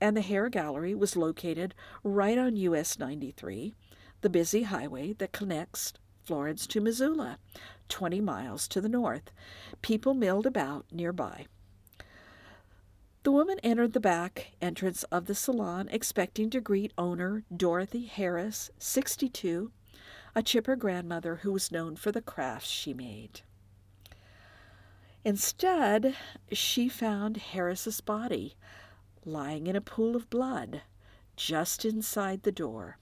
and 0.00 0.16
the 0.16 0.22
hair 0.22 0.48
Gallery 0.48 0.94
was 0.94 1.16
located 1.16 1.74
right 2.02 2.38
on 2.38 2.56
US 2.56 2.98
93, 2.98 3.74
the 4.22 4.30
busy 4.30 4.62
highway 4.62 5.12
that 5.14 5.32
connects 5.32 5.92
Florence 6.24 6.66
to 6.68 6.80
Missoula, 6.80 7.38
20 7.88 8.20
miles 8.20 8.66
to 8.68 8.80
the 8.80 8.88
north. 8.88 9.30
People 9.82 10.14
milled 10.14 10.46
about 10.46 10.86
nearby. 10.92 11.46
The 13.22 13.32
woman 13.32 13.58
entered 13.62 13.92
the 13.92 14.00
back 14.00 14.52
entrance 14.62 15.02
of 15.04 15.26
the 15.26 15.34
salon 15.34 15.90
expecting 15.90 16.48
to 16.50 16.60
greet 16.60 16.94
owner 16.96 17.44
Dorothy 17.54 18.06
Harris, 18.06 18.70
62, 18.78 19.70
a 20.34 20.42
chipper 20.42 20.74
grandmother 20.74 21.36
who 21.36 21.52
was 21.52 21.70
known 21.70 21.96
for 21.96 22.10
the 22.10 22.22
crafts 22.22 22.70
she 22.70 22.94
made. 22.94 23.42
Instead, 25.22 26.16
she 26.50 26.88
found 26.88 27.36
Harris's 27.36 28.00
body 28.00 28.56
lying 29.26 29.66
in 29.66 29.76
a 29.76 29.82
pool 29.82 30.16
of 30.16 30.30
blood 30.30 30.80
just 31.36 31.84
inside 31.84 32.42
the 32.42 32.52
door. 32.52 32.96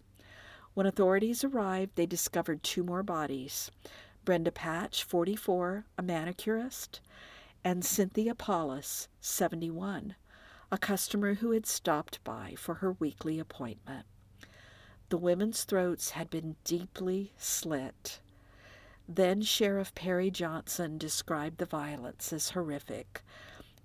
When 0.75 0.87
authorities 0.87 1.45
arrived, 1.45 1.93
they 1.95 2.07
discovered 2.07 2.65
two 2.65 2.83
more 2.83 3.05
bodies 3.05 3.71
Brenda 4.25 4.51
Patch, 4.51 5.05
44, 5.05 5.85
a 5.97 6.03
manicurist, 6.03 7.01
and 7.65 7.85
Cynthia 7.85 8.35
Paulus, 8.35 9.09
71, 9.21 10.15
a 10.71 10.79
customer 10.79 11.35
who 11.35 11.51
had 11.53 11.67
stopped 11.67 12.23
by 12.25 12.55
for 12.57 12.75
her 12.75 12.93
weekly 12.93 13.39
appointment. 13.39 14.07
The 15.09 15.17
women's 15.17 15.65
throats 15.65 16.11
had 16.11 16.29
been 16.29 16.57
deeply 16.65 17.33
slit. 17.39 18.21
Then 19.09 19.41
Sheriff 19.41 19.95
Perry 19.95 20.31
Johnson 20.31 20.99
described 20.99 21.59
the 21.59 21.65
violence 21.65 22.33
as 22.33 22.51
horrific 22.51 23.23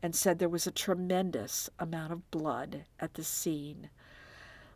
and 0.01 0.13
said 0.13 0.37
there 0.37 0.49
was 0.49 0.67
a 0.67 0.71
tremendous 0.71 1.69
amount 1.79 2.11
of 2.11 2.29
blood 2.29 2.83
at 2.99 3.13
the 3.13 3.23
scene. 3.23 3.89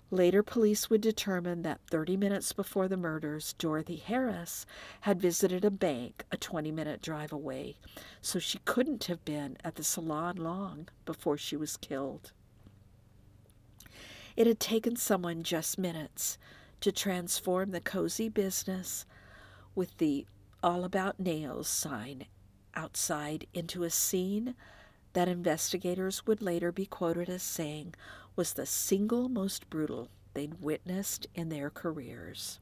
Later, 0.09 0.41
police 0.41 0.89
would 0.89 1.01
determine 1.01 1.63
that 1.63 1.81
30 1.89 2.15
minutes 2.15 2.53
before 2.53 2.87
the 2.87 2.95
murders, 2.95 3.53
Dorothy 3.53 3.97
Harris 3.97 4.65
had 5.01 5.21
visited 5.21 5.65
a 5.65 5.71
bank 5.71 6.23
a 6.31 6.37
20 6.37 6.71
minute 6.71 7.01
drive 7.01 7.33
away, 7.33 7.77
so 8.21 8.39
she 8.39 8.59
couldn't 8.59 9.05
have 9.05 9.25
been 9.25 9.57
at 9.65 9.75
the 9.75 9.83
salon 9.83 10.37
long 10.37 10.87
before 11.05 11.37
she 11.37 11.57
was 11.57 11.75
killed. 11.75 12.31
It 14.37 14.47
had 14.47 14.61
taken 14.61 14.95
someone 14.95 15.43
just 15.43 15.77
minutes 15.77 16.37
to 16.79 16.91
transform 16.91 17.71
the 17.71 17.81
cozy 17.81 18.29
business 18.29 19.05
with 19.75 19.97
the 19.97 20.25
All 20.63 20.85
About 20.85 21.19
Nails 21.19 21.67
sign 21.67 22.27
outside 22.75 23.47
into 23.53 23.83
a 23.83 23.89
scene 23.89 24.55
that 25.13 25.27
investigators 25.27 26.27
would 26.27 26.41
later 26.41 26.71
be 26.71 26.85
quoted 26.85 27.27
as 27.27 27.41
saying 27.41 27.95
was 28.37 28.53
the 28.53 28.65
single 28.65 29.27
most 29.27 29.69
brutal 29.69 30.09
they'd 30.33 30.61
witnessed 30.61 31.25
in 31.33 31.49
their 31.49 31.71
careers. 31.71 32.59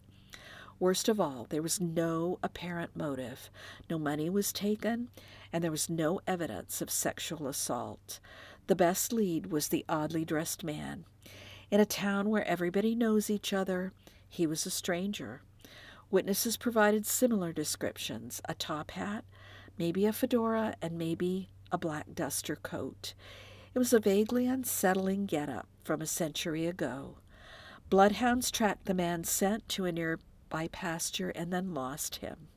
Worst 0.79 1.07
of 1.09 1.19
all, 1.19 1.45
there 1.49 1.61
was 1.61 1.79
no 1.79 2.39
apparent 2.41 2.95
motive. 2.95 3.49
No 3.89 3.99
money 3.99 4.29
was 4.29 4.51
taken, 4.51 5.09
and 5.53 5.63
there 5.63 5.71
was 5.71 5.89
no 5.89 6.21
evidence 6.25 6.81
of 6.81 6.89
sexual 6.89 7.47
assault. 7.47 8.19
The 8.67 8.75
best 8.75 9.13
lead 9.13 9.51
was 9.51 9.67
the 9.67 9.85
oddly 9.87 10.25
dressed 10.25 10.63
man. 10.63 11.05
In 11.69 11.79
a 11.79 11.85
town 11.85 12.29
where 12.29 12.47
everybody 12.47 12.95
knows 12.95 13.29
each 13.29 13.53
other, 13.53 13.91
he 14.27 14.47
was 14.47 14.65
a 14.65 14.69
stranger. 14.69 15.41
Witnesses 16.09 16.55
provided 16.57 17.05
similar 17.05 17.51
descriptions 17.51 18.41
a 18.47 18.53
top 18.53 18.91
hat, 18.91 19.25
maybe 19.77 20.05
a 20.05 20.13
fedora, 20.13 20.75
and 20.81 20.97
maybe 20.97 21.49
a 21.71 21.77
black 21.77 22.07
duster 22.13 22.55
coat. 22.55 23.13
It 23.75 23.79
was 23.79 23.91
a 23.91 23.99
vaguely 23.99 24.47
unsettling 24.47 25.25
get-up 25.25 25.67
from 25.83 26.01
a 26.01 26.05
century 26.05 26.65
ago. 26.65 27.17
Bloodhounds 27.89 28.49
tracked 28.49 28.85
the 28.85 28.93
man's 28.93 29.29
scent 29.29 29.67
to 29.69 29.83
a 29.83 29.91
nearby 29.91 30.69
pasture 30.71 31.31
and 31.31 31.51
then 31.51 31.73
lost 31.73 32.17
him. 32.17 32.47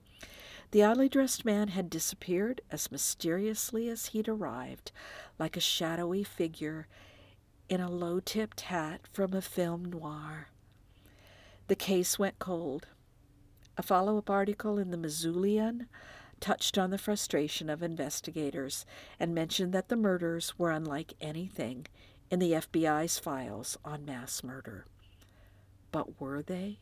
The 0.71 0.85
oddly 0.85 1.09
dressed 1.09 1.45
man 1.45 1.69
had 1.69 1.91
disappeared 1.91 2.61
as 2.71 2.93
mysteriously 2.93 3.89
as 3.89 4.07
he'd 4.07 4.29
arrived, 4.29 4.93
like 5.41 5.57
a 5.57 5.61
shadowy 5.61 6.23
figure 6.23 6.87
in 7.69 7.81
a 7.81 7.91
low 7.91 8.21
tipped 8.21 8.61
hat 8.61 9.01
from 9.13 9.35
a 9.35 9.43
film 9.43 9.87
noir. 9.87 10.51
The 11.67 11.75
case 11.75 12.17
went 12.17 12.39
cold. 12.39 12.87
A 13.77 13.83
follow 13.83 14.19
up 14.19 14.31
article 14.31 14.79
in 14.79 14.93
the 14.93 14.97
Missoulian 14.97 15.89
touched 16.41 16.79
on 16.79 16.91
the 16.91 16.99
frustration 16.99 17.69
of 17.69 17.83
investigators 17.83 18.87
and 19.19 19.35
mentioned 19.35 19.73
that 19.73 19.89
the 19.89 19.97
murders 19.97 20.59
were 20.59 20.71
unlike 20.71 21.15
anything 21.21 21.87
in 22.31 22.39
the 22.39 22.53
FBI's 22.53 23.19
files 23.19 23.79
on 23.85 24.05
mass 24.05 24.43
murder. 24.43 24.87
But 25.91 26.21
were 26.21 26.43
they? 26.43 26.79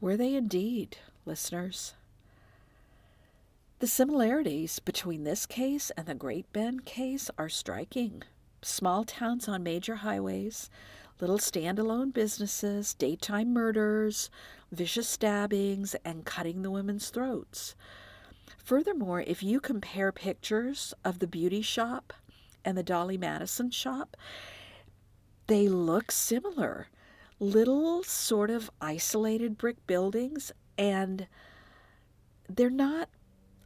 Were 0.00 0.16
they 0.16 0.34
indeed, 0.34 0.96
listeners? 1.26 1.94
The 3.80 3.86
similarities 3.86 4.78
between 4.78 5.24
this 5.24 5.46
case 5.46 5.90
and 5.96 6.06
the 6.06 6.14
Great 6.14 6.52
Bend 6.52 6.84
case 6.84 7.30
are 7.38 7.48
striking. 7.48 8.22
Small 8.62 9.04
towns 9.04 9.48
on 9.48 9.62
major 9.62 9.96
highways, 9.96 10.68
little 11.20 11.38
standalone 11.38 12.12
businesses, 12.12 12.94
daytime 12.94 13.52
murders, 13.52 14.30
vicious 14.72 15.08
stabbings, 15.08 15.94
and 16.04 16.24
cutting 16.24 16.62
the 16.62 16.70
women's 16.70 17.10
throats. 17.10 17.74
Furthermore, 18.58 19.20
if 19.26 19.42
you 19.42 19.60
compare 19.60 20.12
pictures 20.12 20.94
of 21.04 21.18
the 21.18 21.26
beauty 21.26 21.62
shop 21.62 22.12
and 22.64 22.76
the 22.76 22.82
Dolly 22.82 23.18
Madison 23.18 23.70
shop, 23.70 24.16
they 25.46 25.68
look 25.68 26.12
similar. 26.12 26.88
Little 27.38 28.02
sort 28.02 28.50
of 28.50 28.70
isolated 28.80 29.58
brick 29.58 29.86
buildings, 29.86 30.52
and 30.78 31.26
they're 32.48 32.70
not 32.70 33.08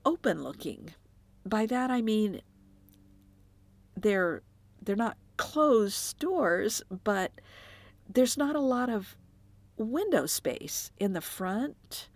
open 0.05 0.43
looking. 0.43 0.95
By 1.45 1.67
that 1.67 1.91
I 1.91 2.01
mean 2.01 2.41
they're 3.97 4.43
they're 4.83 4.97
not 4.97 5.17
closed 5.37 5.95
stores, 5.95 6.83
but 7.03 7.33
there's 8.09 8.37
not 8.37 8.57
a 8.57 8.61
lot 8.61 8.89
of 8.89 9.17
window 9.77 10.27
space 10.27 10.91
in 10.99 11.13
the 11.13 11.21
front. 11.21 12.09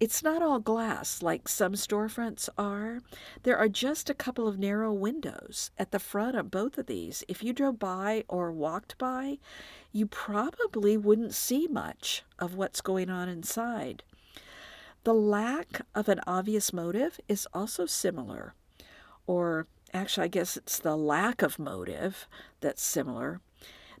It's 0.00 0.22
not 0.22 0.42
all 0.42 0.60
glass 0.60 1.22
like 1.22 1.46
some 1.46 1.74
storefronts 1.74 2.48
are. 2.56 3.00
There 3.42 3.58
are 3.58 3.68
just 3.68 4.08
a 4.08 4.14
couple 4.14 4.48
of 4.48 4.58
narrow 4.58 4.92
windows 4.94 5.70
at 5.76 5.90
the 5.90 5.98
front 5.98 6.36
of 6.36 6.50
both 6.50 6.78
of 6.78 6.86
these. 6.86 7.22
If 7.28 7.42
you 7.42 7.52
drove 7.52 7.78
by 7.78 8.24
or 8.26 8.50
walked 8.50 8.96
by, 8.96 9.38
you 9.92 10.06
probably 10.06 10.96
wouldn't 10.96 11.34
see 11.34 11.68
much 11.68 12.22
of 12.38 12.54
what's 12.54 12.80
going 12.80 13.10
on 13.10 13.28
inside. 13.28 14.02
The 15.04 15.12
lack 15.12 15.82
of 15.94 16.08
an 16.08 16.20
obvious 16.26 16.72
motive 16.72 17.20
is 17.28 17.46
also 17.52 17.84
similar, 17.84 18.54
or 19.26 19.66
actually, 19.92 20.24
I 20.24 20.28
guess 20.28 20.56
it's 20.56 20.78
the 20.78 20.96
lack 20.96 21.42
of 21.42 21.58
motive 21.58 22.28
that's 22.60 22.82
similar. 22.82 23.40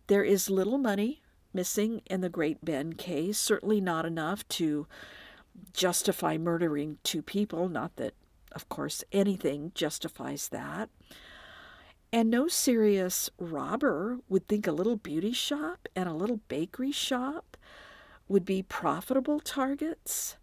There 0.06 0.24
is 0.24 0.50
little 0.50 0.78
money 0.78 1.22
missing 1.52 2.02
in 2.06 2.20
the 2.20 2.28
Great 2.28 2.64
Bend 2.64 2.98
case, 2.98 3.38
certainly 3.38 3.80
not 3.80 4.06
enough 4.06 4.46
to 4.48 4.86
justify 5.72 6.38
murdering 6.38 6.98
two 7.02 7.22
people, 7.22 7.68
not 7.68 7.96
that, 7.96 8.14
of 8.52 8.68
course, 8.68 9.04
anything 9.12 9.72
justifies 9.74 10.48
that. 10.48 10.90
And 12.12 12.30
no 12.30 12.48
serious 12.48 13.30
robber 13.38 14.18
would 14.28 14.48
think 14.48 14.66
a 14.66 14.72
little 14.72 14.96
beauty 14.96 15.32
shop 15.32 15.88
and 15.94 16.08
a 16.08 16.14
little 16.14 16.40
bakery 16.48 16.92
shop 16.92 17.56
would 18.28 18.44
be 18.44 18.62
profitable 18.62 19.40
targets. 19.40 20.36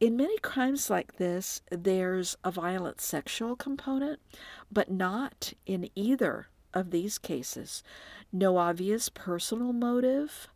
In 0.00 0.16
many 0.16 0.38
crimes 0.38 0.90
like 0.90 1.16
this, 1.16 1.60
there's 1.72 2.36
a 2.44 2.52
violent 2.52 3.00
sexual 3.00 3.56
component, 3.56 4.20
but 4.70 4.88
not 4.88 5.54
in 5.66 5.90
either 5.96 6.46
of 6.72 6.92
these 6.92 7.18
cases. 7.18 7.82
No 8.32 8.58
obvious 8.58 9.08
personal 9.08 9.72
motive. 9.72 10.46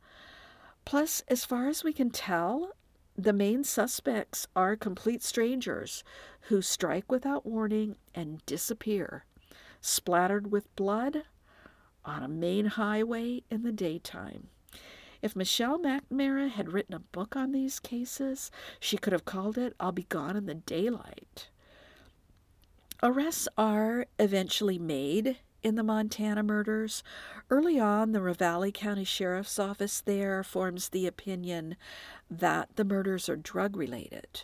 Plus, 0.85 1.25
as 1.27 1.45
far 1.45 1.67
as 1.67 1.83
we 1.83 1.93
can 1.93 2.11
tell, 2.11 2.77
the 3.17 3.33
main 3.33 3.65
suspects 3.65 4.47
are 4.55 4.77
complete 4.77 5.25
strangers 5.25 6.05
who 6.43 6.63
strike 6.63 7.11
without 7.11 7.45
warning 7.45 7.97
and 8.15 8.47
disappear, 8.47 9.25
splattered 9.81 10.53
with 10.53 10.75
blood 10.77 11.25
on 12.05 12.23
a 12.23 12.29
main 12.29 12.67
highway 12.67 13.43
in 13.51 13.65
the 13.65 13.73
daytime. 13.73 14.51
If 15.23 15.37
Michelle 15.37 15.79
McNamara 15.79 16.51
had 16.51 16.73
written 16.73 16.95
a 16.95 16.99
book 16.99 17.37
on 17.37 17.53
these 17.53 17.79
cases, 17.79 18.51
she 18.81 18.99
could 18.99 19.13
have 19.13 19.25
called 19.25 19.57
it 19.57 19.75
I'll 19.81 19.93
Be 19.93 20.03
Gone 20.03 20.37
in 20.37 20.47
the 20.47 20.55
Daylight. 20.55 21.49
Arrests 23.03 23.49
are 23.57 24.07
eventually 24.19 24.79
made 24.79 25.39
in 25.63 25.77
the 25.77 25.85
Montana 25.85 26.43
murders. 26.43 27.05
Early 27.51 27.79
on, 27.79 28.13
the 28.13 28.19
Ravalli 28.19 28.75
County 28.75 29.05
Sheriff's 29.05 29.59
Office 29.61 30.01
there 30.01 30.43
forms 30.43 30.89
the 30.89 31.07
opinion 31.07 31.77
that 32.29 32.75
the 32.75 32.85
murders 32.85 33.29
are 33.29 33.37
drug 33.37 33.77
related. 33.77 34.43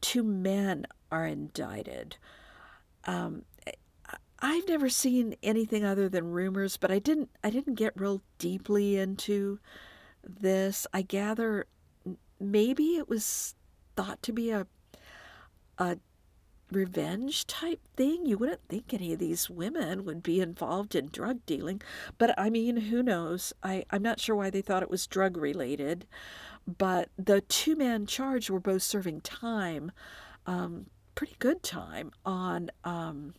two 0.00 0.22
men 0.22 0.86
are 1.10 1.26
indicted. 1.26 2.16
Um, 3.04 3.42
I've 4.40 4.68
never 4.68 4.88
seen 4.88 5.34
anything 5.42 5.84
other 5.84 6.08
than 6.08 6.30
rumors, 6.30 6.76
but 6.76 6.90
I 6.90 6.98
didn't 6.98 7.30
I 7.44 7.50
didn't 7.50 7.74
get 7.74 7.98
real 8.00 8.22
deeply 8.38 8.96
into 8.96 9.58
this. 10.22 10.86
I 10.92 11.02
gather 11.02 11.66
maybe 12.38 12.96
it 12.96 13.08
was 13.08 13.54
thought 13.96 14.22
to 14.22 14.32
be 14.32 14.50
a 14.50 14.66
a 15.78 15.98
revenge 16.70 17.46
type 17.46 17.80
thing. 17.96 18.26
You 18.26 18.38
wouldn't 18.38 18.68
think 18.68 18.92
any 18.92 19.12
of 19.12 19.18
these 19.18 19.50
women 19.50 20.04
would 20.04 20.22
be 20.22 20.40
involved 20.40 20.94
in 20.94 21.08
drug 21.08 21.44
dealing, 21.46 21.82
but 22.18 22.38
I 22.38 22.50
mean, 22.50 22.76
who 22.76 23.02
knows? 23.02 23.52
I, 23.62 23.84
I'm 23.90 24.02
not 24.02 24.20
sure 24.20 24.36
why 24.36 24.50
they 24.50 24.62
thought 24.62 24.82
it 24.82 24.90
was 24.90 25.06
drug 25.06 25.36
related, 25.36 26.06
but 26.66 27.08
the 27.18 27.40
two 27.40 27.76
men 27.76 28.06
charged 28.06 28.50
were 28.50 28.60
both 28.60 28.82
serving 28.82 29.22
time, 29.22 29.90
um, 30.46 30.86
pretty 31.14 31.36
good 31.38 31.62
time, 31.62 32.12
on 32.24 32.70
um, 32.84 33.34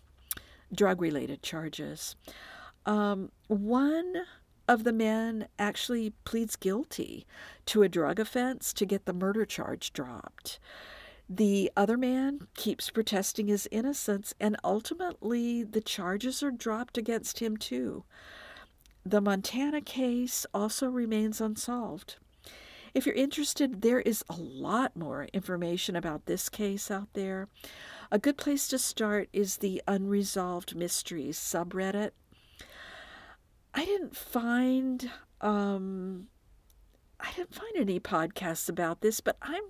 drug 0.74 1.02
related 1.02 1.42
charges. 1.42 2.16
Um, 2.86 3.32
one 3.48 4.24
of 4.72 4.86
the 4.86 4.94
men 4.94 5.50
actually 5.60 6.12
pleads 6.24 6.56
guilty 6.56 7.26
to 7.66 7.84
a 7.84 7.90
drug 7.90 8.22
offense 8.22 8.72
to 8.72 8.86
get 8.86 9.04
the 9.04 9.12
murder 9.12 9.46
charge 9.46 9.92
dropped. 9.92 10.60
The 11.30 11.70
other 11.76 11.98
man 11.98 12.48
keeps 12.56 12.90
protesting 12.90 13.48
his 13.48 13.68
innocence, 13.70 14.34
and 14.40 14.56
ultimately 14.64 15.64
the 15.64 15.82
charges 15.82 16.42
are 16.42 16.52
dropped 16.52 16.98
against 16.98 17.40
him 17.40 17.58
too. 17.58 18.06
The 19.06 19.20
Montana 19.20 19.82
case 19.82 20.46
also 20.54 20.88
remains 20.88 21.42
unsolved. 21.42 22.16
If 22.94 23.06
you're 23.06 23.14
interested, 23.16 23.82
there 23.82 24.00
is 24.00 24.24
a 24.30 24.36
lot 24.38 24.96
more 24.96 25.28
information 25.34 25.98
about 25.98 26.28
this 26.28 26.48
case 26.48 26.90
out 26.90 27.10
there. 27.12 27.50
A 28.10 28.20
good 28.20 28.38
place 28.38 28.70
to 28.70 28.80
start 28.80 29.28
is 29.34 29.58
the 29.58 29.82
Unresolved 29.86 30.78
Mysteries 30.78 31.38
subreddit. 31.38 32.12
I 33.74 33.86
didn't 33.86 34.16
find 34.16 35.10
um, 35.40 36.28
I 37.24 37.32
didn't 37.34 37.54
find 37.54 37.72
any 37.76 38.00
podcasts 38.00 38.68
about 38.68 39.02
this, 39.02 39.22
but 39.22 39.38
I'm 39.42 39.64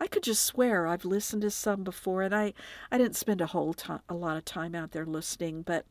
I 0.00 0.06
could 0.06 0.22
just 0.22 0.44
swear 0.44 0.86
I've 0.86 1.04
listened 1.04 1.42
to 1.42 1.50
some 1.50 1.82
before, 1.82 2.22
and 2.22 2.34
I 2.34 2.54
I 2.90 2.98
didn't 2.98 3.16
spend 3.16 3.40
a 3.40 3.46
whole 3.46 3.74
time 3.74 4.00
a 4.08 4.14
lot 4.14 4.36
of 4.36 4.44
time 4.44 4.74
out 4.74 4.92
there 4.92 5.04
listening, 5.04 5.62
but 5.62 5.84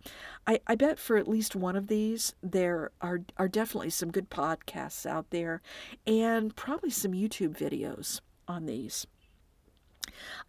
I 0.48 0.60
I 0.68 0.76
bet 0.76 1.00
for 1.00 1.18
at 1.18 1.28
least 1.28 1.56
one 1.56 1.76
of 1.76 1.88
these 1.88 2.34
there 2.42 2.92
are 3.02 3.22
are 3.38 3.50
definitely 3.50 3.90
some 3.90 4.12
good 4.12 4.30
podcasts 4.30 5.06
out 5.06 5.30
there, 5.32 5.62
and 6.08 6.56
probably 6.56 6.90
some 6.92 7.12
YouTube 7.12 7.58
videos 7.58 8.22
on 8.48 8.66
these. 8.66 9.06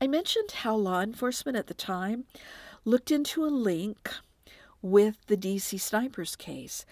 I 0.00 0.06
mentioned 0.06 0.50
how 0.52 0.76
law 0.76 1.00
enforcement 1.00 1.56
at 1.56 1.66
the 1.66 1.74
time 1.74 2.24
looked 2.84 3.10
into 3.10 3.44
a 3.44 3.46
link 3.46 4.10
with 4.82 5.16
the 5.26 5.36
DC 5.36 5.80
snipers 5.80 6.36
case 6.36 6.84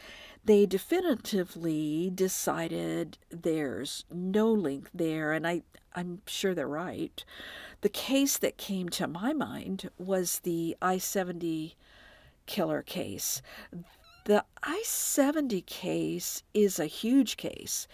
they 0.44 0.66
definitively 0.66 2.10
decided 2.14 3.18
there's 3.30 4.04
no 4.10 4.50
link 4.50 4.88
there, 4.94 5.32
and 5.32 5.46
I, 5.46 5.62
I'm 5.94 6.22
sure 6.26 6.54
they're 6.54 6.66
right. 6.66 7.22
The 7.82 7.88
case 7.88 8.38
that 8.38 8.56
came 8.56 8.88
to 8.90 9.06
my 9.06 9.32
mind 9.32 9.90
was 9.98 10.40
the 10.40 10.76
I 10.80 10.98
70 10.98 11.76
killer 12.46 12.82
case. 12.82 13.42
The 14.24 14.44
I 14.62 14.82
70 14.84 15.60
case 15.62 16.42
is 16.54 16.78
a 16.78 16.86
huge 16.86 17.36
case 17.36 17.86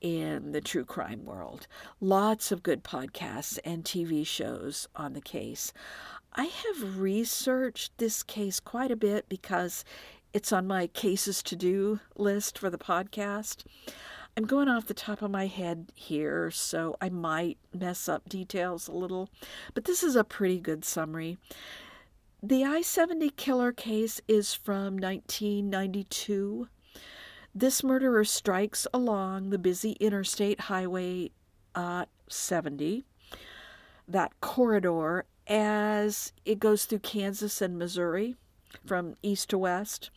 in 0.00 0.52
the 0.52 0.60
true 0.60 0.84
crime 0.84 1.24
world. 1.24 1.66
Lots 2.00 2.52
of 2.52 2.62
good 2.62 2.84
podcasts 2.84 3.58
and 3.64 3.84
TV 3.84 4.26
shows 4.26 4.88
on 4.94 5.14
the 5.14 5.20
case. 5.20 5.72
I 6.36 6.44
have 6.46 6.98
researched 6.98 7.96
this 7.98 8.24
case 8.24 8.58
quite 8.58 8.90
a 8.90 8.96
bit 8.96 9.28
because 9.28 9.84
it's 10.32 10.52
on 10.52 10.66
my 10.66 10.88
cases 10.88 11.44
to 11.44 11.54
do 11.54 12.00
list 12.16 12.58
for 12.58 12.70
the 12.70 12.78
podcast. 12.78 13.64
I'm 14.36 14.44
going 14.44 14.66
off 14.66 14.86
the 14.88 14.94
top 14.94 15.22
of 15.22 15.30
my 15.30 15.46
head 15.46 15.92
here, 15.94 16.50
so 16.50 16.96
I 17.00 17.08
might 17.08 17.58
mess 17.72 18.08
up 18.08 18.28
details 18.28 18.88
a 18.88 18.92
little, 18.92 19.30
but 19.74 19.84
this 19.84 20.02
is 20.02 20.16
a 20.16 20.24
pretty 20.24 20.58
good 20.58 20.84
summary. 20.84 21.38
The 22.42 22.64
I 22.64 22.82
70 22.82 23.30
killer 23.30 23.70
case 23.70 24.20
is 24.26 24.54
from 24.54 24.96
1992. 24.96 26.66
This 27.54 27.84
murderer 27.84 28.24
strikes 28.24 28.88
along 28.92 29.50
the 29.50 29.58
busy 29.58 29.92
interstate 30.00 30.62
highway 30.62 31.30
uh, 31.76 32.06
70, 32.28 33.04
that 34.08 34.32
corridor, 34.40 35.26
as 35.46 36.32
it 36.44 36.58
goes 36.58 36.84
through 36.84 37.00
Kansas 37.00 37.60
and 37.60 37.78
Missouri 37.78 38.36
from 38.86 39.14
east 39.22 39.50
to 39.50 39.58
west. 39.58 40.10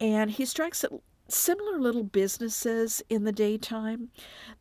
And 0.00 0.30
he 0.30 0.44
strikes 0.44 0.84
at 0.84 0.92
similar 1.28 1.78
little 1.78 2.04
businesses 2.04 3.02
in 3.08 3.24
the 3.24 3.32
daytime. 3.32 4.10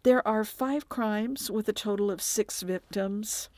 There 0.03 0.27
are 0.27 0.43
five 0.43 0.89
crimes 0.89 1.49
with 1.49 1.69
a 1.69 1.73
total 1.73 2.11
of 2.11 2.21
six 2.21 2.61
victims. 2.61 3.49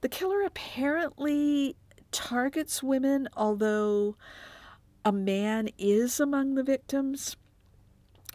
The 0.00 0.08
killer 0.08 0.42
apparently 0.42 1.76
targets 2.12 2.82
women, 2.82 3.28
although 3.36 4.16
a 5.04 5.12
man 5.12 5.68
is 5.78 6.20
among 6.20 6.54
the 6.54 6.62
victims. 6.62 7.36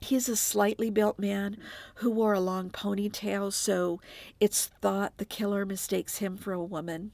He's 0.01 0.27
a 0.27 0.35
slightly 0.35 0.89
built 0.89 1.19
man 1.19 1.57
who 1.95 2.09
wore 2.09 2.33
a 2.33 2.39
long 2.39 2.71
ponytail, 2.71 3.53
so 3.53 4.01
it's 4.39 4.65
thought 4.81 5.17
the 5.17 5.25
killer 5.25 5.65
mistakes 5.65 6.17
him 6.17 6.37
for 6.37 6.53
a 6.53 6.63
woman 6.63 7.11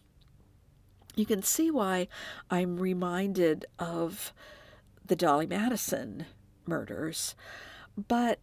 you 1.18 1.26
can 1.26 1.41
see 1.41 1.72
why 1.72 2.07
I'm 2.49 2.78
reminded 2.78 3.65
of 3.80 4.34
the 5.05 5.15
Dolly 5.15 5.47
Madison 5.47 6.26
murders. 6.65 7.36
But 8.07 8.39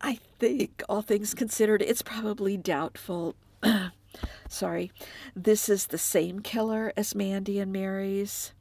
I 0.00 0.18
think, 0.38 0.82
all 0.88 1.02
things 1.02 1.34
considered, 1.34 1.82
it's 1.82 2.02
probably 2.02 2.56
doubtful. 2.56 3.34
Sorry, 4.48 4.92
this 5.34 5.68
is 5.68 5.86
the 5.86 5.98
same 5.98 6.40
killer 6.40 6.92
as 6.96 7.14
Mandy 7.14 7.58
and 7.58 7.72
Mary's. 7.72 8.52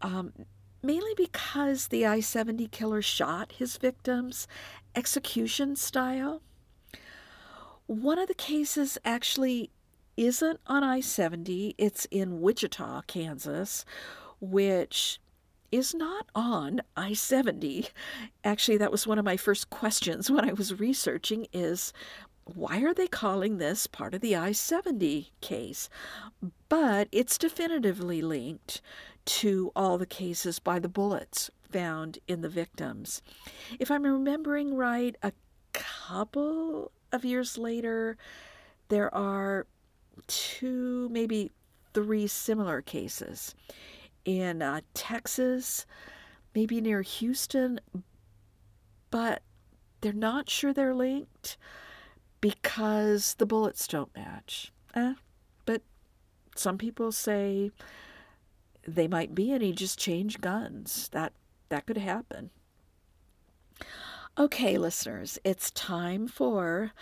Um, 0.00 0.32
mainly 0.82 1.12
because 1.16 1.88
the 1.88 2.06
I 2.06 2.20
70 2.20 2.68
killer 2.68 3.02
shot 3.02 3.52
his 3.52 3.76
victims 3.76 4.46
execution 4.94 5.76
style. 5.76 6.40
One 7.86 8.18
of 8.18 8.28
the 8.28 8.34
cases 8.34 8.98
actually 9.04 9.70
isn't 10.18 10.58
on 10.66 10.82
I 10.82 11.00
70, 11.00 11.76
it's 11.78 12.04
in 12.06 12.40
Wichita, 12.40 13.02
Kansas, 13.06 13.84
which 14.40 15.20
is 15.70 15.94
not 15.94 16.26
on 16.34 16.80
I 16.96 17.12
70. 17.12 17.88
Actually, 18.42 18.78
that 18.78 18.90
was 18.90 19.06
one 19.06 19.18
of 19.18 19.24
my 19.24 19.36
first 19.36 19.70
questions 19.70 20.28
when 20.30 20.48
I 20.48 20.52
was 20.52 20.80
researching 20.80 21.46
is 21.52 21.92
why 22.44 22.80
are 22.80 22.94
they 22.94 23.06
calling 23.06 23.58
this 23.58 23.86
part 23.86 24.12
of 24.14 24.20
the 24.20 24.34
I 24.34 24.52
70 24.52 25.30
case? 25.40 25.88
But 26.68 27.08
it's 27.12 27.38
definitively 27.38 28.20
linked 28.20 28.80
to 29.26 29.70
all 29.76 29.98
the 29.98 30.06
cases 30.06 30.58
by 30.58 30.78
the 30.80 30.88
bullets 30.88 31.50
found 31.70 32.18
in 32.26 32.40
the 32.40 32.48
victims. 32.48 33.22
If 33.78 33.90
I'm 33.90 34.02
remembering 34.02 34.74
right, 34.74 35.14
a 35.22 35.32
couple 35.74 36.90
of 37.12 37.24
years 37.24 37.58
later, 37.58 38.16
there 38.88 39.14
are 39.14 39.66
two, 40.26 41.08
maybe 41.10 41.50
three 41.94 42.26
similar 42.26 42.82
cases 42.82 43.54
in 44.24 44.62
uh, 44.62 44.80
Texas, 44.94 45.86
maybe 46.54 46.80
near 46.80 47.02
Houston, 47.02 47.80
but 49.10 49.42
they're 50.00 50.12
not 50.12 50.50
sure 50.50 50.72
they're 50.72 50.94
linked 50.94 51.56
because 52.40 53.34
the 53.34 53.46
bullets 53.46 53.86
don't 53.88 54.14
match. 54.14 54.72
Eh, 54.94 55.14
but 55.64 55.82
some 56.54 56.78
people 56.78 57.12
say 57.12 57.70
they 58.86 59.08
might 59.08 59.34
be 59.34 59.52
and 59.52 59.62
he 59.62 59.72
just 59.72 59.98
changed 59.98 60.40
guns. 60.40 61.08
That 61.12 61.32
that 61.68 61.86
could 61.86 61.98
happen. 61.98 62.50
Okay, 64.38 64.78
listeners, 64.78 65.38
it's 65.42 65.70
time 65.72 66.28
for 66.28 66.92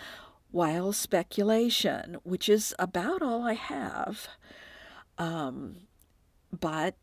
wild 0.51 0.95
speculation, 0.95 2.17
which 2.23 2.49
is 2.49 2.73
about 2.79 3.21
all 3.21 3.43
I 3.43 3.53
have. 3.53 4.27
Um, 5.17 5.87
but 6.57 6.95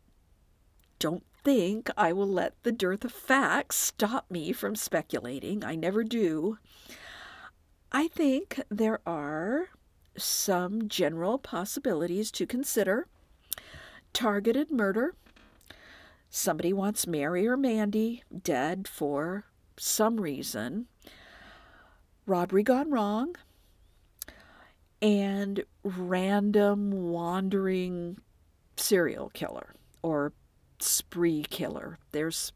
don't 0.99 1.23
think 1.43 1.89
I 1.95 2.11
will 2.13 2.27
let 2.27 2.61
the 2.63 2.71
dearth 2.71 3.05
of 3.05 3.11
facts 3.11 3.75
stop 3.77 4.29
me 4.31 4.51
from 4.51 4.75
speculating. 4.75 5.63
I 5.63 5.75
never 5.75 6.03
do. 6.03 6.57
I 7.91 8.07
think 8.07 8.61
there 8.69 8.99
are 9.05 9.69
some 10.17 10.87
general 10.89 11.37
possibilities 11.37 12.31
to 12.31 12.47
consider 12.47 13.07
targeted 14.13 14.71
murder. 14.71 15.13
Somebody 16.29 16.73
wants 16.73 17.05
Mary 17.05 17.47
or 17.47 17.57
Mandy 17.57 18.23
dead 18.43 18.87
for 18.87 19.45
some 19.77 20.19
reason 20.19 20.87
robbery 22.25 22.63
gone 22.63 22.91
wrong, 22.91 23.35
and 25.01 25.63
random 25.83 26.91
wandering 27.11 28.17
serial 28.77 29.29
killer 29.29 29.73
or 30.01 30.33
spree 30.79 31.45
killer. 31.49 31.97
There's 32.11 32.51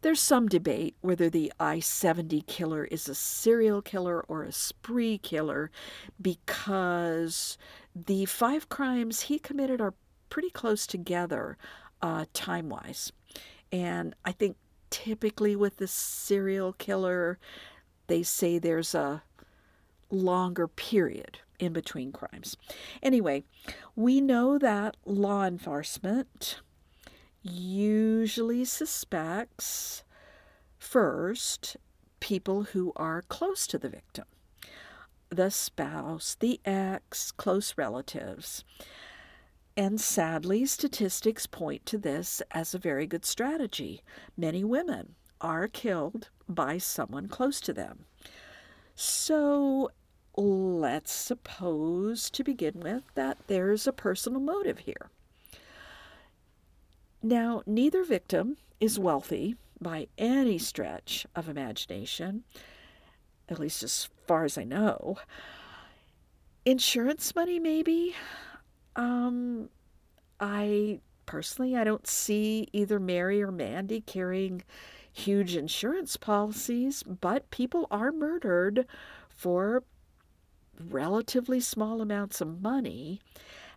there's 0.00 0.20
some 0.20 0.46
debate 0.46 0.94
whether 1.00 1.28
the 1.28 1.52
I 1.58 1.80
70 1.80 2.42
killer 2.42 2.84
is 2.84 3.08
a 3.08 3.16
serial 3.16 3.82
killer 3.82 4.20
or 4.28 4.44
a 4.44 4.52
spree 4.52 5.18
killer 5.18 5.72
because 6.20 7.58
the 7.96 8.24
five 8.26 8.68
crimes 8.68 9.22
he 9.22 9.40
committed 9.40 9.80
are 9.80 9.94
pretty 10.30 10.50
close 10.50 10.86
together 10.86 11.58
uh, 12.00 12.26
time 12.32 12.68
wise. 12.68 13.12
And 13.72 14.14
I 14.24 14.30
think 14.30 14.56
typically 14.90 15.56
with 15.56 15.78
the 15.78 15.88
serial 15.88 16.74
killer, 16.74 17.38
they 18.08 18.22
say 18.22 18.58
there's 18.58 18.94
a 18.94 19.22
longer 20.10 20.66
period 20.66 21.38
in 21.58 21.72
between 21.72 22.12
crimes. 22.12 22.56
Anyway, 23.02 23.44
we 23.94 24.20
know 24.20 24.58
that 24.58 24.96
law 25.04 25.44
enforcement 25.44 26.60
usually 27.42 28.64
suspects 28.64 30.02
first 30.78 31.76
people 32.20 32.64
who 32.64 32.92
are 32.96 33.22
close 33.22 33.66
to 33.66 33.78
the 33.78 33.88
victim 33.88 34.24
the 35.30 35.50
spouse, 35.50 36.38
the 36.40 36.58
ex, 36.64 37.32
close 37.32 37.74
relatives. 37.76 38.64
And 39.76 40.00
sadly, 40.00 40.64
statistics 40.64 41.46
point 41.46 41.84
to 41.84 41.98
this 41.98 42.40
as 42.50 42.74
a 42.74 42.78
very 42.78 43.06
good 43.06 43.26
strategy. 43.26 44.02
Many 44.38 44.64
women 44.64 45.16
are 45.40 45.68
killed 45.68 46.30
by 46.48 46.78
someone 46.78 47.28
close 47.28 47.60
to 47.60 47.72
them. 47.72 48.04
So 48.94 49.90
let's 50.36 51.12
suppose 51.12 52.30
to 52.30 52.44
begin 52.44 52.80
with 52.80 53.02
that 53.14 53.38
there's 53.46 53.86
a 53.86 53.92
personal 53.92 54.40
motive 54.40 54.80
here. 54.80 55.10
Now, 57.22 57.62
neither 57.66 58.04
victim 58.04 58.56
is 58.80 58.98
wealthy 58.98 59.56
by 59.80 60.08
any 60.16 60.58
stretch 60.58 61.26
of 61.34 61.48
imagination, 61.48 62.44
at 63.48 63.58
least 63.58 63.82
as 63.82 64.08
far 64.26 64.44
as 64.44 64.56
I 64.56 64.64
know. 64.64 65.18
Insurance 66.64 67.34
money, 67.34 67.58
maybe. 67.58 68.14
Um, 68.94 69.68
I 70.38 71.00
personally, 71.26 71.76
I 71.76 71.84
don't 71.84 72.06
see 72.06 72.68
either 72.72 72.98
Mary 73.00 73.42
or 73.42 73.50
Mandy 73.50 74.00
carrying 74.00 74.62
huge 75.12 75.56
insurance 75.56 76.16
policies, 76.16 77.02
but 77.02 77.50
people 77.50 77.86
are 77.90 78.12
murdered 78.12 78.86
for 79.28 79.82
relatively 80.78 81.60
small 81.60 82.00
amounts 82.00 82.40
of 82.40 82.62
money. 82.62 83.20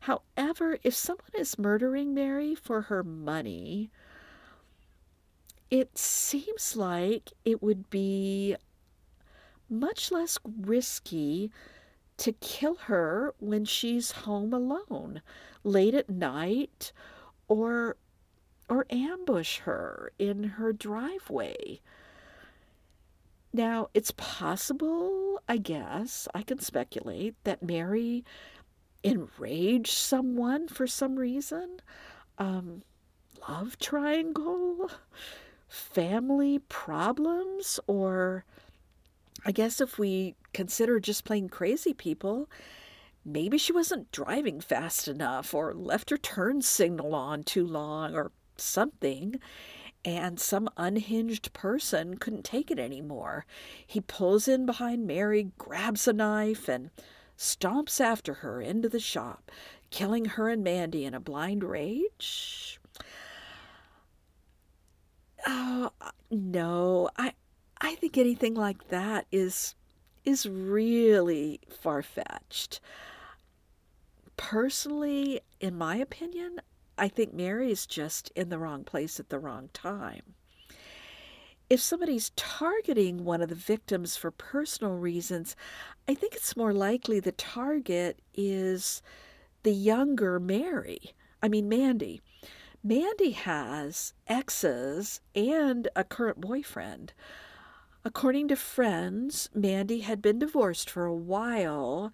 However, 0.02 0.78
if 0.84 0.94
someone 0.94 1.32
is 1.38 1.60
murdering 1.60 2.14
Mary 2.14 2.56
for 2.56 2.82
her 2.84 3.04
money, 3.04 3.92
it 5.70 5.98
seems 5.98 6.76
like 6.76 7.32
it 7.46 7.62
would 7.62 7.90
be 7.90 8.56
much 9.70 10.12
less 10.12 10.38
risky 10.60 11.52
to 12.18 12.34
kill 12.34 12.76
her 12.76 13.34
when 13.40 13.66
she's 13.66 14.12
home 14.12 14.54
alone 14.54 15.22
late 15.64 15.96
at 15.96 16.10
night 16.10 16.92
or 17.48 17.96
or 18.72 18.86
ambush 18.90 19.60
her 19.60 20.14
in 20.18 20.44
her 20.44 20.72
driveway. 20.72 21.82
Now, 23.52 23.90
it's 23.94 24.14
possible, 24.16 25.44
I 25.50 25.58
guess, 25.58 26.26
I 26.34 26.42
can 26.42 26.60
speculate 26.60 27.36
that 27.44 27.62
Mary 27.62 28.24
enraged 29.04 29.92
someone 29.92 30.70
for 30.70 30.88
some 30.88 31.18
reason. 31.18 31.82
Um, 32.38 32.84
love 33.50 33.78
triangle, 33.78 34.90
family 35.68 36.60
problems, 36.60 37.78
or 37.88 38.46
I 39.46 39.52
guess 39.52 39.82
if 39.82 40.00
we 40.00 40.36
consider 40.54 41.02
just 41.02 41.26
plain 41.26 41.50
crazy 41.50 41.94
people, 41.94 42.50
maybe 43.26 43.58
she 43.58 43.74
wasn't 43.74 44.14
driving 44.14 44.62
fast 44.62 45.10
enough 45.10 45.54
or 45.54 45.74
left 45.74 46.10
her 46.10 46.18
turn 46.18 46.62
signal 46.62 47.14
on 47.14 47.44
too 47.44 47.68
long 47.68 48.16
or 48.16 48.32
something. 48.62 49.40
And 50.04 50.40
some 50.40 50.70
unhinged 50.78 51.54
person 51.54 52.18
couldn't 52.18 52.44
take 52.44 52.72
it 52.72 52.80
anymore. 52.80 53.46
He 53.86 54.02
pulls 54.02 54.48
in 54.48 54.66
behind 54.66 55.06
Mary, 55.06 55.52
grabs 55.60 56.08
a 56.08 56.14
knife, 56.14 56.68
and 56.68 56.90
stomps 57.38 58.02
after 58.02 58.36
her 58.36 58.62
into 58.62 58.90
the 58.90 59.00
shop, 59.00 59.52
killing 59.90 60.26
her 60.26 60.50
and 60.50 60.64
Mandy 60.64 61.06
in 61.06 61.14
a 61.14 61.20
blind 61.20 61.64
rage? 61.64 62.80
Oh, 65.46 65.92
no. 66.30 67.10
I 67.18 67.34
I 67.80 67.96
think 67.96 68.18
anything 68.18 68.54
like 68.54 68.90
that 68.90 69.26
is 69.32 69.76
is 70.24 70.46
really 70.48 71.60
far-fetched. 71.70 72.80
Personally, 74.38 75.42
in 75.60 75.76
my 75.76 75.96
opinion, 75.96 76.62
I 76.98 77.08
think 77.08 77.34
Mary 77.34 77.72
is 77.72 77.86
just 77.86 78.32
in 78.36 78.50
the 78.50 78.60
wrong 78.60 78.84
place 78.84 79.20
at 79.20 79.30
the 79.30 79.40
wrong 79.40 79.70
time 79.74 80.36
if 81.72 81.80
somebody's 81.80 82.32
targeting 82.32 83.24
one 83.24 83.42
of 83.42 83.48
the 83.48 83.56
victims 83.56 84.18
for 84.18 84.30
personal 84.30 84.98
reasons, 84.98 85.56
I 86.06 86.14
think 86.14 86.36
it's 86.36 86.58
more 86.58 86.74
likely 86.74 87.22
the 87.22 87.32
target 87.32 88.20
is 88.36 89.02
the 89.64 89.72
younger 89.72 90.38
Mary. 90.38 91.14
I 91.42 91.48
mean, 91.48 91.70
Mandy. 91.70 92.20
Mandy 92.84 93.32
has 93.32 94.12
exes 94.28 95.22
and 95.34 95.88
a 95.96 96.04
current 96.04 96.42
boyfriend. 96.42 97.14
According 98.04 98.50
to 98.50 98.58
friends, 98.58 99.50
Mandy 99.56 100.02
had 100.02 100.22
been 100.22 100.40
divorced 100.40 100.90
for 100.90 101.06
a 101.06 101.16
while, 101.16 102.12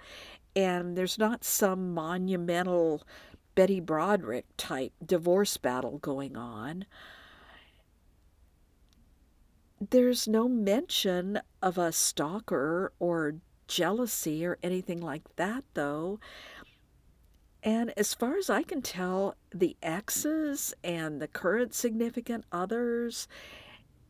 and 0.55 0.95
there's 0.95 1.17
not 1.17 1.43
some 1.43 1.95
monumental 1.95 3.01
Betty 3.58 3.80
Broderick 3.80 4.45
type 4.55 4.93
divorce 5.05 5.58
battle 5.58 5.97
going 5.97 6.38
on 6.38 6.86
there's 9.80 10.28
no 10.28 10.47
mention 10.47 11.39
of 11.62 11.78
a 11.78 11.91
stalker 11.91 12.91
or 12.99 13.36
jealousy 13.68 14.45
or 14.45 14.58
anything 14.64 15.01
like 15.01 15.24
that, 15.36 15.64
though. 15.74 16.20
And 17.64 17.93
as 17.97 18.14
far 18.14 18.38
as 18.38 18.49
I 18.49 18.64
can 18.64 18.82
tell, 18.82 19.36
the 19.53 19.76
exes 19.84 20.74
and 20.84 21.22
the 21.22 21.28
current 21.28 21.74
significant 21.74 22.45
others 22.51 23.28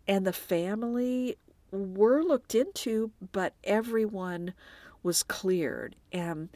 and 0.07 0.25
the 0.25 0.33
family 0.33 1.37
were 1.71 2.23
looked 2.23 2.55
into, 2.55 3.11
but 3.33 3.53
everyone 3.63 4.53
was 5.03 5.23
cleared. 5.23 5.95
And 6.11 6.49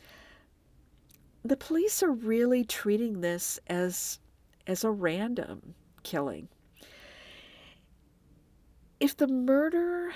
the 1.43 1.57
police 1.57 2.03
are 2.03 2.11
really 2.11 2.63
treating 2.63 3.21
this 3.21 3.59
as 3.67 4.19
as 4.67 4.83
a 4.83 4.91
random 4.91 5.75
killing 6.03 6.47
if 8.99 9.17
the 9.17 9.27
murder 9.27 10.13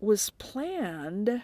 was 0.00 0.30
planned 0.30 1.42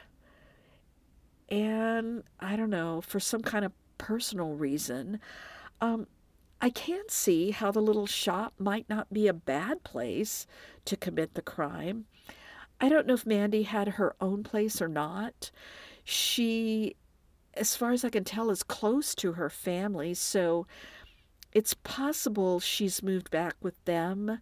and 1.49 2.25
I 2.41 2.57
don't 2.57 2.71
know, 2.71 3.01
for 3.01 3.21
some 3.21 3.43
kind 3.43 3.65
of 3.65 3.73
personal 3.97 4.55
reason, 4.55 5.21
um, 5.81 6.07
I 6.61 6.71
can 6.71 7.05
see 7.09 7.53
how 7.53 7.71
the 7.71 7.81
little 7.81 8.07
shop 8.07 8.55
might 8.59 8.89
not 8.89 9.13
be 9.13 9.29
a 9.29 9.33
bad 9.33 9.85
place 9.85 10.47
to 10.85 10.97
commit 10.97 11.35
the 11.35 11.43
crime. 11.43 12.07
I 12.81 12.89
don't 12.89 13.07
know 13.07 13.15
if 13.15 13.27
Mandy 13.27 13.63
had 13.63 13.89
her 13.89 14.15
own 14.21 14.43
place 14.43 14.83
or 14.83 14.89
not. 14.89 15.51
She, 16.05 16.97
as 17.59 17.77
far 17.77 17.93
as 17.93 18.05
I 18.05 18.11
can 18.11 18.25
tell, 18.25 18.51
is 18.51 18.63
close 18.63 19.15
to 19.17 19.33
her 19.33 19.51
family, 19.51 20.15
so 20.15 20.67
it's 21.53 21.75
possible 21.75 22.61
she's 22.61 23.03
moved 23.03 23.31
back 23.31 23.55
with 23.61 23.83
them 23.85 24.41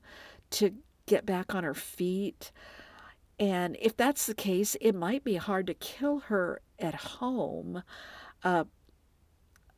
to 0.51 0.75
get 1.07 1.25
back 1.25 1.55
on 1.55 1.65
her 1.65 1.75
feet. 1.75 2.53
And 3.39 3.77
if 3.81 3.97
that's 3.97 4.27
the 4.27 4.35
case, 4.35 4.77
it 4.81 4.95
might 4.95 5.25
be 5.25 5.37
hard 5.37 5.67
to 5.67 5.75
kill 5.75 6.21
her 6.21 6.61
at 6.79 6.95
home. 6.95 7.83
Uh, 8.43 8.65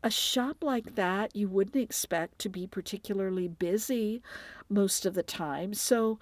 a 0.02 0.10
shop 0.10 0.58
like 0.62 0.94
that, 0.94 1.34
you 1.34 1.48
wouldn't 1.48 1.76
expect 1.76 2.38
to 2.40 2.48
be 2.48 2.66
particularly 2.66 3.48
busy 3.48 4.22
most 4.68 5.04
of 5.04 5.14
the 5.14 5.24
time. 5.24 5.74
So 5.74 6.18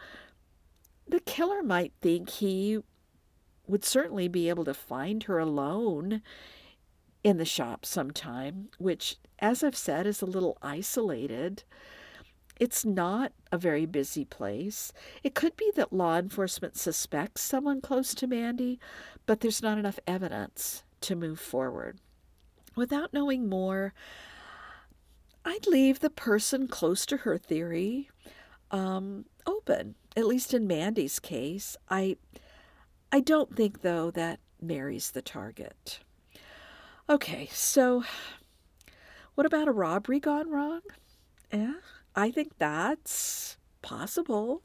the 1.06 1.20
killer 1.20 1.62
might 1.62 1.92
think 2.00 2.30
he 2.30 2.78
would 3.66 3.84
certainly 3.84 4.28
be 4.28 4.48
able 4.48 4.64
to 4.64 4.74
find 4.74 5.24
her 5.24 5.38
alone 5.38 6.22
in 7.26 7.38
the 7.38 7.44
shop 7.44 7.84
sometime, 7.84 8.68
which, 8.78 9.16
as 9.40 9.64
I've 9.64 9.76
said, 9.76 10.06
is 10.06 10.22
a 10.22 10.26
little 10.26 10.56
isolated. 10.62 11.64
It's 12.60 12.84
not 12.84 13.32
a 13.50 13.58
very 13.58 13.84
busy 13.84 14.24
place. 14.24 14.92
It 15.24 15.34
could 15.34 15.56
be 15.56 15.72
that 15.74 15.92
law 15.92 16.18
enforcement 16.18 16.76
suspects 16.76 17.42
someone 17.42 17.80
close 17.80 18.14
to 18.14 18.28
Mandy, 18.28 18.78
but 19.26 19.40
there's 19.40 19.60
not 19.60 19.76
enough 19.76 19.98
evidence 20.06 20.84
to 21.00 21.16
move 21.16 21.40
forward. 21.40 21.98
Without 22.76 23.12
knowing 23.12 23.48
more, 23.48 23.92
I'd 25.44 25.66
leave 25.66 25.98
the 25.98 26.10
person 26.10 26.68
close 26.68 27.04
to 27.06 27.16
her 27.18 27.38
theory 27.38 28.08
um, 28.70 29.24
open. 29.48 29.96
At 30.16 30.26
least 30.26 30.54
in 30.54 30.68
Mandy's 30.68 31.18
case, 31.18 31.76
I 31.90 32.18
I 33.10 33.18
don't 33.18 33.56
think 33.56 33.82
though 33.82 34.12
that 34.12 34.38
Mary's 34.62 35.10
the 35.10 35.22
target. 35.22 35.98
Okay, 37.09 37.48
so 37.52 38.02
what 39.36 39.46
about 39.46 39.68
a 39.68 39.72
robbery 39.72 40.18
gone 40.18 40.50
wrong? 40.50 40.80
Yeah, 41.52 41.74
I 42.16 42.32
think 42.32 42.59
that's 42.59 43.57
possible. 43.80 44.62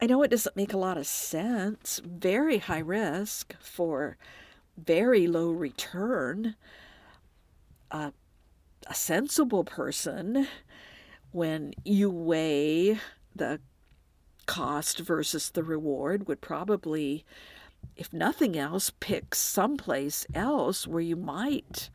I 0.00 0.06
know 0.06 0.22
it 0.22 0.30
doesn't 0.30 0.56
make 0.56 0.72
a 0.72 0.78
lot 0.78 0.96
of 0.96 1.06
sense. 1.06 2.00
Very 2.04 2.56
high 2.56 2.78
risk 2.78 3.54
for 3.60 4.16
very 4.78 5.26
low 5.26 5.50
return. 5.50 6.56
Uh, 7.90 8.12
a 8.86 8.94
sensible 8.94 9.64
person, 9.64 10.48
when 11.32 11.74
you 11.84 12.08
weigh 12.08 12.98
the 13.36 13.60
cost 14.46 15.00
versus 15.00 15.50
the 15.50 15.62
reward, 15.62 16.28
would 16.28 16.40
probably, 16.40 17.24
if 17.96 18.12
nothing 18.12 18.56
else, 18.58 18.90
pick 19.00 19.34
someplace 19.34 20.26
else 20.34 20.86
where 20.86 21.00
you 21.00 21.16
might 21.16 21.90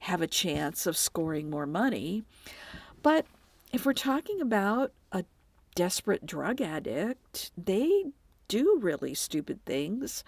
have 0.00 0.22
a 0.22 0.26
chance 0.26 0.86
of 0.86 0.96
scoring 0.96 1.50
more 1.50 1.66
money. 1.66 2.22
But 3.02 3.26
if 3.72 3.84
we're 3.84 3.92
talking 3.92 4.40
about 4.40 4.92
a 5.12 5.24
desperate 5.74 6.26
drug 6.26 6.60
addict, 6.60 7.50
they 7.56 8.06
do 8.48 8.78
really 8.80 9.14
stupid 9.14 9.64
things. 9.64 10.24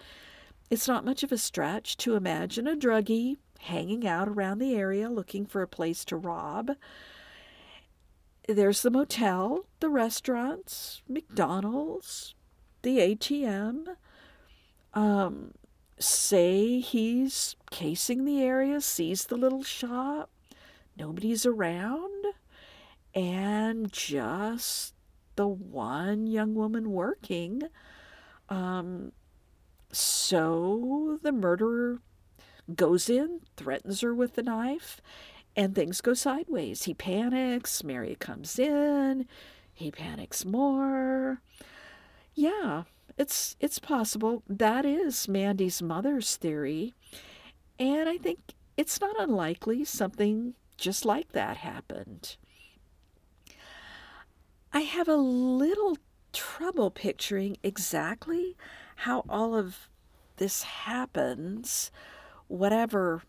It's 0.69 0.87
not 0.87 1.05
much 1.05 1.23
of 1.23 1.31
a 1.31 1.37
stretch 1.37 1.97
to 1.97 2.15
imagine 2.15 2.67
a 2.67 2.75
druggie 2.75 3.37
hanging 3.59 4.07
out 4.07 4.27
around 4.27 4.59
the 4.59 4.75
area 4.75 5.09
looking 5.09 5.45
for 5.45 5.61
a 5.61 5.67
place 5.67 6.05
to 6.05 6.15
rob. 6.15 6.71
There's 8.47 8.81
the 8.81 8.91
motel, 8.91 9.65
the 9.79 9.89
restaurants, 9.89 11.01
McDonald's, 11.07 12.33
the 12.81 12.99
ATM. 12.99 13.95
Um, 14.93 15.53
say 15.99 16.79
he's 16.79 17.55
casing 17.71 18.25
the 18.25 18.41
area, 18.41 18.81
sees 18.81 19.25
the 19.25 19.35
little 19.35 19.63
shop, 19.63 20.29
nobody's 20.97 21.45
around, 21.45 22.25
and 23.13 23.91
just 23.91 24.93
the 25.35 25.47
one 25.47 26.27
young 26.27 26.55
woman 26.55 26.91
working. 26.91 27.63
Um, 28.49 29.11
so 29.91 31.19
the 31.21 31.31
murderer 31.31 31.99
goes 32.75 33.09
in, 33.09 33.41
threatens 33.57 34.01
her 34.01 34.13
with 34.13 34.35
the 34.35 34.43
knife, 34.43 35.01
and 35.55 35.73
things 35.73 36.01
go 36.01 36.13
sideways. 36.13 36.83
He 36.83 36.93
panics, 36.93 37.83
Mary 37.83 38.15
comes 38.19 38.59
in, 38.59 39.27
he 39.73 39.91
panics 39.91 40.45
more. 40.45 41.41
Yeah, 42.35 42.83
it's 43.19 43.57
it's 43.59 43.77
possible. 43.79 44.41
That 44.47 44.85
is 44.85 45.27
Mandy's 45.27 45.81
mother's 45.81 46.37
theory. 46.37 46.95
And 47.77 48.09
I 48.09 48.17
think 48.17 48.39
it's 48.77 48.99
not 49.01 49.19
unlikely 49.19 49.83
something 49.85 50.55
just 50.77 51.05
like 51.05 51.33
that 51.33 51.57
happened. 51.57 52.37
I 54.71 54.81
have 54.81 55.09
a 55.09 55.15
little 55.15 55.97
trouble 56.31 56.91
picturing 56.91 57.57
exactly 57.61 58.55
how 58.97 59.25
all 59.27 59.55
of 59.55 59.89
this 60.37 60.63
happens 60.63 61.91
whatever 62.47 63.23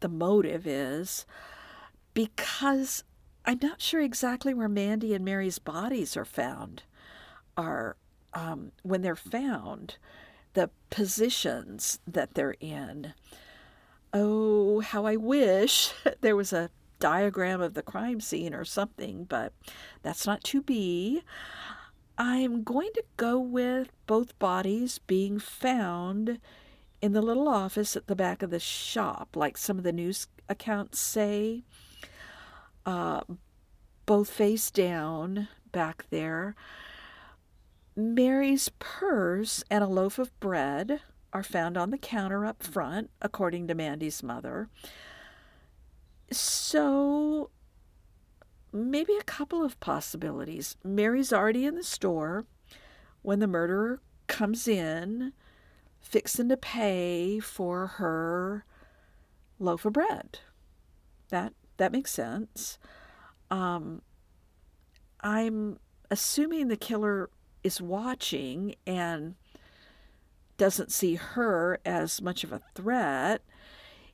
the 0.00 0.08
motive 0.08 0.66
is, 0.66 1.24
because 2.14 3.04
I'm 3.44 3.60
not 3.62 3.80
sure 3.80 4.00
exactly 4.00 4.52
where 4.54 4.68
Mandy 4.68 5.14
and 5.14 5.24
Mary's 5.24 5.58
bodies 5.58 6.16
are 6.16 6.24
found, 6.24 6.82
are 7.56 7.96
um, 8.34 8.72
when 8.82 9.02
they're 9.02 9.16
found, 9.16 9.96
the 10.54 10.70
positions 10.90 12.00
that 12.06 12.34
they're 12.34 12.56
in. 12.60 13.14
Oh, 14.12 14.80
how 14.80 15.06
I 15.06 15.16
wish 15.16 15.92
there 16.20 16.36
was 16.36 16.52
a 16.52 16.70
diagram 16.98 17.60
of 17.60 17.74
the 17.74 17.82
crime 17.82 18.20
scene 18.20 18.54
or 18.54 18.64
something, 18.64 19.24
but 19.24 19.52
that's 20.02 20.26
not 20.26 20.42
to 20.44 20.62
be. 20.62 21.22
I'm 22.16 22.62
going 22.62 22.90
to 22.94 23.04
go 23.16 23.38
with 23.40 23.90
both 24.06 24.38
bodies 24.38 24.98
being 24.98 25.38
found 25.38 26.38
in 27.02 27.12
the 27.12 27.22
little 27.22 27.48
office 27.48 27.96
at 27.96 28.06
the 28.06 28.16
back 28.16 28.42
of 28.42 28.50
the 28.50 28.60
shop, 28.60 29.34
like 29.34 29.58
some 29.58 29.78
of 29.78 29.84
the 29.84 29.92
news 29.92 30.28
accounts 30.48 31.00
say, 31.00 31.64
uh, 32.86 33.20
both 34.06 34.30
face 34.30 34.70
down 34.70 35.48
back 35.72 36.04
there. 36.10 36.54
Mary's 37.96 38.70
purse 38.78 39.62
and 39.70 39.84
a 39.84 39.88
loaf 39.88 40.18
of 40.18 40.38
bread 40.40 41.00
are 41.32 41.42
found 41.42 41.76
on 41.76 41.90
the 41.90 41.98
counter 41.98 42.44
up 42.44 42.62
front, 42.62 43.10
according 43.20 43.66
to 43.68 43.74
Mandy's 43.74 44.22
mother. 44.22 44.68
So, 46.30 47.50
maybe 48.72 49.14
a 49.14 49.24
couple 49.24 49.64
of 49.64 49.78
possibilities. 49.80 50.76
Mary's 50.84 51.32
already 51.32 51.66
in 51.66 51.74
the 51.74 51.84
store 51.84 52.46
when 53.22 53.38
the 53.38 53.46
murderer 53.46 54.00
comes 54.26 54.66
in 54.66 55.32
fixing 56.00 56.48
to 56.48 56.56
pay 56.56 57.40
for 57.40 57.86
her 57.86 58.64
loaf 59.58 59.84
of 59.84 59.94
bread. 59.94 60.40
That 61.30 61.54
that 61.76 61.92
makes 61.92 62.12
sense. 62.12 62.78
Um, 63.50 64.02
I'm 65.20 65.78
assuming 66.10 66.68
the 66.68 66.76
killer 66.76 67.30
is 67.64 67.80
watching 67.80 68.76
and 68.86 69.34
doesn't 70.56 70.92
see 70.92 71.16
her 71.16 71.80
as 71.84 72.22
much 72.22 72.44
of 72.44 72.52
a 72.52 72.62
threat. 72.74 73.42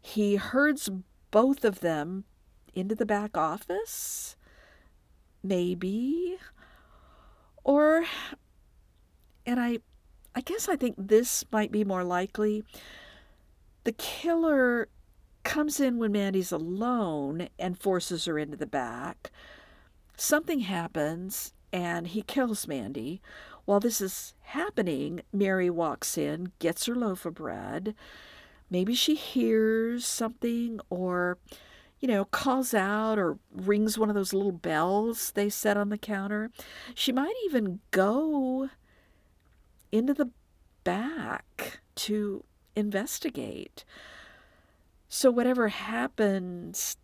He 0.01 0.37
herds 0.37 0.89
both 1.31 1.65
of 1.65 1.81
them 1.81 2.25
into 2.75 2.95
the 2.95 3.05
back 3.05 3.37
office, 3.37 4.37
maybe. 5.43 6.39
Or, 7.63 8.05
and 9.45 9.61
I 9.61 9.81
I 10.35 10.41
guess 10.43 10.69
I 10.69 10.77
think 10.77 10.95
this 10.97 11.45
might 11.51 11.73
be 11.73 11.85
more 11.85 12.05
likely. 12.05 12.63
The 13.85 13.93
killer 13.93 14.89
comes 15.43 15.81
in 15.81 15.99
when 15.99 16.13
Mandy's 16.13 16.53
alone 16.53 17.49
and 17.59 17.79
forces 17.79 18.27
her 18.27 18.39
into 18.39 18.57
the 18.57 18.67
back. 18.67 19.31
Something 20.17 20.61
happens 20.61 21.53
and 21.73 22.09
he 22.09 22.23
kills 22.23 22.69
Mandy. 22.69 23.21
While 23.65 23.81
this 23.81 24.01
is 24.01 24.35
happening, 24.43 25.23
Mary 25.33 25.71
walks 25.71 26.19
in, 26.19 26.53
gets 26.59 26.87
her 26.87 26.95
loaf 26.95 27.25
of 27.25 27.35
bread. 27.35 27.95
Maybe 28.71 28.95
she 28.95 29.15
hears 29.15 30.07
something 30.07 30.81
or, 30.91 31.39
you 31.99 32.09
know, 32.09 32.25
calls 32.25 32.73
out 32.73 33.19
or 33.19 33.39
rings 33.53 33.99
one 33.99 34.09
of 34.09 34.15
those 34.15 34.33
little 34.33 34.53
bells 34.53 35.33
they 35.33 35.49
set 35.49 35.77
on 35.77 35.89
the 35.89 35.99
counter. 35.99 36.51
She 36.95 37.13
might 37.13 37.35
even 37.45 37.81
go 37.91 38.71
into 39.93 40.15
the 40.15 40.31
back 40.85 41.81
to 41.97 42.45
investigate. 42.77 43.85
So, 45.09 45.31
whatever 45.31 45.69
happens, 45.69 46.97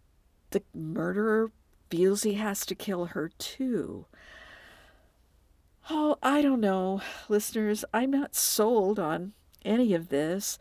the 0.51 0.63
murderer 0.73 1.51
feels 1.91 2.23
he 2.23 2.35
has 2.35 2.65
to 2.67 2.75
kill 2.75 3.07
her 3.07 3.31
too. 3.39 4.07
Oh, 5.89 6.17
I 6.23 6.43
don't 6.43 6.61
know, 6.61 7.01
listeners. 7.29 7.85
I'm 7.95 8.11
not 8.11 8.35
sold 8.35 8.99
on 8.99 9.33
any 9.65 9.95
of 9.95 10.09
this. 10.09 10.59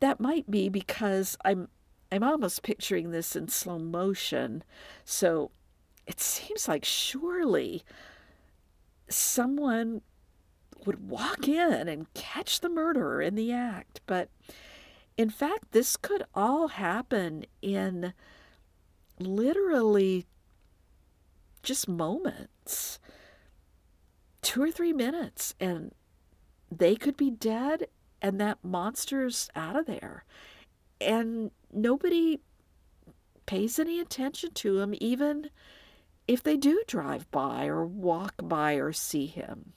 That 0.00 0.18
might 0.20 0.50
be 0.50 0.68
because 0.68 1.36
I'm 1.44 1.68
I'm 2.10 2.24
almost 2.24 2.62
picturing 2.62 3.10
this 3.10 3.36
in 3.36 3.48
slow 3.48 3.78
motion. 3.78 4.64
So 5.04 5.50
it 6.06 6.20
seems 6.20 6.68
like 6.68 6.84
surely 6.84 7.84
someone 9.08 10.02
would 10.84 11.08
walk 11.08 11.46
in 11.46 11.88
and 11.88 12.12
catch 12.12 12.60
the 12.60 12.68
murderer 12.68 13.22
in 13.22 13.36
the 13.36 13.52
act. 13.52 14.00
But 14.06 14.28
in 15.16 15.30
fact, 15.30 15.70
this 15.70 15.96
could 15.96 16.24
all 16.34 16.68
happen 16.68 17.46
in 17.62 18.12
literally 19.20 20.26
just 21.62 21.88
moments 21.88 22.98
two 24.42 24.62
or 24.62 24.70
three 24.70 24.92
minutes, 24.92 25.54
and 25.58 25.92
they 26.70 26.96
could 26.96 27.16
be 27.16 27.30
dead, 27.30 27.86
and 28.20 28.40
that 28.40 28.58
monster's 28.62 29.48
out 29.54 29.76
of 29.76 29.86
there. 29.86 30.24
And 31.00 31.50
nobody 31.72 32.40
pays 33.46 33.78
any 33.78 34.00
attention 34.00 34.52
to 34.52 34.80
him, 34.80 34.94
even 35.00 35.50
if 36.28 36.42
they 36.42 36.56
do 36.56 36.82
drive 36.86 37.30
by 37.30 37.66
or 37.66 37.84
walk 37.84 38.34
by 38.42 38.74
or 38.74 38.92
see 38.92 39.26
him. 39.26 39.72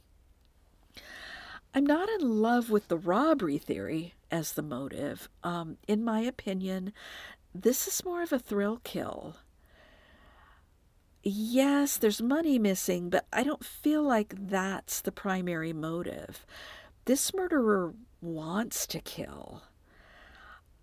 I'm 1.73 1.85
not 1.85 2.07
in 2.09 2.41
love 2.41 2.69
with 2.69 2.87
the 2.87 2.97
robbery 2.97 3.57
theory, 3.57 4.13
as 4.31 4.53
the 4.53 4.61
motive. 4.61 5.27
Um, 5.43 5.77
in 5.87 6.03
my 6.03 6.21
opinion, 6.21 6.93
this 7.53 7.87
is 7.87 8.05
more 8.05 8.21
of 8.21 8.31
a 8.31 8.39
thrill 8.39 8.79
kill. 8.83 9.35
Yes, 11.27 11.97
there's 11.97 12.21
money 12.21 12.59
missing, 12.59 13.09
but 13.09 13.25
I 13.33 13.41
don't 13.41 13.65
feel 13.65 14.03
like 14.03 14.35
that's 14.37 15.01
the 15.01 15.11
primary 15.11 15.73
motive. 15.73 16.45
This 17.05 17.33
murderer 17.33 17.95
wants 18.21 18.85
to 18.85 18.99
kill. 19.01 19.63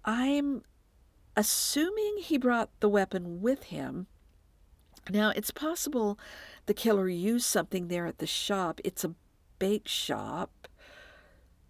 I'm 0.05 0.65
assuming 1.37 2.17
he 2.19 2.39
brought 2.39 2.71
the 2.81 2.89
weapon 2.89 3.41
with 3.41 3.65
him. 3.65 4.09
Now, 5.09 5.31
it's 5.31 5.53
possible 5.53 6.19
the 6.67 6.75
killer 6.75 7.09
used 7.09 7.47
something 7.47 7.87
there 7.87 8.07
at 8.07 8.19
the 8.19 8.27
shop. 8.27 8.81
It's 8.83 9.05
a 9.05 9.15
bake 9.61 9.87
shop, 9.87 10.67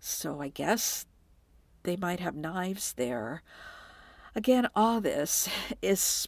so 0.01 0.41
I 0.41 0.49
guess 0.49 1.05
they 1.83 1.97
might 1.97 2.21
have 2.21 2.35
knives 2.35 2.95
there. 2.95 3.43
Again, 4.35 4.67
all 4.75 5.03
this 5.03 5.47
is 5.83 6.27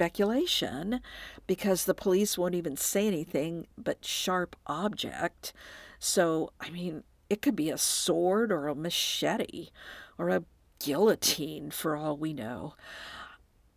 speculation 0.00 1.02
because 1.46 1.84
the 1.84 1.92
police 1.92 2.38
won't 2.38 2.54
even 2.54 2.74
say 2.74 3.06
anything 3.06 3.66
but 3.76 4.02
sharp 4.02 4.56
object. 4.66 5.52
So, 5.98 6.52
I 6.58 6.70
mean, 6.70 7.02
it 7.28 7.42
could 7.42 7.54
be 7.54 7.68
a 7.68 7.76
sword 7.76 8.50
or 8.50 8.66
a 8.66 8.74
machete 8.74 9.68
or 10.16 10.30
a 10.30 10.44
guillotine 10.78 11.70
for 11.70 11.96
all 11.96 12.16
we 12.16 12.32
know. 12.32 12.76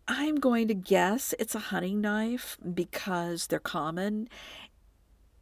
I'm 0.08 0.36
going 0.36 0.66
to 0.68 0.74
guess 0.74 1.34
it's 1.38 1.54
a 1.54 1.58
hunting 1.58 2.00
knife 2.00 2.56
because 2.72 3.48
they're 3.48 3.58
common 3.58 4.30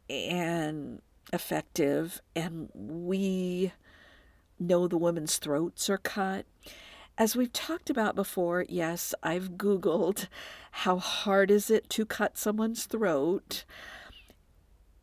and 0.09 1.01
effective, 1.31 2.21
and 2.35 2.69
we 2.73 3.71
know 4.59 4.89
the 4.89 4.97
women's 4.97 5.37
throats 5.37 5.89
are 5.89 5.97
cut. 5.97 6.45
As 7.17 7.35
we've 7.35 7.53
talked 7.53 7.89
about 7.89 8.15
before, 8.15 8.65
yes, 8.67 9.13
I've 9.21 9.51
Googled 9.51 10.27
how 10.77 10.97
hard 10.97 11.51
is 11.51 11.69
it 11.69 11.87
to 11.87 12.03
cut 12.03 12.35
someone's 12.35 12.85
throat. 12.85 13.63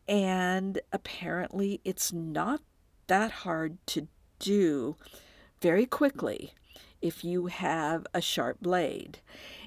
And 0.05 0.81
apparently, 0.91 1.79
it's 1.85 2.11
not 2.11 2.59
that 3.07 3.31
hard 3.31 3.77
to 3.87 4.09
do 4.37 4.97
very 5.61 5.85
quickly 5.85 6.53
if 7.01 7.23
you 7.23 7.45
have 7.45 8.05
a 8.13 8.19
sharp 8.19 8.59
blade. 8.59 9.19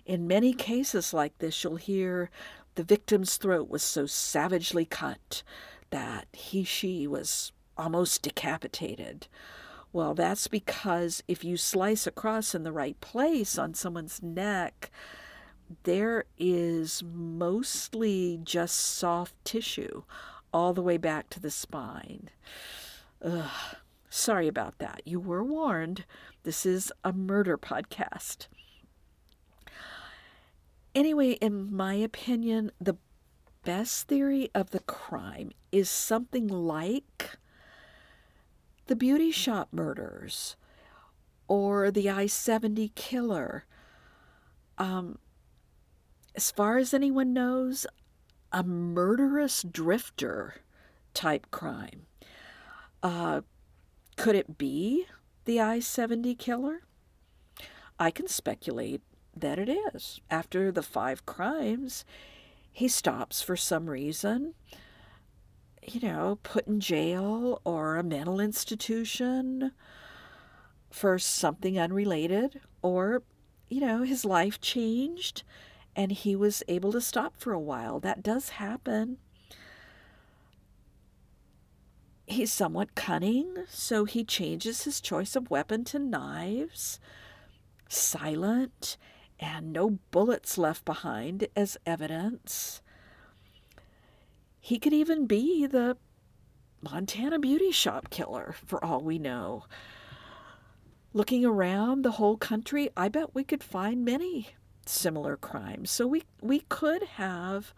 In 0.05 0.29
many 0.29 0.53
cases 0.53 1.15
like 1.15 1.39
this, 1.39 1.65
you'll 1.65 1.77
hear 1.77 2.31
the 2.75 2.85
victim's 2.85 3.39
throat 3.39 3.71
was 3.71 3.83
so 3.83 4.05
savagely 4.05 4.85
cut 4.85 5.43
that 5.89 6.27
he, 6.35 6.65
she 6.65 7.07
was 7.07 7.51
almost 7.79 8.21
decapitated. 8.21 9.27
Well, 9.91 10.15
that's 10.15 10.49
because 10.49 11.23
if 11.27 11.45
you 11.45 11.57
slice 11.57 12.07
across 12.07 12.55
in 12.55 12.63
the 12.63 12.73
right 12.73 13.01
place 13.01 13.57
on 13.57 13.73
someone's 13.73 14.23
neck, 14.23 14.91
there 15.85 16.25
is 16.39 17.03
mostly 17.05 18.39
just 18.43 18.77
soft 18.79 19.35
tissue 19.45 20.03
all 20.53 20.73
the 20.73 20.83
way 20.83 20.97
back 20.97 21.31
to 21.31 21.41
the 21.41 21.51
spine. 21.51 22.31
Ugh. 23.23 23.77
Sorry 24.17 24.47
about 24.47 24.79
that. 24.79 25.03
You 25.05 25.19
were 25.19 25.43
warned. 25.43 26.05
This 26.45 26.65
is 26.65 26.93
a 27.03 27.13
murder 27.13 27.59
podcast. 27.59 28.47
Anyway, 30.95 31.33
in 31.33 31.75
my 31.75 31.95
opinion, 31.95 32.71
the 32.81 32.95
best 33.65 34.07
theory 34.07 34.51
of 34.55 34.71
the 34.71 34.79
crime 34.79 35.51
is 35.73 35.91
something 35.91 36.47
like 36.47 37.31
the 38.87 38.95
beauty 38.95 39.33
shop 39.33 39.71
murders 39.73 40.55
or 41.49 41.91
the 41.91 42.09
I 42.09 42.27
70 42.27 42.93
killer. 42.95 43.65
Um, 44.79 45.19
as 46.35 46.51
far 46.51 46.79
as 46.79 46.93
anyone 46.93 47.33
knows, 47.33 47.87
a 48.53 48.63
murderous 48.63 49.63
drifter 49.63 50.57
type 51.13 51.51
crime. 51.51 52.07
Uh, 53.03 53.43
could 54.17 54.35
it 54.35 54.59
be 54.59 55.07
the 55.45 55.61
I 55.61 55.81
70 55.81 56.35
killer? 56.35 56.83
I 57.99 58.11
can 58.11 58.27
speculate 58.27 59.03
that 59.37 59.59
it 59.59 59.69
is. 59.69 60.21
After 60.31 60.73
the 60.73 60.83
five 60.83 61.27
crimes, 61.27 62.05
he 62.71 62.89
stops 62.89 63.43
for 63.43 63.57
some 63.57 63.89
reason, 63.89 64.55
you 65.87 66.01
know, 66.01 66.39
put 66.43 66.67
in 66.67 66.81
jail 66.81 67.61
or 67.65 67.97
a 67.97 68.03
mental 68.03 68.41
institution 68.41 69.73
for 70.91 71.19
something 71.19 71.79
unrelated, 71.79 72.61
or, 72.83 73.23
you 73.69 73.81
know, 73.81 74.03
his 74.03 74.25
life 74.25 74.61
changed 74.61 75.43
and 75.97 76.13
he 76.13 76.35
was 76.35 76.63
able 76.69 76.93
to 76.93 77.01
stop 77.01 77.37
for 77.37 77.53
a 77.53 77.61
while. 77.61 78.01
That 78.01 78.23
does 78.23 78.51
happen. 78.51 79.19
He's 82.27 82.53
somewhat 82.53 82.95
cunning, 82.95 83.65
so 83.69 84.05
he 84.05 84.25
changes 84.25 84.85
his 84.85 85.01
choice 85.01 85.37
of 85.37 85.51
weapon 85.51 85.85
to 85.85 85.99
knives, 85.99 86.99
silent, 87.89 88.97
and 89.39 89.73
no 89.73 89.99
bullets 90.11 90.57
left 90.57 90.85
behind 90.85 91.47
as 91.55 91.77
evidence. 91.85 92.81
He 94.59 94.79
could 94.79 94.95
even 94.95 95.27
be 95.27 95.67
the 95.67 95.99
Montana 96.81 97.39
beauty 97.39 97.71
shop 97.71 98.09
killer, 98.11 98.55
for 98.65 98.83
all 98.83 99.01
we 99.03 99.19
know. 99.19 99.65
Looking 101.13 101.45
around 101.45 102.03
the 102.03 102.13
whole 102.13 102.39
country, 102.39 102.89
I 102.97 103.09
bet 103.09 103.35
we 103.35 103.45
could 103.45 103.63
find 103.63 104.05
many 104.05 104.49
similar 104.89 105.37
crimes. 105.37 105.91
So 105.91 106.07
we, 106.07 106.25
we 106.41 106.61
could 106.61 107.03
have 107.03 107.73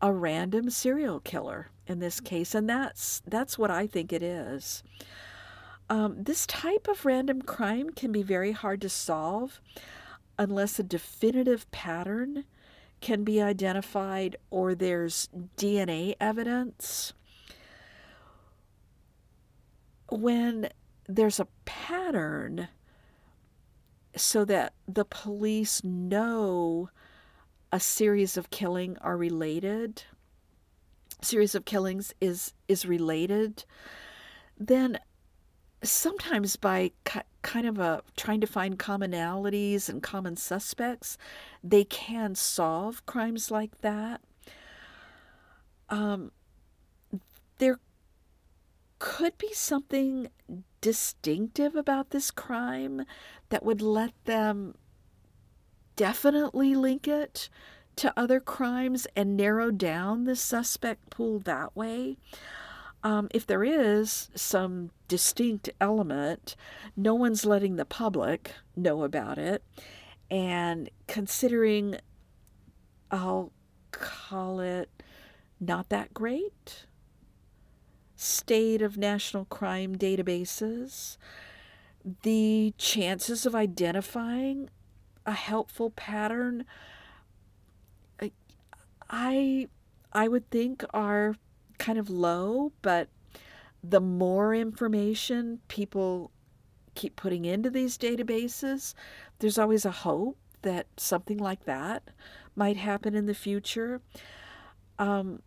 a 0.00 0.12
random 0.12 0.70
serial 0.70 1.20
killer 1.20 1.68
in 1.86 1.98
this 1.98 2.20
case, 2.20 2.54
and 2.54 2.68
that's 2.68 3.22
that's 3.26 3.58
what 3.58 3.70
I 3.70 3.86
think 3.86 4.12
it 4.12 4.22
is. 4.22 4.82
Um, 5.90 6.22
this 6.22 6.46
type 6.46 6.86
of 6.86 7.06
random 7.06 7.42
crime 7.42 7.90
can 7.90 8.12
be 8.12 8.22
very 8.22 8.52
hard 8.52 8.80
to 8.82 8.88
solve 8.88 9.60
unless 10.38 10.78
a 10.78 10.82
definitive 10.82 11.68
pattern 11.70 12.44
can 13.00 13.24
be 13.24 13.40
identified 13.40 14.36
or 14.50 14.74
there's 14.74 15.28
DNA 15.56 16.14
evidence. 16.20 17.12
When 20.10 20.68
there's 21.08 21.40
a 21.40 21.48
pattern, 21.64 22.68
so 24.18 24.44
that 24.44 24.72
the 24.86 25.04
police 25.04 25.82
know 25.84 26.90
a 27.72 27.80
series 27.80 28.36
of 28.36 28.50
killing 28.50 28.96
are 28.98 29.16
related 29.16 30.04
series 31.20 31.54
of 31.54 31.64
killings 31.64 32.14
is 32.20 32.52
is 32.68 32.86
related 32.86 33.64
then 34.58 34.98
sometimes 35.82 36.56
by 36.56 36.90
kind 37.42 37.66
of 37.66 37.78
a 37.78 38.02
trying 38.16 38.40
to 38.40 38.46
find 38.46 38.78
commonalities 38.78 39.88
and 39.88 40.02
common 40.02 40.36
suspects 40.36 41.16
they 41.62 41.84
can 41.84 42.34
solve 42.34 43.04
crimes 43.06 43.50
like 43.50 43.80
that. 43.80 44.20
Um, 45.88 46.32
there 47.58 47.78
could 48.98 49.36
be 49.38 49.52
something 49.52 50.28
distinctive 50.80 51.74
about 51.74 52.10
this 52.10 52.30
crime 52.30 53.04
that 53.48 53.64
would 53.64 53.82
let 53.82 54.12
them 54.24 54.74
definitely 55.96 56.74
link 56.74 57.08
it 57.08 57.48
to 57.96 58.12
other 58.16 58.38
crimes 58.38 59.06
and 59.16 59.36
narrow 59.36 59.70
down 59.70 60.24
the 60.24 60.36
suspect 60.36 61.10
pool 61.10 61.40
that 61.40 61.74
way. 61.74 62.16
Um, 63.02 63.28
if 63.32 63.46
there 63.46 63.64
is 63.64 64.28
some 64.34 64.90
distinct 65.08 65.70
element, 65.80 66.54
no 66.96 67.14
one's 67.14 67.44
letting 67.44 67.76
the 67.76 67.84
public 67.84 68.52
know 68.76 69.02
about 69.02 69.38
it. 69.38 69.62
And 70.30 70.90
considering, 71.06 71.96
I'll 73.10 73.52
call 73.90 74.60
it 74.60 74.90
not 75.60 75.88
that 75.88 76.14
great 76.14 76.86
state 78.18 78.82
of 78.82 78.98
national 78.98 79.46
crime 79.46 79.96
databases, 79.96 81.16
the 82.22 82.74
chances 82.76 83.46
of 83.46 83.54
identifying 83.54 84.68
a 85.24 85.32
helpful 85.32 85.90
pattern 85.90 86.64
I 89.10 89.68
I 90.12 90.28
would 90.28 90.50
think 90.50 90.84
are 90.92 91.36
kind 91.78 91.98
of 91.98 92.10
low, 92.10 92.72
but 92.82 93.08
the 93.82 94.00
more 94.00 94.54
information 94.54 95.60
people 95.68 96.30
keep 96.94 97.14
putting 97.16 97.44
into 97.44 97.70
these 97.70 97.96
databases, 97.96 98.94
there's 99.38 99.58
always 99.58 99.84
a 99.84 99.90
hope 99.90 100.36
that 100.62 100.86
something 100.96 101.38
like 101.38 101.64
that 101.64 102.02
might 102.56 102.76
happen 102.76 103.14
in 103.14 103.26
the 103.26 103.34
future. 103.34 104.00
Um, 104.98 105.42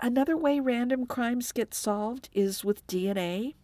another 0.00 0.36
way 0.36 0.60
random 0.60 1.06
crimes 1.06 1.52
get 1.52 1.74
solved 1.74 2.28
is 2.32 2.64
with 2.64 2.86
DNA. 2.86 3.54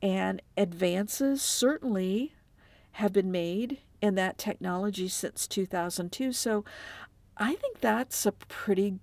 And 0.00 0.42
advances 0.56 1.40
certainly 1.42 2.34
have 2.92 3.12
been 3.12 3.30
made 3.30 3.78
in 4.00 4.16
that 4.16 4.36
technology 4.36 5.08
since 5.08 5.46
2002. 5.46 6.32
So 6.32 6.64
I 7.36 7.54
think 7.54 7.80
that's 7.80 8.26
a 8.26 8.32
pretty 8.32 8.98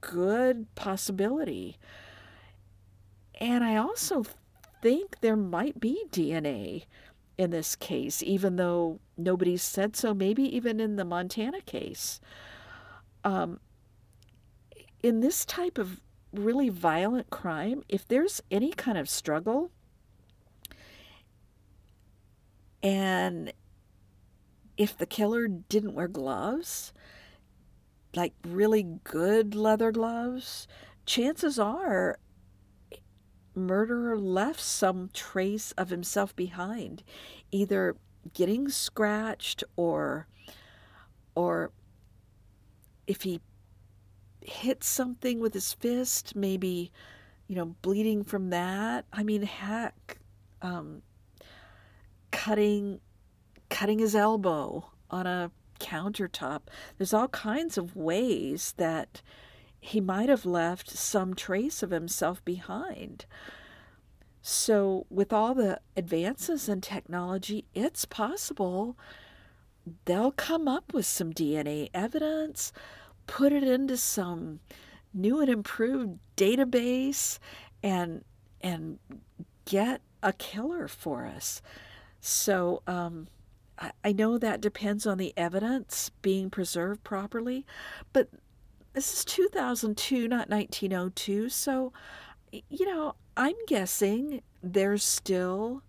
good 0.00 0.72
possibility. 0.74 1.78
And 3.40 3.64
I 3.64 3.76
also 3.76 4.24
think 4.82 5.20
there 5.20 5.36
might 5.36 5.80
be 5.80 6.04
DNA 6.10 6.84
in 7.38 7.50
this 7.50 7.76
case, 7.76 8.22
even 8.22 8.56
though 8.56 9.00
nobody's 9.16 9.62
said 9.62 9.96
so, 9.96 10.14
maybe 10.14 10.42
even 10.56 10.80
in 10.80 10.96
the 10.96 11.04
Montana 11.04 11.60
case. 11.60 12.20
Um, 13.24 13.60
in 15.02 15.20
this 15.20 15.44
type 15.44 15.78
of 15.78 16.00
really 16.32 16.68
violent 16.68 17.30
crime, 17.30 17.82
if 17.88 18.06
there's 18.06 18.42
any 18.50 18.72
kind 18.72 18.98
of 18.98 19.08
struggle 19.08 19.70
and 22.82 23.52
if 24.76 24.96
the 24.96 25.06
killer 25.06 25.48
didn't 25.48 25.94
wear 25.94 26.08
gloves, 26.08 26.92
like 28.14 28.34
really 28.46 28.82
good 29.04 29.54
leather 29.54 29.90
gloves, 29.90 30.68
chances 31.06 31.58
are 31.58 32.18
murderer 33.54 34.18
left 34.18 34.60
some 34.60 35.08
trace 35.12 35.72
of 35.72 35.88
himself 35.88 36.36
behind, 36.36 37.02
either 37.50 37.96
getting 38.34 38.68
scratched 38.68 39.64
or 39.76 40.26
or 41.34 41.70
if 43.06 43.22
he 43.22 43.40
hit 44.46 44.84
something 44.84 45.40
with 45.40 45.54
his 45.54 45.72
fist, 45.72 46.36
maybe 46.36 46.92
you 47.48 47.56
know 47.56 47.76
bleeding 47.82 48.24
from 48.24 48.50
that. 48.50 49.04
I 49.12 49.22
mean, 49.22 49.42
heck, 49.42 50.18
um, 50.62 51.02
cutting 52.30 53.00
cutting 53.68 53.98
his 53.98 54.14
elbow 54.14 54.90
on 55.10 55.26
a 55.26 55.50
countertop. 55.80 56.62
There's 56.96 57.14
all 57.14 57.28
kinds 57.28 57.76
of 57.76 57.96
ways 57.96 58.74
that 58.76 59.22
he 59.78 60.00
might 60.00 60.28
have 60.28 60.46
left 60.46 60.90
some 60.90 61.34
trace 61.34 61.82
of 61.82 61.90
himself 61.90 62.44
behind. 62.44 63.26
So, 64.42 65.06
with 65.10 65.32
all 65.32 65.54
the 65.54 65.80
advances 65.96 66.68
in 66.68 66.80
technology, 66.80 67.64
it's 67.74 68.04
possible 68.04 68.96
they'll 70.04 70.32
come 70.32 70.68
up 70.68 70.92
with 70.92 71.06
some 71.06 71.32
DNA 71.32 71.90
evidence, 71.92 72.72
put 73.26 73.52
it 73.52 73.64
into 73.64 73.96
some 73.96 74.60
new 75.12 75.40
and 75.40 75.50
improved 75.50 76.18
database, 76.36 77.38
and 77.82 78.24
and 78.60 78.98
get 79.64 80.00
a 80.22 80.32
killer 80.32 80.88
for 80.88 81.26
us. 81.26 81.62
So, 82.20 82.82
um, 82.86 83.28
I, 83.78 83.92
I 84.04 84.12
know 84.12 84.38
that 84.38 84.60
depends 84.60 85.06
on 85.06 85.18
the 85.18 85.32
evidence 85.36 86.10
being 86.22 86.50
preserved 86.50 87.04
properly, 87.04 87.64
but 88.12 88.28
this 88.94 89.12
is 89.12 89.24
2002, 89.24 90.26
not 90.26 90.48
1902. 90.48 91.50
So, 91.50 91.92
you 92.50 92.86
know, 92.86 93.14
I'm 93.36 93.54
guessing 93.66 94.40
there's 94.62 95.04
still 95.04 95.82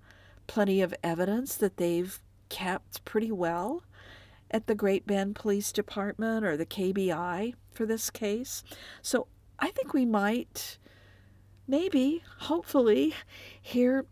plenty 0.45 0.81
of 0.81 0.93
evidence 1.03 1.55
that 1.55 1.77
they've 1.77 2.19
kept 2.49 3.03
pretty 3.05 3.31
well 3.31 3.83
at 4.51 4.67
the 4.67 4.75
Great 4.75 5.05
Bend 5.05 5.35
Police 5.35 5.71
Department 5.71 6.45
or 6.45 6.55
the 6.55 6.65
KBI 6.65 7.53
for 7.71 7.85
this 7.85 8.09
case. 8.09 8.63
So 9.01 9.27
I 9.59 9.69
think 9.71 9.93
we 9.93 10.05
might, 10.05 10.77
maybe, 11.67 12.23
hopefully, 12.39 13.13
hear 13.61 14.05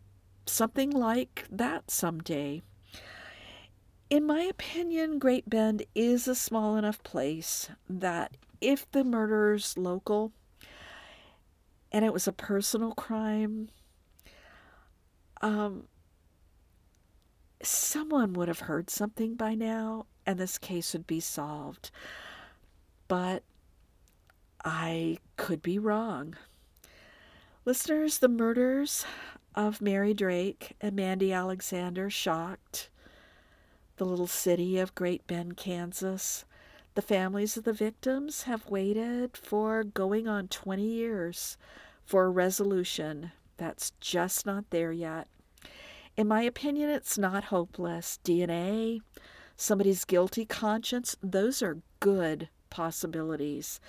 something 0.45 0.91
like 0.91 1.45
that 1.49 1.89
someday. 1.89 2.61
In 4.09 4.25
my 4.25 4.41
opinion, 4.41 5.19
Great 5.19 5.49
Bend 5.49 5.83
is 5.95 6.27
a 6.27 6.35
small 6.35 6.77
enough 6.77 7.01
place 7.03 7.69
that 7.89 8.37
if 8.61 8.89
the 8.91 9.03
murderer's 9.03 9.77
local 9.77 10.31
and 11.91 12.05
it 12.05 12.13
was 12.13 12.27
a 12.27 12.31
personal 12.31 12.91
crime, 12.91 13.69
um, 15.41 15.87
someone 17.61 18.33
would 18.33 18.47
have 18.47 18.61
heard 18.61 18.89
something 18.89 19.35
by 19.35 19.55
now 19.55 20.05
and 20.25 20.39
this 20.39 20.57
case 20.57 20.93
would 20.93 21.07
be 21.07 21.19
solved. 21.19 21.91
But 23.07 23.43
I 24.63 25.19
could 25.37 25.61
be 25.61 25.77
wrong. 25.77 26.35
Listeners, 27.65 28.19
the 28.19 28.27
murders 28.27 29.05
of 29.55 29.81
Mary 29.81 30.13
Drake 30.13 30.75
and 30.81 30.95
Mandy 30.95 31.31
Alexander 31.31 32.09
shocked 32.09 32.89
the 33.97 34.05
little 34.05 34.27
city 34.27 34.77
of 34.77 34.95
Great 34.95 35.25
Bend, 35.27 35.55
Kansas. 35.57 36.45
The 36.95 37.01
families 37.01 37.57
of 37.57 37.63
the 37.63 37.73
victims 37.73 38.43
have 38.43 38.69
waited 38.69 39.37
for 39.37 39.83
going 39.83 40.27
on 40.27 40.47
20 40.47 40.83
years 40.83 41.57
for 42.05 42.25
a 42.25 42.29
resolution 42.29 43.31
that's 43.57 43.91
just 43.99 44.45
not 44.45 44.69
there 44.69 44.91
yet. 44.91 45.27
In 46.17 46.27
my 46.27 46.41
opinion, 46.41 46.89
it's 46.89 47.17
not 47.17 47.45
hopeless. 47.45 48.19
DNA, 48.23 49.01
somebody's 49.57 50.05
guilty 50.05 50.45
conscience, 50.45 51.15
those 51.21 51.61
are 51.61 51.81
good 51.99 52.49
possibilities. 52.69 53.79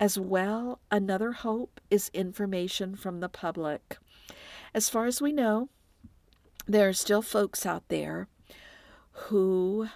As 0.00 0.18
well, 0.18 0.80
another 0.90 1.32
hope 1.32 1.80
is 1.90 2.10
information 2.14 2.94
from 2.94 3.20
the 3.20 3.28
public. 3.28 3.98
As 4.72 4.88
far 4.88 5.06
as 5.06 5.20
we 5.20 5.32
know, 5.32 5.68
there 6.66 6.88
are 6.88 6.92
still 6.92 7.22
folks 7.22 7.66
out 7.66 7.88
there 7.88 8.28
who 9.12 9.88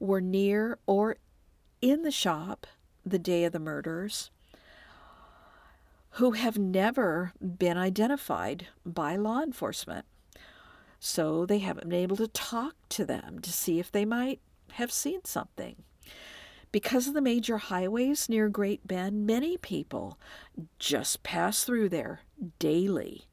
were 0.00 0.20
near 0.20 0.78
or 0.86 1.16
in 1.80 2.02
the 2.02 2.10
shop 2.10 2.66
the 3.06 3.18
day 3.18 3.44
of 3.44 3.52
the 3.52 3.58
murders 3.58 4.30
who 6.12 6.32
have 6.32 6.56
never 6.56 7.32
been 7.40 7.76
identified 7.76 8.68
by 8.86 9.16
law 9.16 9.40
enforcement. 9.40 10.06
So 11.00 11.44
they 11.44 11.58
haven't 11.58 11.88
been 11.88 11.98
able 11.98 12.16
to 12.16 12.28
talk 12.28 12.74
to 12.90 13.04
them 13.04 13.40
to 13.40 13.52
see 13.52 13.78
if 13.78 13.92
they 13.92 14.04
might 14.04 14.40
have 14.74 14.92
seen 14.92 15.24
something. 15.24 15.76
Because 16.72 17.06
of 17.06 17.14
the 17.14 17.20
major 17.20 17.58
highways 17.58 18.28
near 18.28 18.48
Great 18.48 18.86
Bend, 18.86 19.26
many 19.26 19.56
people 19.56 20.18
just 20.78 21.22
pass 21.22 21.64
through 21.64 21.88
there 21.88 22.20
daily. 22.58 23.28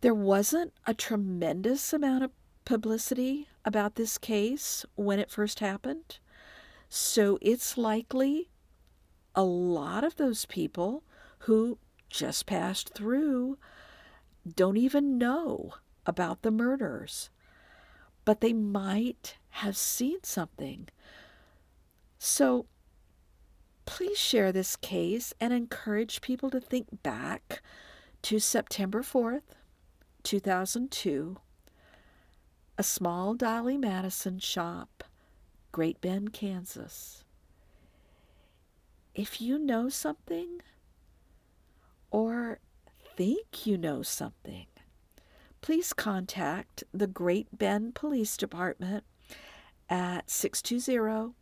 There 0.00 0.14
wasn't 0.14 0.72
a 0.86 0.94
tremendous 0.94 1.92
amount 1.92 2.24
of 2.24 2.30
publicity 2.64 3.48
about 3.64 3.96
this 3.96 4.16
case 4.16 4.86
when 4.94 5.18
it 5.18 5.30
first 5.30 5.60
happened. 5.60 6.18
So 6.88 7.38
it's 7.42 7.76
likely 7.76 8.48
a 9.34 9.42
lot 9.44 10.04
of 10.04 10.16
those 10.16 10.46
people 10.46 11.04
who 11.40 11.78
just 12.08 12.46
passed 12.46 12.94
through 12.94 13.58
don't 14.56 14.76
even 14.76 15.18
know 15.18 15.74
about 16.06 16.42
the 16.42 16.50
murders, 16.50 17.28
but 18.28 18.42
they 18.42 18.52
might 18.52 19.38
have 19.48 19.74
seen 19.74 20.18
something. 20.22 20.86
So 22.18 22.66
please 23.86 24.18
share 24.18 24.52
this 24.52 24.76
case 24.76 25.32
and 25.40 25.50
encourage 25.50 26.20
people 26.20 26.50
to 26.50 26.60
think 26.60 27.02
back 27.02 27.62
to 28.20 28.38
September 28.38 29.00
4th, 29.00 29.54
2002, 30.24 31.38
a 32.76 32.82
small 32.82 33.32
Dolly 33.32 33.78
Madison 33.78 34.38
shop 34.38 35.04
Great 35.72 35.98
Bend, 36.02 36.34
Kansas. 36.34 37.24
If 39.14 39.40
you 39.40 39.58
know 39.58 39.88
something 39.88 40.60
or 42.10 42.58
think 43.16 43.64
you 43.64 43.78
know 43.78 44.02
something, 44.02 44.66
please 45.68 45.92
contact 45.92 46.82
the 46.94 47.06
Great 47.06 47.46
Bend 47.52 47.94
Police 47.94 48.38
Department 48.38 49.04
at 49.90 50.30
620 50.30 51.34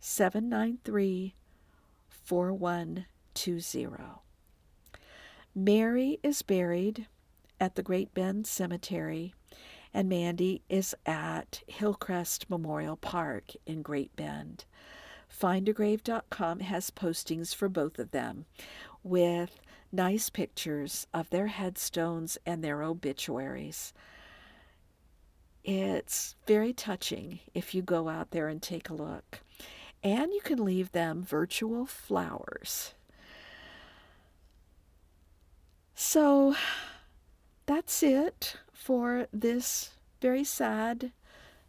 793 0.00 1.36
4120. 2.08 3.96
Mary 5.54 6.18
is 6.24 6.42
buried 6.42 7.06
at 7.60 7.76
the 7.76 7.84
Great 7.84 8.12
Bend 8.14 8.48
Cemetery 8.48 9.32
and 9.94 10.08
Mandy 10.08 10.62
is 10.68 10.92
at 11.06 11.62
Hillcrest 11.68 12.50
Memorial 12.50 12.96
Park 12.96 13.52
in 13.64 13.82
Great 13.82 14.16
Bend. 14.16 14.64
Findagrave.com 15.32 16.58
has 16.58 16.90
postings 16.90 17.54
for 17.54 17.68
both 17.68 18.00
of 18.00 18.10
them 18.10 18.46
with 19.04 19.60
nice 19.92 20.30
pictures 20.30 21.06
of 21.12 21.30
their 21.30 21.48
headstones 21.48 22.38
and 22.46 22.62
their 22.62 22.82
obituaries. 22.82 23.92
It's 25.64 26.36
very 26.46 26.72
touching 26.72 27.40
if 27.54 27.74
you 27.74 27.82
go 27.82 28.08
out 28.08 28.30
there 28.30 28.48
and 28.48 28.62
take 28.62 28.88
a 28.88 28.94
look. 28.94 29.40
And 30.02 30.32
you 30.32 30.40
can 30.42 30.64
leave 30.64 30.92
them 30.92 31.22
virtual 31.22 31.84
flowers. 31.84 32.94
So, 35.94 36.54
that's 37.66 38.02
it 38.02 38.56
for 38.72 39.26
this 39.32 39.90
very 40.20 40.44
sad 40.44 41.12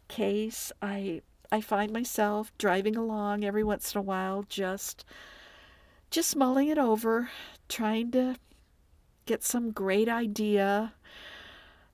case. 0.08 0.72
I 0.80 1.20
I 1.50 1.60
find 1.60 1.92
myself 1.92 2.50
driving 2.56 2.96
along 2.96 3.44
every 3.44 3.62
once 3.62 3.94
in 3.94 3.98
a 3.98 4.02
while 4.02 4.42
just 4.48 5.04
just 6.12 6.36
mulling 6.36 6.68
it 6.68 6.78
over, 6.78 7.30
trying 7.68 8.10
to 8.12 8.36
get 9.24 9.42
some 9.42 9.72
great 9.72 10.08
idea 10.08 10.92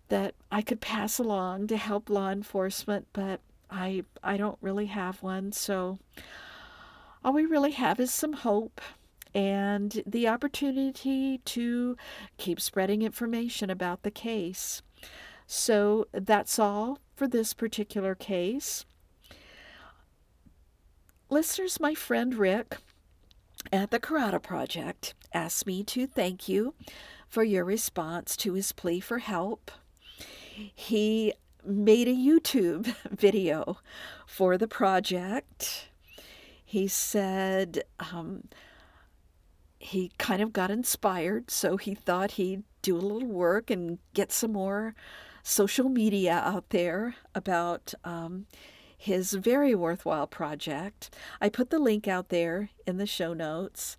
that 0.08 0.34
I 0.50 0.60
could 0.60 0.80
pass 0.80 1.18
along 1.18 1.68
to 1.68 1.76
help 1.76 2.10
law 2.10 2.30
enforcement, 2.30 3.06
but 3.12 3.40
I 3.70 4.04
I 4.22 4.36
don't 4.36 4.58
really 4.60 4.86
have 4.86 5.22
one, 5.22 5.52
so 5.52 5.98
all 7.24 7.32
we 7.32 7.46
really 7.46 7.70
have 7.72 8.00
is 8.00 8.12
some 8.12 8.32
hope 8.32 8.80
and 9.34 10.02
the 10.06 10.26
opportunity 10.26 11.38
to 11.44 11.96
keep 12.38 12.60
spreading 12.60 13.02
information 13.02 13.70
about 13.70 14.02
the 14.02 14.10
case. 14.10 14.82
So 15.46 16.06
that's 16.12 16.58
all 16.58 16.98
for 17.14 17.28
this 17.28 17.54
particular 17.54 18.14
case. 18.14 18.84
Listeners, 21.30 21.78
my 21.78 21.94
friend 21.94 22.34
Rick 22.34 22.78
at 23.72 23.90
the 23.90 24.00
Karadah 24.00 24.42
Project 24.42 25.14
asked 25.32 25.66
me 25.66 25.82
to 25.84 26.06
thank 26.06 26.48
you 26.48 26.74
for 27.28 27.42
your 27.42 27.64
response 27.64 28.36
to 28.38 28.54
his 28.54 28.72
plea 28.72 29.00
for 29.00 29.18
help. 29.18 29.70
He 30.74 31.34
made 31.64 32.08
a 32.08 32.12
YouTube 32.12 32.94
video 33.10 33.78
for 34.26 34.56
the 34.56 34.68
project. 34.68 35.88
He 36.64 36.88
said 36.88 37.84
um, 37.98 38.48
he 39.78 40.12
kind 40.18 40.42
of 40.42 40.52
got 40.52 40.70
inspired, 40.70 41.50
so 41.50 41.76
he 41.76 41.94
thought 41.94 42.32
he'd 42.32 42.64
do 42.82 42.96
a 42.96 42.98
little 42.98 43.28
work 43.28 43.70
and 43.70 43.98
get 44.14 44.32
some 44.32 44.52
more 44.52 44.94
social 45.42 45.88
media 45.88 46.42
out 46.44 46.70
there 46.70 47.14
about 47.34 47.94
um, 48.04 48.46
his 48.98 49.32
very 49.32 49.74
worthwhile 49.74 50.26
project. 50.26 51.14
I 51.40 51.48
put 51.48 51.70
the 51.70 51.78
link 51.78 52.06
out 52.06 52.28
there 52.28 52.70
in 52.86 52.98
the 52.98 53.06
show 53.06 53.32
notes. 53.32 53.96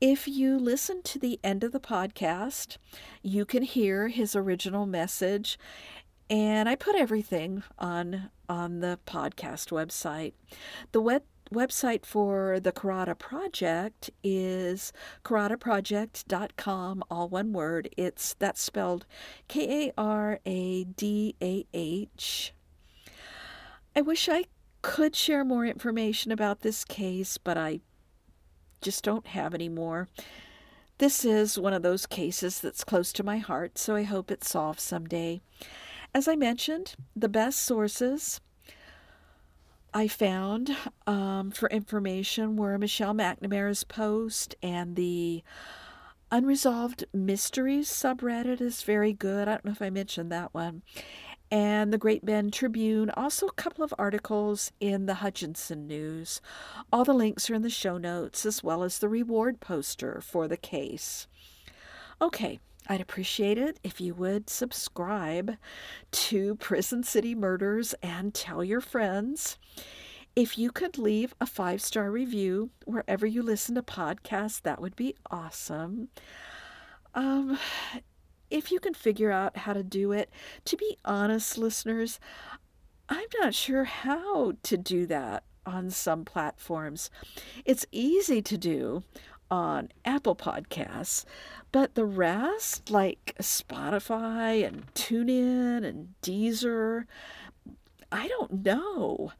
If 0.00 0.26
you 0.26 0.58
listen 0.58 1.02
to 1.02 1.18
the 1.20 1.38
end 1.44 1.62
of 1.62 1.70
the 1.70 1.78
podcast, 1.78 2.78
you 3.22 3.44
can 3.44 3.62
hear 3.62 4.08
his 4.08 4.34
original 4.34 4.86
message 4.86 5.58
and 6.28 6.66
I 6.66 6.76
put 6.76 6.96
everything 6.96 7.62
on 7.78 8.30
on 8.48 8.80
the 8.80 8.98
podcast 9.06 9.70
website. 9.70 10.32
The 10.92 11.00
web 11.00 11.22
website 11.52 12.06
for 12.06 12.58
the 12.58 12.72
Karadah 12.72 13.18
Project 13.18 14.10
is 14.24 14.92
karadahproject.com, 15.24 17.04
all 17.10 17.28
one 17.28 17.52
word. 17.52 17.90
It's 17.96 18.34
that's 18.34 18.62
spelled 18.62 19.06
K 19.48 19.88
A 19.88 19.92
R 19.98 20.40
A 20.46 20.84
D 20.84 21.36
A 21.42 21.66
H. 21.74 22.54
I 23.94 24.00
wish 24.00 24.28
I 24.28 24.44
could 24.80 25.14
share 25.14 25.44
more 25.44 25.66
information 25.66 26.32
about 26.32 26.60
this 26.60 26.84
case, 26.84 27.38
but 27.38 27.58
I 27.58 27.80
just 28.80 29.04
don't 29.04 29.28
have 29.28 29.54
any 29.54 29.68
more. 29.68 30.08
This 30.98 31.24
is 31.24 31.58
one 31.58 31.72
of 31.72 31.82
those 31.82 32.06
cases 32.06 32.60
that's 32.60 32.84
close 32.84 33.12
to 33.14 33.24
my 33.24 33.38
heart, 33.38 33.76
so 33.76 33.94
I 33.94 34.04
hope 34.04 34.30
it's 34.30 34.50
solved 34.50 34.80
someday. 34.80 35.40
As 36.14 36.26
I 36.26 36.36
mentioned, 36.36 36.94
the 37.14 37.28
best 37.28 37.60
sources 37.60 38.40
I 39.94 40.08
found 40.08 40.74
um, 41.06 41.50
for 41.50 41.68
information 41.68 42.56
were 42.56 42.78
Michelle 42.78 43.14
McNamara's 43.14 43.84
post 43.84 44.54
and 44.62 44.96
the 44.96 45.42
Unresolved 46.30 47.04
Mysteries 47.12 47.88
subreddit 47.90 48.62
is 48.62 48.82
very 48.82 49.12
good. 49.12 49.48
I 49.48 49.52
don't 49.52 49.66
know 49.66 49.72
if 49.72 49.82
I 49.82 49.90
mentioned 49.90 50.32
that 50.32 50.54
one. 50.54 50.82
And 51.52 51.92
the 51.92 51.98
Great 51.98 52.24
Bend 52.24 52.54
Tribune, 52.54 53.10
also 53.10 53.46
a 53.46 53.52
couple 53.52 53.84
of 53.84 53.92
articles 53.98 54.72
in 54.80 55.04
the 55.04 55.16
Hutchinson 55.16 55.86
News. 55.86 56.40
All 56.90 57.04
the 57.04 57.12
links 57.12 57.50
are 57.50 57.54
in 57.54 57.60
the 57.60 57.68
show 57.68 57.98
notes, 57.98 58.46
as 58.46 58.64
well 58.64 58.82
as 58.82 58.98
the 58.98 59.08
reward 59.10 59.60
poster 59.60 60.22
for 60.22 60.48
the 60.48 60.56
case. 60.56 61.26
Okay, 62.22 62.58
I'd 62.88 63.02
appreciate 63.02 63.58
it 63.58 63.78
if 63.84 64.00
you 64.00 64.14
would 64.14 64.48
subscribe 64.48 65.58
to 66.10 66.54
Prison 66.54 67.02
City 67.02 67.34
Murders 67.34 67.94
and 68.02 68.32
tell 68.32 68.64
your 68.64 68.80
friends. 68.80 69.58
If 70.34 70.56
you 70.56 70.70
could 70.72 70.96
leave 70.96 71.34
a 71.38 71.44
five 71.44 71.82
star 71.82 72.10
review 72.10 72.70
wherever 72.86 73.26
you 73.26 73.42
listen 73.42 73.74
to 73.74 73.82
podcasts, 73.82 74.62
that 74.62 74.80
would 74.80 74.96
be 74.96 75.16
awesome. 75.30 76.08
Um, 77.14 77.58
if 78.52 78.70
you 78.70 78.78
can 78.78 78.94
figure 78.94 79.32
out 79.32 79.56
how 79.56 79.72
to 79.72 79.82
do 79.82 80.12
it, 80.12 80.30
to 80.66 80.76
be 80.76 80.98
honest, 81.04 81.56
listeners, 81.56 82.20
I'm 83.08 83.28
not 83.40 83.54
sure 83.54 83.84
how 83.84 84.52
to 84.62 84.76
do 84.76 85.06
that 85.06 85.44
on 85.64 85.90
some 85.90 86.24
platforms. 86.24 87.10
It's 87.64 87.86
easy 87.90 88.42
to 88.42 88.58
do 88.58 89.04
on 89.50 89.90
Apple 90.04 90.36
Podcasts, 90.36 91.24
but 91.72 91.94
the 91.94 92.04
rest, 92.04 92.90
like 92.90 93.34
Spotify 93.40 94.66
and 94.66 94.92
TuneIn 94.94 95.84
and 95.84 96.14
Deezer, 96.22 97.04
I 98.10 98.28
don't 98.28 98.64
know. 98.64 99.32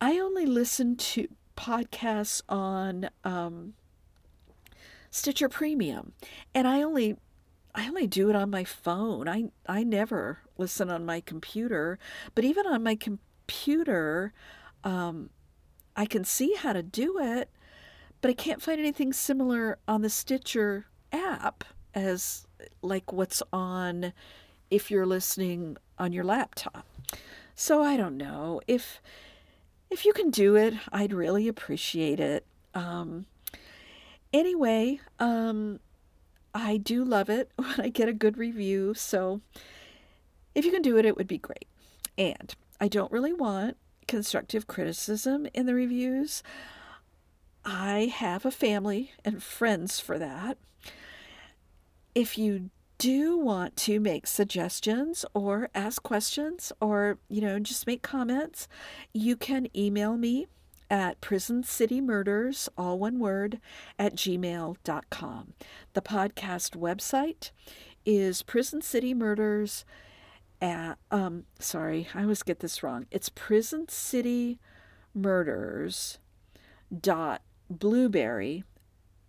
I 0.00 0.18
only 0.18 0.44
listen 0.44 0.96
to 0.96 1.28
podcasts 1.56 2.42
on 2.48 3.08
um, 3.24 3.74
Stitcher 5.10 5.48
Premium, 5.48 6.12
and 6.54 6.68
I 6.68 6.82
only 6.82 7.16
I 7.78 7.86
only 7.86 8.08
do 8.08 8.28
it 8.28 8.34
on 8.34 8.50
my 8.50 8.64
phone. 8.64 9.28
I 9.28 9.50
I 9.68 9.84
never 9.84 10.40
listen 10.56 10.90
on 10.90 11.06
my 11.06 11.20
computer, 11.20 11.96
but 12.34 12.44
even 12.44 12.66
on 12.66 12.82
my 12.82 12.96
computer, 12.96 14.32
um, 14.82 15.30
I 15.94 16.04
can 16.04 16.24
see 16.24 16.54
how 16.54 16.72
to 16.72 16.82
do 16.82 17.20
it, 17.20 17.48
but 18.20 18.30
I 18.32 18.34
can't 18.34 18.60
find 18.60 18.80
anything 18.80 19.12
similar 19.12 19.78
on 19.86 20.02
the 20.02 20.10
Stitcher 20.10 20.86
app 21.12 21.62
as 21.94 22.48
like 22.82 23.12
what's 23.12 23.44
on 23.52 24.12
if 24.72 24.90
you're 24.90 25.06
listening 25.06 25.76
on 26.00 26.12
your 26.12 26.24
laptop. 26.24 26.84
So 27.54 27.80
I 27.80 27.96
don't 27.96 28.16
know 28.16 28.60
if 28.66 29.00
if 29.88 30.04
you 30.04 30.12
can 30.12 30.30
do 30.30 30.56
it, 30.56 30.74
I'd 30.90 31.12
really 31.12 31.46
appreciate 31.46 32.18
it. 32.18 32.44
Um, 32.74 33.26
anyway, 34.32 34.98
um, 35.20 35.78
I 36.58 36.76
do 36.76 37.04
love 37.04 37.30
it 37.30 37.52
when 37.56 37.80
I 37.80 37.88
get 37.88 38.08
a 38.08 38.12
good 38.12 38.36
review. 38.36 38.92
So 38.94 39.40
if 40.54 40.64
you 40.64 40.72
can 40.72 40.82
do 40.82 40.98
it, 40.98 41.06
it 41.06 41.16
would 41.16 41.28
be 41.28 41.38
great. 41.38 41.66
And 42.18 42.54
I 42.80 42.88
don't 42.88 43.12
really 43.12 43.32
want 43.32 43.76
constructive 44.08 44.66
criticism 44.66 45.46
in 45.54 45.66
the 45.66 45.74
reviews. 45.74 46.42
I 47.64 48.12
have 48.12 48.44
a 48.44 48.50
family 48.50 49.12
and 49.24 49.42
friends 49.42 50.00
for 50.00 50.18
that. 50.18 50.58
If 52.14 52.36
you 52.36 52.70
do 52.96 53.38
want 53.38 53.76
to 53.76 54.00
make 54.00 54.26
suggestions 54.26 55.24
or 55.34 55.70
ask 55.74 56.02
questions 56.02 56.72
or, 56.80 57.18
you 57.28 57.40
know, 57.40 57.60
just 57.60 57.86
make 57.86 58.02
comments, 58.02 58.66
you 59.12 59.36
can 59.36 59.68
email 59.76 60.16
me 60.16 60.48
at 60.90 61.20
prisoncitymurders, 61.20 62.68
all 62.76 62.98
one 62.98 63.18
word, 63.18 63.60
at 63.98 64.14
gmail.com. 64.14 65.52
The 65.92 66.02
podcast 66.02 66.76
website 66.76 67.50
is 68.06 68.42
Prison 68.42 68.80
City 68.80 69.12
Murders 69.14 69.84
at, 70.60 70.98
um, 71.10 71.44
sorry, 71.58 72.08
I 72.14 72.22
always 72.22 72.42
get 72.42 72.60
this 72.60 72.82
wrong. 72.82 73.06
It's 73.10 73.28
Prison 73.28 73.88
City 73.88 74.58
Murders 75.14 76.18
dot 76.96 77.42
blubrry, 77.68 78.64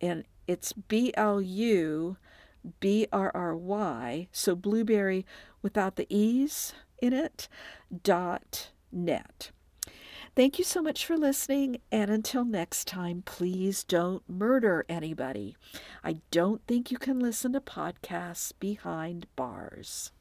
and 0.02 0.23
it's 0.48 0.72
B 0.73 1.11
L 1.15 1.41
U 1.41 2.18
B 2.80 3.07
R 3.11 3.31
R 3.34 3.56
Y, 3.56 4.27
so 4.31 4.56
blueberry 4.56 5.26
without 5.61 5.95
the 5.95 6.07
E's 6.10 6.73
in 7.02 7.14
it, 7.14 7.48
dot 8.03 8.72
net. 8.91 9.52
Thank 10.39 10.57
you 10.57 10.63
so 10.63 10.81
much 10.81 11.05
for 11.05 11.17
listening, 11.17 11.81
and 11.91 12.09
until 12.09 12.45
next 12.45 12.87
time, 12.87 13.23
please 13.25 13.83
don't 13.83 14.23
murder 14.25 14.85
anybody. 14.87 15.57
I 16.01 16.21
don't 16.31 16.65
think 16.65 16.91
you 16.91 16.97
can 16.97 17.19
listen 17.19 17.51
to 17.51 17.59
podcasts 17.59 18.53
behind 18.57 19.27
bars. 19.35 20.13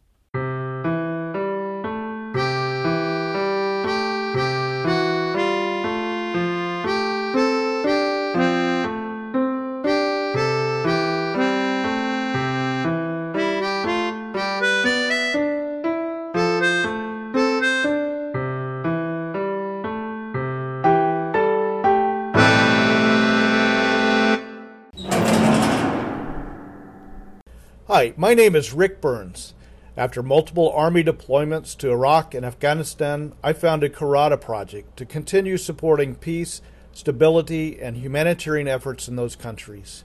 Hi, 27.98 28.14
my 28.16 28.32
name 28.32 28.54
is 28.54 28.72
Rick 28.72 29.00
Burns. 29.00 29.54
After 29.96 30.22
multiple 30.22 30.70
Army 30.70 31.02
deployments 31.02 31.76
to 31.78 31.90
Iraq 31.90 32.32
and 32.32 32.46
Afghanistan, 32.46 33.32
I 33.42 33.52
founded 33.52 33.92
Karadah 33.92 34.40
Project 34.40 34.96
to 34.98 35.04
continue 35.04 35.56
supporting 35.56 36.14
peace, 36.14 36.62
stability, 36.92 37.82
and 37.82 37.96
humanitarian 37.96 38.68
efforts 38.68 39.08
in 39.08 39.16
those 39.16 39.34
countries. 39.34 40.04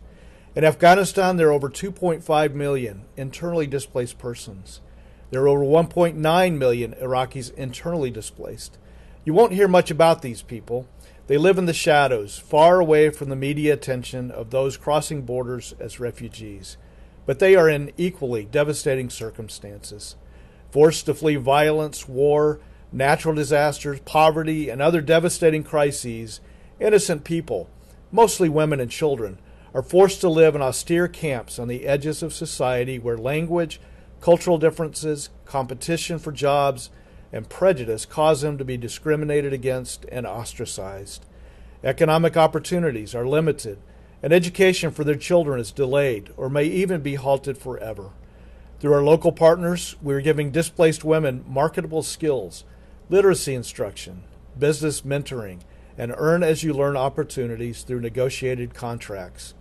In 0.56 0.64
Afghanistan, 0.64 1.38
there 1.38 1.50
are 1.50 1.52
over 1.52 1.70
2.5 1.70 2.54
million 2.56 3.06
internally 3.16 3.68
displaced 3.68 4.18
persons. 4.18 4.82
There 5.30 5.44
are 5.44 5.48
over 5.48 5.64
1.9 5.64 6.58
million 6.58 6.96
Iraqis 7.00 7.54
internally 7.54 8.10
displaced. 8.10 8.80
You 9.24 9.36
won't 9.36 9.54
hear 9.54 9.68
much 9.68 9.92
about 9.92 10.24
these 10.24 10.42
people. 10.42 10.88
They 11.28 11.38
live 11.38 11.60
in 11.60 11.68
the 11.68 11.74
shadows, 11.74 12.40
far 12.40 12.80
away 12.80 13.12
from 13.12 13.30
the 13.30 13.36
media 13.36 13.72
attention 13.72 14.32
of 14.32 14.50
those 14.50 14.78
crossing 14.78 15.22
borders 15.22 15.76
as 15.80 16.00
refugees 16.00 16.78
but 17.26 17.40
they 17.40 17.56
are 17.56 17.70
in 17.70 17.92
equally 17.98 18.46
devastating 18.46 19.10
circumstances. 19.10 20.16
Forced 20.72 21.06
to 21.06 21.14
flee 21.14 21.36
violence, 21.36 22.08
war, 22.08 22.60
natural 22.92 23.36
disasters, 23.36 24.00
poverty, 24.02 24.70
and 24.70 24.82
other 24.82 25.02
devastating 25.02 25.64
crises, 25.64 26.40
innocent 26.80 27.24
people, 27.24 27.70
mostly 28.12 28.50
women 28.50 28.80
and 28.80 28.92
children, 28.92 29.40
are 29.74 29.82
forced 29.82 30.22
to 30.22 30.30
live 30.30 30.56
in 30.56 30.62
austere 30.62 31.08
camps 31.08 31.58
on 31.58 31.68
the 31.68 31.86
edges 31.86 32.22
of 32.22 32.34
society 32.34 33.00
where 33.00 33.18
language, 33.18 33.80
cultural 34.22 34.58
differences, 34.58 35.30
competition 35.46 36.20
for 36.20 36.32
jobs, 36.32 36.90
and 37.32 37.50
prejudice 37.50 38.06
cause 38.06 38.42
them 38.42 38.58
to 38.60 38.66
be 38.66 38.78
discriminated 38.78 39.52
against 39.52 40.06
and 40.12 40.28
ostracized. 40.28 41.26
Economic 41.84 42.38
opportunities 42.38 43.16
are 43.16 43.28
limited 43.28 43.80
and 44.24 44.32
education 44.32 44.90
for 44.90 45.04
their 45.04 45.16
children 45.16 45.60
is 45.60 45.72
delayed 45.72 46.32
or 46.38 46.50
may 46.50 46.64
even 46.64 47.02
be 47.02 47.16
halted 47.16 47.58
forever. 47.58 48.12
Through 48.80 48.94
our 48.94 49.04
local 49.04 49.34
partners, 49.34 49.98
we 50.02 50.14
are 50.14 50.22
giving 50.22 50.50
displaced 50.50 51.04
women 51.04 51.44
marketable 51.48 52.04
skills, 52.04 52.64
literacy 53.10 53.54
instruction, 53.54 54.24
business 54.58 55.02
mentoring, 55.02 55.60
and 55.98 56.14
earn 56.18 56.42
as 56.42 56.64
you 56.64 56.74
learn 56.74 56.96
opportunities 56.96 57.84
through 57.84 58.00
negotiated 58.00 58.74
contracts. 58.74 59.54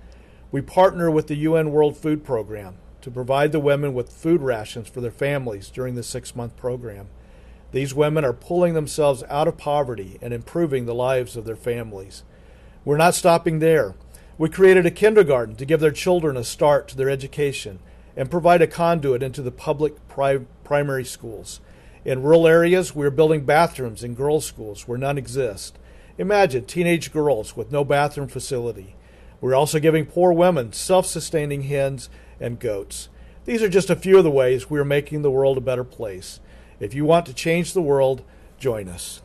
We 0.52 0.62
partner 0.62 1.10
with 1.10 1.26
the 1.26 1.36
UN 1.36 1.72
World 1.72 1.96
Food 1.96 2.24
Program 2.24 2.76
to 3.00 3.10
provide 3.10 3.50
the 3.50 3.60
women 3.60 3.94
with 3.94 4.12
food 4.12 4.42
rations 4.42 4.88
for 4.88 5.00
their 5.00 5.10
families 5.10 5.70
during 5.70 5.96
the 5.96 6.02
six 6.04 6.36
month 6.36 6.56
program. 6.56 7.08
These 7.72 7.94
women 7.94 8.24
are 8.24 8.32
pulling 8.32 8.74
themselves 8.74 9.24
out 9.28 9.48
of 9.48 9.56
poverty 9.56 10.18
and 10.22 10.32
improving 10.32 10.86
the 10.86 10.94
lives 10.94 11.36
of 11.36 11.44
their 11.44 11.56
families. 11.56 12.22
We're 12.84 12.96
not 12.96 13.14
stopping 13.14 13.58
there. 13.58 13.94
We 14.42 14.48
created 14.48 14.86
a 14.86 14.90
kindergarten 14.90 15.54
to 15.54 15.64
give 15.64 15.78
their 15.78 15.92
children 15.92 16.36
a 16.36 16.42
start 16.42 16.88
to 16.88 16.96
their 16.96 17.08
education 17.08 17.78
and 18.16 18.28
provide 18.28 18.60
a 18.60 18.66
conduit 18.66 19.22
into 19.22 19.40
the 19.40 19.52
public 19.52 20.08
pri- 20.08 20.46
primary 20.64 21.04
schools. 21.04 21.60
In 22.04 22.24
rural 22.24 22.48
areas, 22.48 22.92
we 22.92 23.06
are 23.06 23.10
building 23.10 23.44
bathrooms 23.44 24.02
in 24.02 24.16
girls' 24.16 24.44
schools 24.44 24.88
where 24.88 24.98
none 24.98 25.16
exist. 25.16 25.78
Imagine 26.18 26.64
teenage 26.64 27.12
girls 27.12 27.56
with 27.56 27.70
no 27.70 27.84
bathroom 27.84 28.26
facility. 28.26 28.96
We're 29.40 29.54
also 29.54 29.78
giving 29.78 30.06
poor 30.06 30.32
women 30.32 30.72
self 30.72 31.06
sustaining 31.06 31.62
hens 31.62 32.10
and 32.40 32.58
goats. 32.58 33.10
These 33.44 33.62
are 33.62 33.68
just 33.68 33.90
a 33.90 33.94
few 33.94 34.18
of 34.18 34.24
the 34.24 34.30
ways 34.32 34.68
we 34.68 34.80
are 34.80 34.84
making 34.84 35.22
the 35.22 35.30
world 35.30 35.56
a 35.56 35.60
better 35.60 35.84
place. 35.84 36.40
If 36.80 36.94
you 36.94 37.04
want 37.04 37.26
to 37.26 37.32
change 37.32 37.74
the 37.74 37.80
world, 37.80 38.24
join 38.58 38.88
us. 38.88 39.21